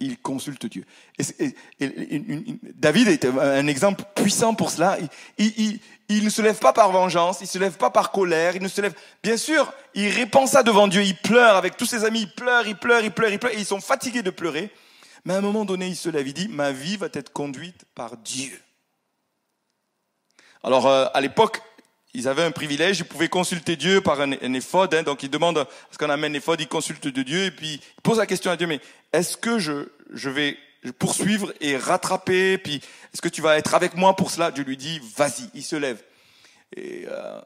il 0.00 0.18
consulte 0.18 0.66
Dieu. 0.66 0.84
David 2.74 3.08
est 3.08 3.24
un 3.24 3.66
exemple 3.66 4.04
puissant 4.14 4.54
pour 4.54 4.70
cela. 4.70 4.98
Il, 5.38 5.80
il, 6.08 6.24
ne 6.24 6.30
se 6.30 6.42
lève 6.42 6.58
pas 6.58 6.72
par 6.72 6.92
vengeance, 6.92 7.38
il 7.40 7.46
se 7.46 7.58
lève 7.58 7.76
pas 7.76 7.90
par 7.90 8.10
colère, 8.10 8.56
il 8.56 8.62
ne 8.62 8.68
se 8.68 8.80
lève. 8.80 8.94
Bien 9.22 9.36
sûr, 9.36 9.72
il 9.94 10.08
répand 10.10 10.46
ça 10.46 10.62
devant 10.62 10.86
Dieu, 10.86 11.02
il 11.02 11.16
pleure 11.16 11.56
avec 11.56 11.76
tous 11.76 11.86
ses 11.86 12.04
amis, 12.04 12.22
il 12.22 12.34
pleure, 12.34 12.66
il 12.66 12.76
pleure, 12.76 13.02
il 13.02 13.10
pleure, 13.10 13.30
il 13.30 13.38
pleure, 13.38 13.52
et 13.52 13.58
ils 13.58 13.66
sont 13.66 13.80
fatigués 13.80 14.22
de 14.22 14.30
pleurer. 14.30 14.70
Mais 15.24 15.34
à 15.34 15.38
un 15.38 15.42
moment 15.42 15.64
donné, 15.64 15.88
il 15.88 15.96
se 15.96 16.08
lève, 16.08 16.28
il 16.28 16.34
dit 16.34 16.48
ma 16.48 16.72
vie 16.72 16.96
va 16.96 17.08
être 17.12 17.32
conduite 17.32 17.84
par 17.94 18.16
Dieu. 18.18 18.60
Alors 20.62 20.86
euh, 20.86 21.06
à 21.14 21.20
l'époque, 21.20 21.62
ils 22.16 22.28
avaient 22.28 22.42
un 22.42 22.50
privilège, 22.50 23.00
ils 23.00 23.04
pouvaient 23.04 23.28
consulter 23.28 23.76
Dieu 23.76 24.00
par 24.00 24.22
un, 24.22 24.32
un 24.32 24.52
éphode, 24.54 24.94
hein, 24.94 25.02
donc 25.02 25.22
ils 25.22 25.30
demandent 25.30 25.58
à 25.58 25.68
ce 25.90 25.98
qu'on 25.98 26.08
amène 26.08 26.32
l'éphode, 26.32 26.58
ils 26.60 26.66
consultent 26.66 27.08
de 27.08 27.22
Dieu, 27.22 27.44
et 27.44 27.50
puis 27.50 27.74
ils 27.74 28.02
posent 28.02 28.18
la 28.18 28.26
question 28.26 28.50
à 28.50 28.56
Dieu, 28.56 28.66
mais 28.66 28.80
est-ce 29.12 29.36
que 29.36 29.58
je, 29.58 29.90
je 30.12 30.30
vais 30.30 30.56
poursuivre 30.98 31.52
et 31.60 31.76
rattraper, 31.76 32.56
puis 32.56 32.76
est-ce 33.12 33.20
que 33.20 33.28
tu 33.28 33.42
vas 33.42 33.58
être 33.58 33.74
avec 33.74 33.94
moi 33.94 34.16
pour 34.16 34.30
cela? 34.30 34.50
Dieu 34.50 34.64
lui 34.64 34.78
dit, 34.78 34.98
vas-y, 35.14 35.50
il 35.52 35.62
se 35.62 35.76
lève. 35.76 36.02
Et 36.74 37.04
euh, 37.06 37.38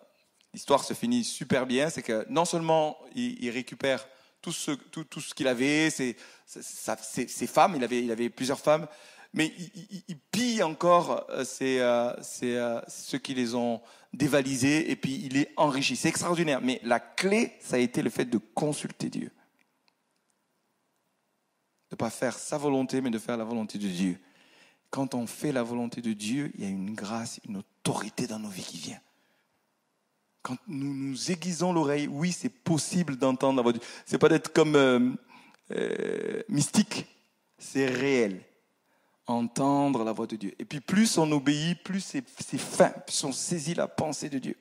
l'histoire 0.55 0.85
se 0.85 0.95
finit 0.95 1.25
super 1.25 1.67
bien, 1.67 1.91
c'est 1.91 2.03
que 2.03 2.25
non 2.29 2.45
seulement 2.45 2.97
il, 3.17 3.51
récupère 3.51 4.07
tout 4.41 4.53
ce, 4.53 4.71
tout, 4.71 5.03
tout 5.03 5.21
ce 5.21 5.35
qu'il 5.35 5.49
avait, 5.49 5.91
ses, 5.91 6.17
ses, 6.47 7.47
femmes, 7.49 7.75
il 7.75 7.83
avait, 7.83 8.05
il 8.05 8.13
avait 8.13 8.31
plusieurs 8.31 8.61
femmes, 8.61 8.87
mais 9.33 9.53
il, 9.59 10.03
il 10.07 10.19
pille 10.19 10.63
encore 10.63 11.27
euh, 11.31 11.45
euh, 11.63 12.15
euh, 12.43 12.81
ceux 12.89 13.19
qui 13.19 13.35
les 13.35 13.55
ont 13.57 13.81
dévalisés 14.13 14.91
et 14.91 14.97
puis 14.97 15.21
il 15.25 15.37
est 15.37 15.53
enrichi. 15.57 15.97
C'est 15.97 16.09
extraordinaire. 16.09 16.61
Mais 16.61 16.81
la 16.83 17.01
clé, 17.01 17.57
ça 17.61 17.77
a 17.77 17.79
été 17.79 18.03
le 18.03 18.11
fait 18.11 18.25
de 18.25 18.39
consulter 18.39 19.09
Dieu. 19.09 19.31
De 21.91 21.95
ne 21.95 21.97
pas 21.97 22.11
faire 22.11 22.39
sa 22.39 22.59
volonté, 22.59 23.01
mais 23.01 23.11
de 23.11 23.19
faire 23.19 23.37
la 23.37 23.45
volonté 23.45 23.79
de 23.79 23.89
Dieu. 23.89 24.19
Quand 24.91 25.15
on 25.15 25.27
fait 25.27 25.53
la 25.53 25.63
volonté 25.63 26.01
de 26.01 26.13
Dieu, 26.13 26.51
il 26.55 26.65
y 26.65 26.67
a 26.67 26.71
une 26.71 26.95
grâce, 26.95 27.41
une 27.49 27.59
autorité 27.59 28.27
dans 28.27 28.39
nos 28.39 28.49
vies 28.49 28.65
qui 28.65 28.79
vient. 28.79 29.01
Quand 30.43 30.57
nous 30.67 30.95
nous 30.95 31.31
aiguisons 31.31 31.73
l'oreille, 31.73 32.09
oui, 32.09 32.33
c'est 32.33 32.49
possible 32.49 33.17
d'entendre 33.17 33.57
la 33.57 33.63
voix 33.63 33.73
de 33.73 33.79
Dieu. 33.79 33.87
C'est 34.07 34.19
pas 34.19 34.29
d'être 34.29 34.53
comme 34.53 34.75
euh, 35.71 36.43
mystique, 36.49 37.07
c'est 37.59 37.87
réel 37.87 38.43
entendre 39.31 40.05
la 40.05 40.13
voix 40.13 40.27
de 40.27 40.37
Dieu. 40.37 40.55
Et 40.59 40.65
puis 40.65 40.81
plus 40.81 41.19
on 41.19 41.31
obéit, 41.33 41.83
plus 41.83 42.01
c'est 42.01 42.59
fin, 42.59 42.91
plus 42.91 43.25
on 43.25 43.33
saisit 43.33 43.75
la 43.75 43.89
pensée 43.89 44.29
de 44.29 44.39
Dieu. 44.39 44.57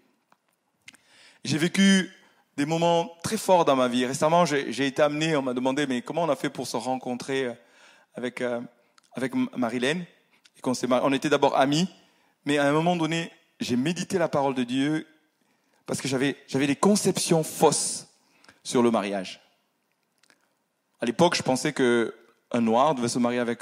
J'ai 1.44 1.58
vécu 1.58 2.12
des 2.58 2.66
moments 2.66 3.16
très 3.24 3.38
forts 3.38 3.66
dans 3.66 3.76
ma 3.76 3.88
vie. 3.88 4.06
Récemment, 4.06 4.46
j'ai 4.46 4.86
été 4.86 5.02
amené, 5.02 5.36
on 5.36 5.42
m'a 5.42 5.54
demandé, 5.54 5.88
mais 5.88 6.02
comment 6.02 6.24
on 6.24 6.30
a 6.30 6.36
fait 6.36 6.50
pour 6.50 6.68
se 6.68 6.76
rencontrer 6.78 7.46
euh, 7.46 7.54
avec, 8.16 8.42
euh, 8.42 8.60
avec 9.14 9.34
Marilène 9.56 10.06
et 10.58 10.62
on, 10.68 10.74
on 10.92 11.14
était 11.14 11.30
d'abord 11.30 11.58
amis, 11.58 11.88
mais 12.46 12.58
à 12.58 12.68
un 12.68 12.74
moment 12.74 12.98
donné, 12.98 13.32
j'ai 13.62 13.78
médité 13.78 14.18
la 14.18 14.28
parole 14.28 14.56
de 14.56 14.64
Dieu 14.64 15.08
parce 15.86 16.02
que 16.02 16.08
j'avais 16.08 16.68
des 16.68 16.76
conceptions 16.76 17.44
fausses 17.44 18.08
sur 18.64 18.84
le 18.84 18.92
mariage. 18.92 19.42
À 21.02 21.06
l'époque, 21.06 21.36
je 21.36 21.42
pensais 21.42 21.72
que 21.72 22.14
un 22.52 22.62
noir 22.62 22.94
devait 22.94 23.08
se 23.08 23.20
marier 23.20 23.40
avec 23.40 23.62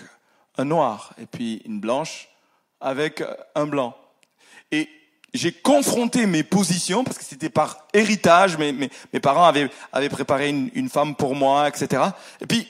un 0.58 0.66
noir 0.66 1.14
et 1.22 1.26
puis 1.26 1.62
une 1.66 1.80
blanche 1.80 2.30
avec 2.80 3.24
un 3.56 3.66
blanc. 3.66 3.96
Et 4.72 4.90
j'ai 5.34 5.52
confronté 5.52 6.26
mes 6.26 6.44
positions 6.44 7.04
parce 7.04 7.18
que 7.18 7.24
c'était 7.24 7.50
par 7.50 7.88
héritage, 7.94 8.58
mes, 8.58 8.72
mes, 8.72 9.20
parents 9.20 9.46
avaient, 9.46 9.70
avaient 9.92 10.10
préparé 10.10 10.50
une, 10.50 10.70
une, 10.74 10.90
femme 10.90 11.16
pour 11.16 11.36
moi, 11.36 11.68
etc. 11.68 12.04
Et 12.42 12.48
puis, 12.48 12.68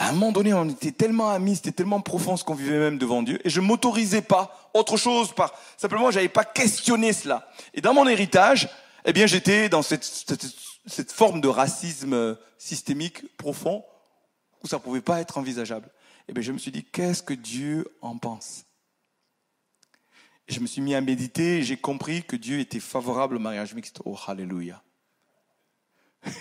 À 0.00 0.10
un 0.10 0.12
moment 0.12 0.30
donné, 0.30 0.54
on 0.54 0.68
était 0.68 0.92
tellement 0.92 1.28
amis, 1.28 1.56
c'était 1.56 1.72
tellement 1.72 2.00
profond 2.00 2.36
ce 2.36 2.44
qu'on 2.44 2.54
vivait 2.54 2.78
même 2.78 2.98
devant 2.98 3.20
Dieu, 3.24 3.40
et 3.44 3.50
je 3.50 3.60
m'autorisais 3.60 4.22
pas 4.22 4.70
autre 4.72 4.96
chose 4.96 5.32
par 5.32 5.52
simplement, 5.76 6.12
j'avais 6.12 6.28
pas 6.28 6.44
questionné 6.44 7.12
cela. 7.12 7.48
Et 7.74 7.80
dans 7.80 7.94
mon 7.94 8.06
héritage, 8.06 8.68
eh 9.04 9.12
bien, 9.12 9.26
j'étais 9.26 9.68
dans 9.68 9.82
cette, 9.82 10.04
cette, 10.04 10.46
cette 10.86 11.10
forme 11.10 11.40
de 11.40 11.48
racisme 11.48 12.36
systémique 12.58 13.36
profond 13.36 13.84
où 14.62 14.68
ça 14.68 14.78
pouvait 14.78 15.00
pas 15.00 15.20
être 15.20 15.36
envisageable. 15.36 15.88
Eh 16.28 16.32
bien, 16.32 16.42
je 16.42 16.52
me 16.52 16.58
suis 16.58 16.70
dit, 16.70 16.84
qu'est-ce 16.84 17.22
que 17.22 17.32
Dieu 17.32 17.86
en 18.02 18.18
pense? 18.18 18.66
Je 20.46 20.60
me 20.60 20.66
suis 20.66 20.82
mis 20.82 20.94
à 20.94 21.00
méditer 21.00 21.58
et 21.58 21.62
j'ai 21.62 21.76
compris 21.76 22.22
que 22.22 22.36
Dieu 22.36 22.60
était 22.60 22.80
favorable 22.80 23.36
au 23.36 23.38
mariage 23.38 23.74
mixte. 23.74 24.00
Oh, 24.04 24.16
hallelujah. 24.26 24.82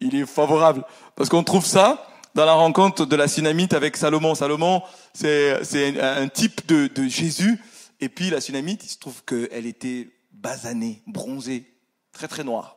Il 0.00 0.14
est 0.14 0.26
favorable 0.26 0.84
parce 1.14 1.30
qu'on 1.30 1.44
trouve 1.44 1.64
ça 1.64 2.06
dans 2.34 2.44
la 2.44 2.52
rencontre 2.52 3.06
de 3.06 3.16
la 3.16 3.28
tsunamite 3.28 3.72
avec 3.72 3.96
Salomon. 3.96 4.34
Salomon, 4.34 4.82
c'est 5.14 6.00
un 6.00 6.28
type 6.28 6.66
de, 6.66 6.86
de, 6.86 7.08
Jésus. 7.08 7.58
Et 8.00 8.10
puis 8.10 8.28
la 8.28 8.40
tsunamite, 8.40 8.84
il 8.84 8.88
se 8.88 8.98
trouve 8.98 9.24
qu'elle 9.24 9.64
était 9.64 10.10
basanée, 10.32 11.02
bronzée, 11.06 11.64
très 12.12 12.28
très 12.28 12.44
noire. 12.44 12.76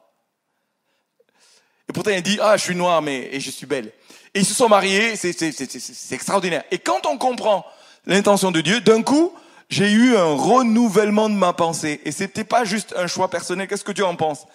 Et 1.89 1.93
pourtant, 1.93 2.11
elle 2.11 2.23
dit, 2.23 2.37
ah, 2.41 2.55
je 2.55 2.63
suis 2.63 2.75
noire, 2.75 3.01
mais 3.01 3.29
et 3.31 3.39
je 3.39 3.49
suis 3.49 3.65
belle. 3.65 3.91
Ils 4.35 4.45
se 4.45 4.53
sont 4.53 4.69
mariés, 4.69 5.15
c'est 5.15 6.11
extraordinaire. 6.11 6.63
Et 6.71 6.77
quand 6.77 7.05
on 7.05 7.17
comprend 7.17 7.65
l'intention 8.05 8.51
de 8.51 8.61
Dieu, 8.61 8.79
d'un 8.81 9.01
coup, 9.01 9.33
j'ai 9.69 9.91
eu 9.91 10.15
un 10.15 10.35
renouvellement 10.35 11.29
de 11.29 11.35
ma 11.35 11.53
pensée. 11.53 12.01
Et 12.05 12.11
c'était 12.11 12.43
pas 12.43 12.65
juste 12.65 12.93
un 12.97 13.07
choix 13.07 13.29
personnel. 13.29 13.67
Qu'est-ce 13.67 13.83
que 13.83 13.91
Dieu 13.91 14.05
en 14.05 14.15
pense? 14.15 14.45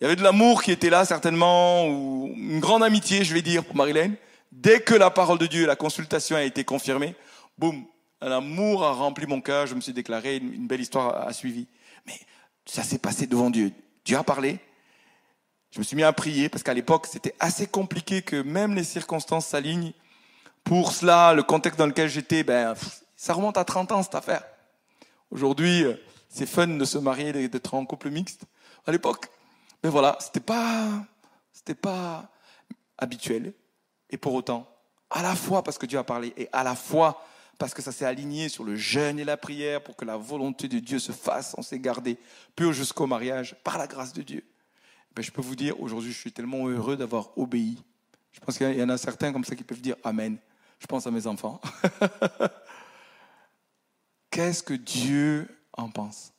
Il 0.00 0.04
y 0.04 0.06
avait 0.06 0.16
de 0.16 0.22
l'amour 0.22 0.62
qui 0.62 0.72
était 0.72 0.90
là, 0.90 1.04
certainement, 1.04 1.86
ou 1.86 2.32
une 2.34 2.60
grande 2.60 2.82
amitié, 2.82 3.24
je 3.24 3.34
vais 3.34 3.42
dire, 3.42 3.64
pour 3.64 3.76
Marilène. 3.76 4.16
Dès 4.50 4.80
que 4.80 4.94
la 4.94 5.10
parole 5.10 5.38
de 5.38 5.46
Dieu, 5.46 5.66
la 5.66 5.76
consultation 5.76 6.36
a 6.36 6.42
été 6.42 6.64
confirmée, 6.64 7.14
boum, 7.56 7.84
l'amour 8.20 8.84
a 8.84 8.92
rempli 8.92 9.26
mon 9.26 9.40
cœur, 9.40 9.66
je 9.66 9.74
me 9.74 9.80
suis 9.80 9.92
déclaré, 9.92 10.36
une, 10.36 10.66
belle 10.66 10.80
histoire 10.80 11.26
a, 11.26 11.32
suivi. 11.32 11.68
Mais 12.06 12.14
ça 12.66 12.82
s'est 12.82 12.98
passé 12.98 13.26
devant 13.26 13.50
Dieu. 13.50 13.72
Dieu 14.04 14.16
a 14.16 14.24
parlé. 14.24 14.58
Je 15.72 15.78
me 15.78 15.84
suis 15.84 15.96
mis 15.96 16.02
à 16.02 16.12
prier 16.12 16.50
parce 16.50 16.62
qu'à 16.62 16.74
l'époque, 16.74 17.06
c'était 17.06 17.34
assez 17.40 17.66
compliqué 17.66 18.20
que 18.20 18.42
même 18.42 18.74
les 18.74 18.84
circonstances 18.84 19.46
s'alignent. 19.46 19.94
Pour 20.64 20.92
cela, 20.92 21.32
le 21.32 21.42
contexte 21.42 21.78
dans 21.78 21.86
lequel 21.86 22.10
j'étais, 22.10 22.44
ben, 22.44 22.74
ça 23.16 23.32
remonte 23.32 23.56
à 23.56 23.64
30 23.64 23.90
ans 23.92 24.02
cette 24.02 24.14
affaire. 24.14 24.44
Aujourd'hui, 25.30 25.84
euh, 25.84 25.94
c'est 26.28 26.44
fun 26.44 26.66
de 26.66 26.84
se 26.84 26.98
marier, 26.98 27.48
d'être 27.48 27.72
en 27.72 27.86
couple 27.86 28.10
mixte. 28.10 28.42
À 28.86 28.92
l'époque, 28.92 29.30
mais 29.82 29.88
voilà, 29.88 30.18
c'était 30.20 30.40
pas, 30.40 30.88
c'était 31.54 31.74
pas 31.74 32.30
habituel. 32.98 33.54
Et 34.10 34.18
pour 34.18 34.34
autant, 34.34 34.68
à 35.08 35.22
la 35.22 35.34
fois 35.34 35.64
parce 35.64 35.78
que 35.78 35.86
Dieu 35.86 35.98
a 35.98 36.04
parlé 36.04 36.34
et 36.36 36.50
à 36.52 36.64
la 36.64 36.74
fois 36.74 37.24
parce 37.56 37.72
que 37.72 37.80
ça 37.80 37.92
s'est 37.92 38.04
aligné 38.04 38.50
sur 38.50 38.64
le 38.64 38.76
jeûne 38.76 39.18
et 39.18 39.24
la 39.24 39.38
prière 39.38 39.82
pour 39.82 39.96
que 39.96 40.04
la 40.04 40.18
volonté 40.18 40.68
de 40.68 40.80
Dieu 40.80 40.98
se 40.98 41.12
fasse, 41.12 41.54
on 41.56 41.62
s'est 41.62 41.78
gardé 41.78 42.18
pur 42.56 42.74
jusqu'au 42.74 43.06
mariage 43.06 43.56
par 43.64 43.78
la 43.78 43.86
grâce 43.86 44.12
de 44.12 44.20
Dieu. 44.20 44.44
Ben, 45.14 45.22
je 45.22 45.30
peux 45.30 45.42
vous 45.42 45.56
dire, 45.56 45.78
aujourd'hui, 45.80 46.12
je 46.12 46.18
suis 46.18 46.32
tellement 46.32 46.68
heureux 46.68 46.96
d'avoir 46.96 47.36
obéi. 47.36 47.82
Je 48.32 48.40
pense 48.40 48.56
qu'il 48.56 48.74
y 48.74 48.82
en 48.82 48.88
a 48.88 48.96
certains 48.96 49.32
comme 49.32 49.44
ça 49.44 49.54
qui 49.54 49.64
peuvent 49.64 49.80
dire 49.80 49.96
Amen. 50.04 50.38
Je 50.78 50.86
pense 50.86 51.06
à 51.06 51.10
mes 51.10 51.26
enfants. 51.26 51.60
Qu'est-ce 54.30 54.62
que 54.62 54.74
Dieu 54.74 55.48
en 55.74 55.90
pense? 55.90 56.32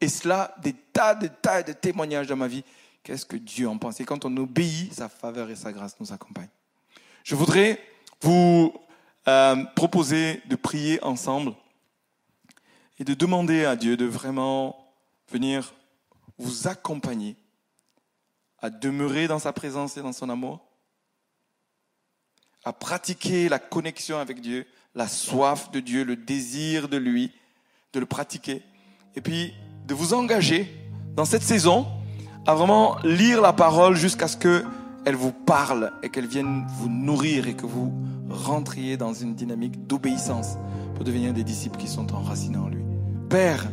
Et 0.00 0.08
cela, 0.08 0.54
des 0.62 0.74
tas, 0.74 1.14
de 1.14 1.26
tas 1.26 1.62
de 1.62 1.72
témoignages 1.72 2.26
dans 2.26 2.36
ma 2.36 2.46
vie. 2.46 2.62
Qu'est-ce 3.02 3.24
que 3.24 3.36
Dieu 3.36 3.68
en 3.68 3.78
pense? 3.78 4.00
Et 4.00 4.04
quand 4.04 4.24
on 4.24 4.36
obéit, 4.36 4.92
sa 4.92 5.08
faveur 5.08 5.50
et 5.50 5.56
sa 5.56 5.72
grâce 5.72 5.98
nous 5.98 6.12
accompagnent. 6.12 6.50
Je 7.24 7.34
voudrais 7.34 7.80
vous 8.20 8.74
euh, 9.26 9.64
proposer 9.74 10.42
de 10.46 10.56
prier 10.56 11.02
ensemble 11.02 11.54
et 12.98 13.04
de 13.04 13.14
demander 13.14 13.64
à 13.64 13.76
Dieu 13.76 13.96
de 13.96 14.04
vraiment 14.04 14.94
venir 15.30 15.72
vous 16.38 16.68
accompagner 16.68 17.36
à 18.62 18.70
demeurer 18.70 19.28
dans 19.28 19.38
sa 19.38 19.52
présence 19.52 19.96
et 19.96 20.02
dans 20.02 20.12
son 20.12 20.28
amour, 20.28 20.60
à 22.64 22.72
pratiquer 22.72 23.48
la 23.48 23.58
connexion 23.58 24.18
avec 24.18 24.40
Dieu, 24.40 24.66
la 24.94 25.08
soif 25.08 25.70
de 25.70 25.80
Dieu, 25.80 26.04
le 26.04 26.16
désir 26.16 26.88
de 26.88 26.96
lui, 26.96 27.32
de 27.92 28.00
le 28.00 28.06
pratiquer, 28.06 28.62
et 29.14 29.20
puis 29.20 29.54
de 29.86 29.94
vous 29.94 30.14
engager 30.14 30.70
dans 31.16 31.24
cette 31.24 31.42
saison 31.42 31.86
à 32.46 32.54
vraiment 32.54 32.98
lire 33.02 33.40
la 33.40 33.52
parole 33.52 33.96
jusqu'à 33.96 34.28
ce 34.28 34.36
que 34.36 34.64
elle 35.04 35.16
vous 35.16 35.32
parle 35.32 35.92
et 36.02 36.10
qu'elle 36.10 36.26
vienne 36.26 36.66
vous 36.68 36.88
nourrir 36.88 37.48
et 37.48 37.54
que 37.54 37.66
vous 37.66 37.92
rentriez 38.28 38.96
dans 38.96 39.14
une 39.14 39.34
dynamique 39.34 39.86
d'obéissance 39.86 40.56
pour 40.94 41.04
devenir 41.04 41.32
des 41.32 41.44
disciples 41.44 41.78
qui 41.78 41.88
sont 41.88 42.12
enracinés 42.14 42.58
en 42.58 42.68
lui. 42.68 42.84
Père, 43.30 43.66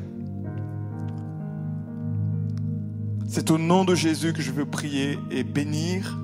c'est 3.27 3.51
au 3.51 3.57
nom 3.57 3.83
de 3.83 3.93
Jésus 3.93 4.33
que 4.33 4.41
je 4.41 4.51
veux 4.51 4.65
prier 4.65 5.19
et 5.29 5.43
bénir 5.43 6.17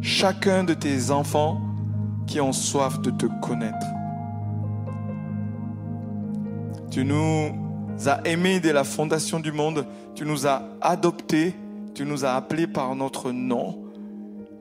chacun 0.00 0.64
de 0.64 0.74
tes 0.74 1.10
enfants 1.10 1.60
qui 2.26 2.40
ont 2.40 2.52
soif 2.52 3.00
de 3.02 3.10
te 3.10 3.26
connaître. 3.40 3.86
Tu 6.90 7.04
nous 7.04 7.52
as 8.06 8.20
aimés 8.24 8.58
dès 8.58 8.72
la 8.72 8.84
fondation 8.84 9.38
du 9.38 9.52
monde, 9.52 9.86
tu 10.14 10.24
nous 10.24 10.46
as 10.46 10.62
adoptés, 10.80 11.54
tu 11.94 12.04
nous 12.04 12.24
as 12.24 12.32
appelés 12.32 12.66
par 12.66 12.94
notre 12.96 13.30
nom. 13.30 13.84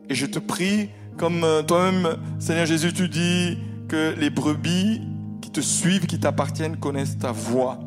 Et 0.09 0.15
je 0.15 0.25
te 0.25 0.39
prie, 0.39 0.89
comme 1.17 1.43
euh, 1.43 1.63
toi-même, 1.63 2.17
Seigneur 2.39 2.65
Jésus, 2.65 2.93
tu 2.93 3.07
dis 3.07 3.57
que 3.87 4.13
les 4.17 4.29
brebis 4.29 5.01
qui 5.41 5.49
te 5.49 5.61
suivent, 5.61 6.05
qui 6.05 6.19
t'appartiennent, 6.19 6.77
connaissent 6.77 7.17
ta 7.17 7.31
voix. 7.31 7.79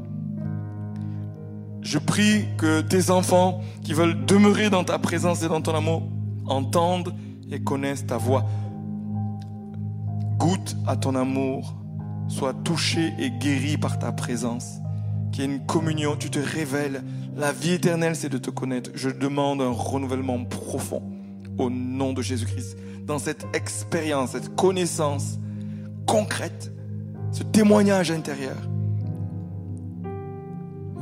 Je 1.85 1.99
prie 1.99 2.47
que 2.57 2.81
tes 2.81 3.11
enfants 3.11 3.61
qui 3.83 3.93
veulent 3.93 4.25
demeurer 4.25 4.71
dans 4.71 4.85
ta 4.85 4.99
présence 4.99 5.43
et 5.43 5.49
dans 5.49 5.61
ton 5.61 5.75
amour 5.75 6.09
entendent 6.47 7.15
et 7.53 7.61
connaissent 7.61 8.07
ta 8.07 8.17
voix. 8.17 8.47
Goûte 10.39 10.77
à 10.87 10.97
ton 10.97 11.15
amour, 11.15 11.77
sois 12.29 12.55
touché 12.55 13.13
et 13.19 13.31
guéri 13.31 13.77
par 13.77 13.99
ta 13.99 14.13
présence. 14.13 14.79
Qu'il 15.31 15.45
y 15.45 15.47
ait 15.47 15.57
une 15.57 15.67
communion, 15.67 16.17
tu 16.17 16.31
te 16.31 16.39
révèles. 16.39 17.05
La 17.37 17.53
vie 17.53 17.73
éternelle, 17.73 18.17
c'est 18.17 18.31
de 18.31 18.39
te 18.39 18.49
connaître. 18.49 18.91
Je 18.95 19.11
demande 19.11 19.61
un 19.61 19.71
renouvellement 19.71 20.43
profond 20.43 21.03
au 21.59 21.69
nom 21.69 22.15
de 22.15 22.23
Jésus-Christ. 22.23 22.79
Dans 23.05 23.19
cette 23.19 23.47
expérience, 23.53 24.31
cette 24.31 24.57
connaissance 24.57 25.39
concrète, 26.07 26.73
ce 27.31 27.43
témoignage 27.43 28.11
intérieur 28.11 28.57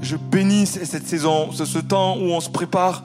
je 0.03 0.17
bénis 0.17 0.67
cette 0.67 1.07
saison, 1.07 1.53
ce, 1.53 1.79
temps 1.79 2.19
où 2.19 2.33
on 2.33 2.41
se 2.41 2.51
prépare 2.51 3.05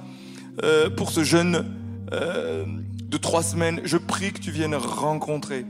euh, 0.63 0.89
pour 0.89 1.11
ce 1.11 1.23
jeûne 1.23 1.65
euh, 2.11 2.65
de 3.03 3.17
trois 3.17 3.43
semaines. 3.43 3.79
Je 3.83 3.97
prie 3.97 4.33
que 4.33 4.39
tu 4.39 4.51
viennes 4.51 4.75
rencontrer, 4.75 5.65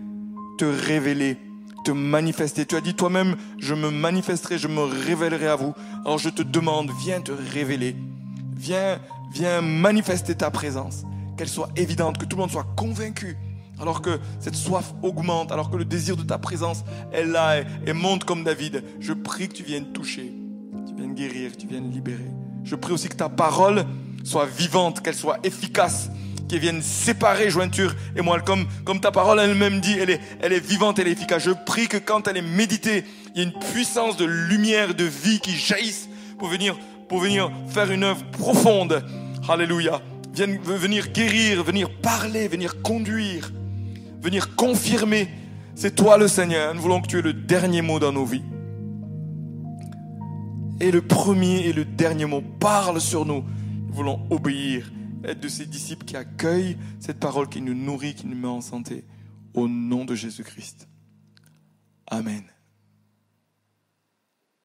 te 0.57 0.65
révéler, 0.65 1.37
te 1.83 1.91
manifester. 1.91 2.65
Tu 2.65 2.75
as 2.75 2.81
dit 2.81 2.93
toi-même, 2.93 3.35
je 3.59 3.75
me 3.75 3.91
manifesterai, 3.91 4.57
je 4.57 4.67
me 4.67 4.81
révélerai 4.81 5.47
à 5.47 5.55
vous. 5.55 5.73
Alors 6.05 6.17
je 6.17 6.29
te 6.29 6.41
demande, 6.41 6.91
viens 7.03 7.21
te 7.21 7.33
révéler. 7.53 7.95
Viens, 8.55 8.99
viens 9.33 9.61
manifester 9.61 10.33
ta 10.33 10.49
présence. 10.49 11.03
Qu'elle 11.37 11.49
soit 11.49 11.69
évidente, 11.75 12.17
que 12.17 12.25
tout 12.25 12.37
le 12.37 12.41
monde 12.41 12.51
soit 12.51 12.67
convaincu 12.75 13.37
alors 13.79 14.01
que 14.01 14.19
cette 14.39 14.55
soif 14.55 14.93
augmente, 15.03 15.51
alors 15.51 15.69
que 15.69 15.77
le 15.77 15.85
désir 15.85 16.17
de 16.17 16.23
ta 16.23 16.39
présence 16.39 16.83
est 17.11 17.23
là 17.23 17.61
et 17.85 17.93
monte 17.93 18.23
comme 18.23 18.43
David, 18.43 18.83
je 18.99 19.13
prie 19.13 19.49
que 19.49 19.53
tu 19.53 19.61
viennes 19.61 19.91
toucher, 19.93 20.33
viennes 20.93 21.13
guérir, 21.13 21.51
tu 21.57 21.67
viennes 21.67 21.91
libérer. 21.91 22.29
Je 22.63 22.75
prie 22.75 22.93
aussi 22.93 23.09
que 23.09 23.15
ta 23.15 23.29
parole 23.29 23.85
soit 24.23 24.45
vivante, 24.45 25.01
qu'elle 25.01 25.15
soit 25.15 25.39
efficace, 25.43 26.09
qu'elle 26.47 26.59
vienne 26.59 26.81
séparer 26.81 27.49
jointure 27.49 27.95
et 28.15 28.21
moi, 28.21 28.39
comme, 28.41 28.65
comme 28.85 28.99
ta 28.99 29.11
parole 29.11 29.39
elle-même 29.39 29.79
dit, 29.79 29.97
elle 29.99 30.09
est, 30.09 30.21
elle 30.41 30.53
est 30.53 30.65
vivante, 30.65 30.99
elle 30.99 31.07
est 31.07 31.11
efficace. 31.11 31.43
Je 31.43 31.51
prie 31.51 31.87
que 31.87 31.97
quand 31.97 32.27
elle 32.27 32.37
est 32.37 32.41
méditée, 32.41 33.03
il 33.35 33.41
y 33.41 33.43
ait 33.43 33.47
une 33.47 33.59
puissance 33.59 34.17
de 34.17 34.25
lumière, 34.25 34.95
de 34.95 35.03
vie 35.03 35.39
qui 35.39 35.51
jaillisse 35.51 36.09
pour 36.37 36.47
venir, 36.47 36.77
pour 37.07 37.19
venir 37.19 37.51
faire 37.69 37.91
une 37.91 38.03
œuvre 38.03 38.23
profonde. 38.31 39.03
Alléluia. 39.47 40.01
Vienne 40.33 40.59
venir 40.61 41.07
guérir, 41.09 41.63
venir 41.63 41.89
parler, 41.89 42.47
venir 42.47 42.81
conduire, 42.81 43.51
venir 44.21 44.55
confirmer. 44.55 45.29
C'est 45.73 45.95
toi 45.95 46.17
le 46.17 46.27
Seigneur. 46.27 46.73
Nous 46.75 46.81
voulons 46.81 47.01
que 47.01 47.07
tu 47.07 47.19
aies 47.19 47.23
le 47.23 47.33
dernier 47.33 47.81
mot 47.81 47.99
dans 47.99 48.11
nos 48.11 48.25
vies. 48.25 48.43
Et 50.79 50.91
le 50.91 51.01
premier 51.01 51.67
et 51.67 51.73
le 51.73 51.85
dernier 51.85 52.25
mot 52.25 52.41
parle 52.41 53.01
sur 53.01 53.25
nous. 53.25 53.43
Nous 53.87 53.93
voulons 53.93 54.27
obéir, 54.29 54.91
être 55.23 55.39
de 55.39 55.47
ces 55.47 55.65
disciples 55.65 56.05
qui 56.05 56.15
accueillent 56.15 56.77
cette 56.99 57.19
parole 57.19 57.49
qui 57.49 57.61
nous 57.61 57.73
nourrit, 57.73 58.13
qui 58.13 58.27
nous 58.27 58.37
met 58.37 58.47
en 58.47 58.61
santé. 58.61 59.03
Au 59.53 59.67
nom 59.67 60.05
de 60.05 60.13
Jésus-Christ. 60.13 60.87
Amen. 62.05 62.43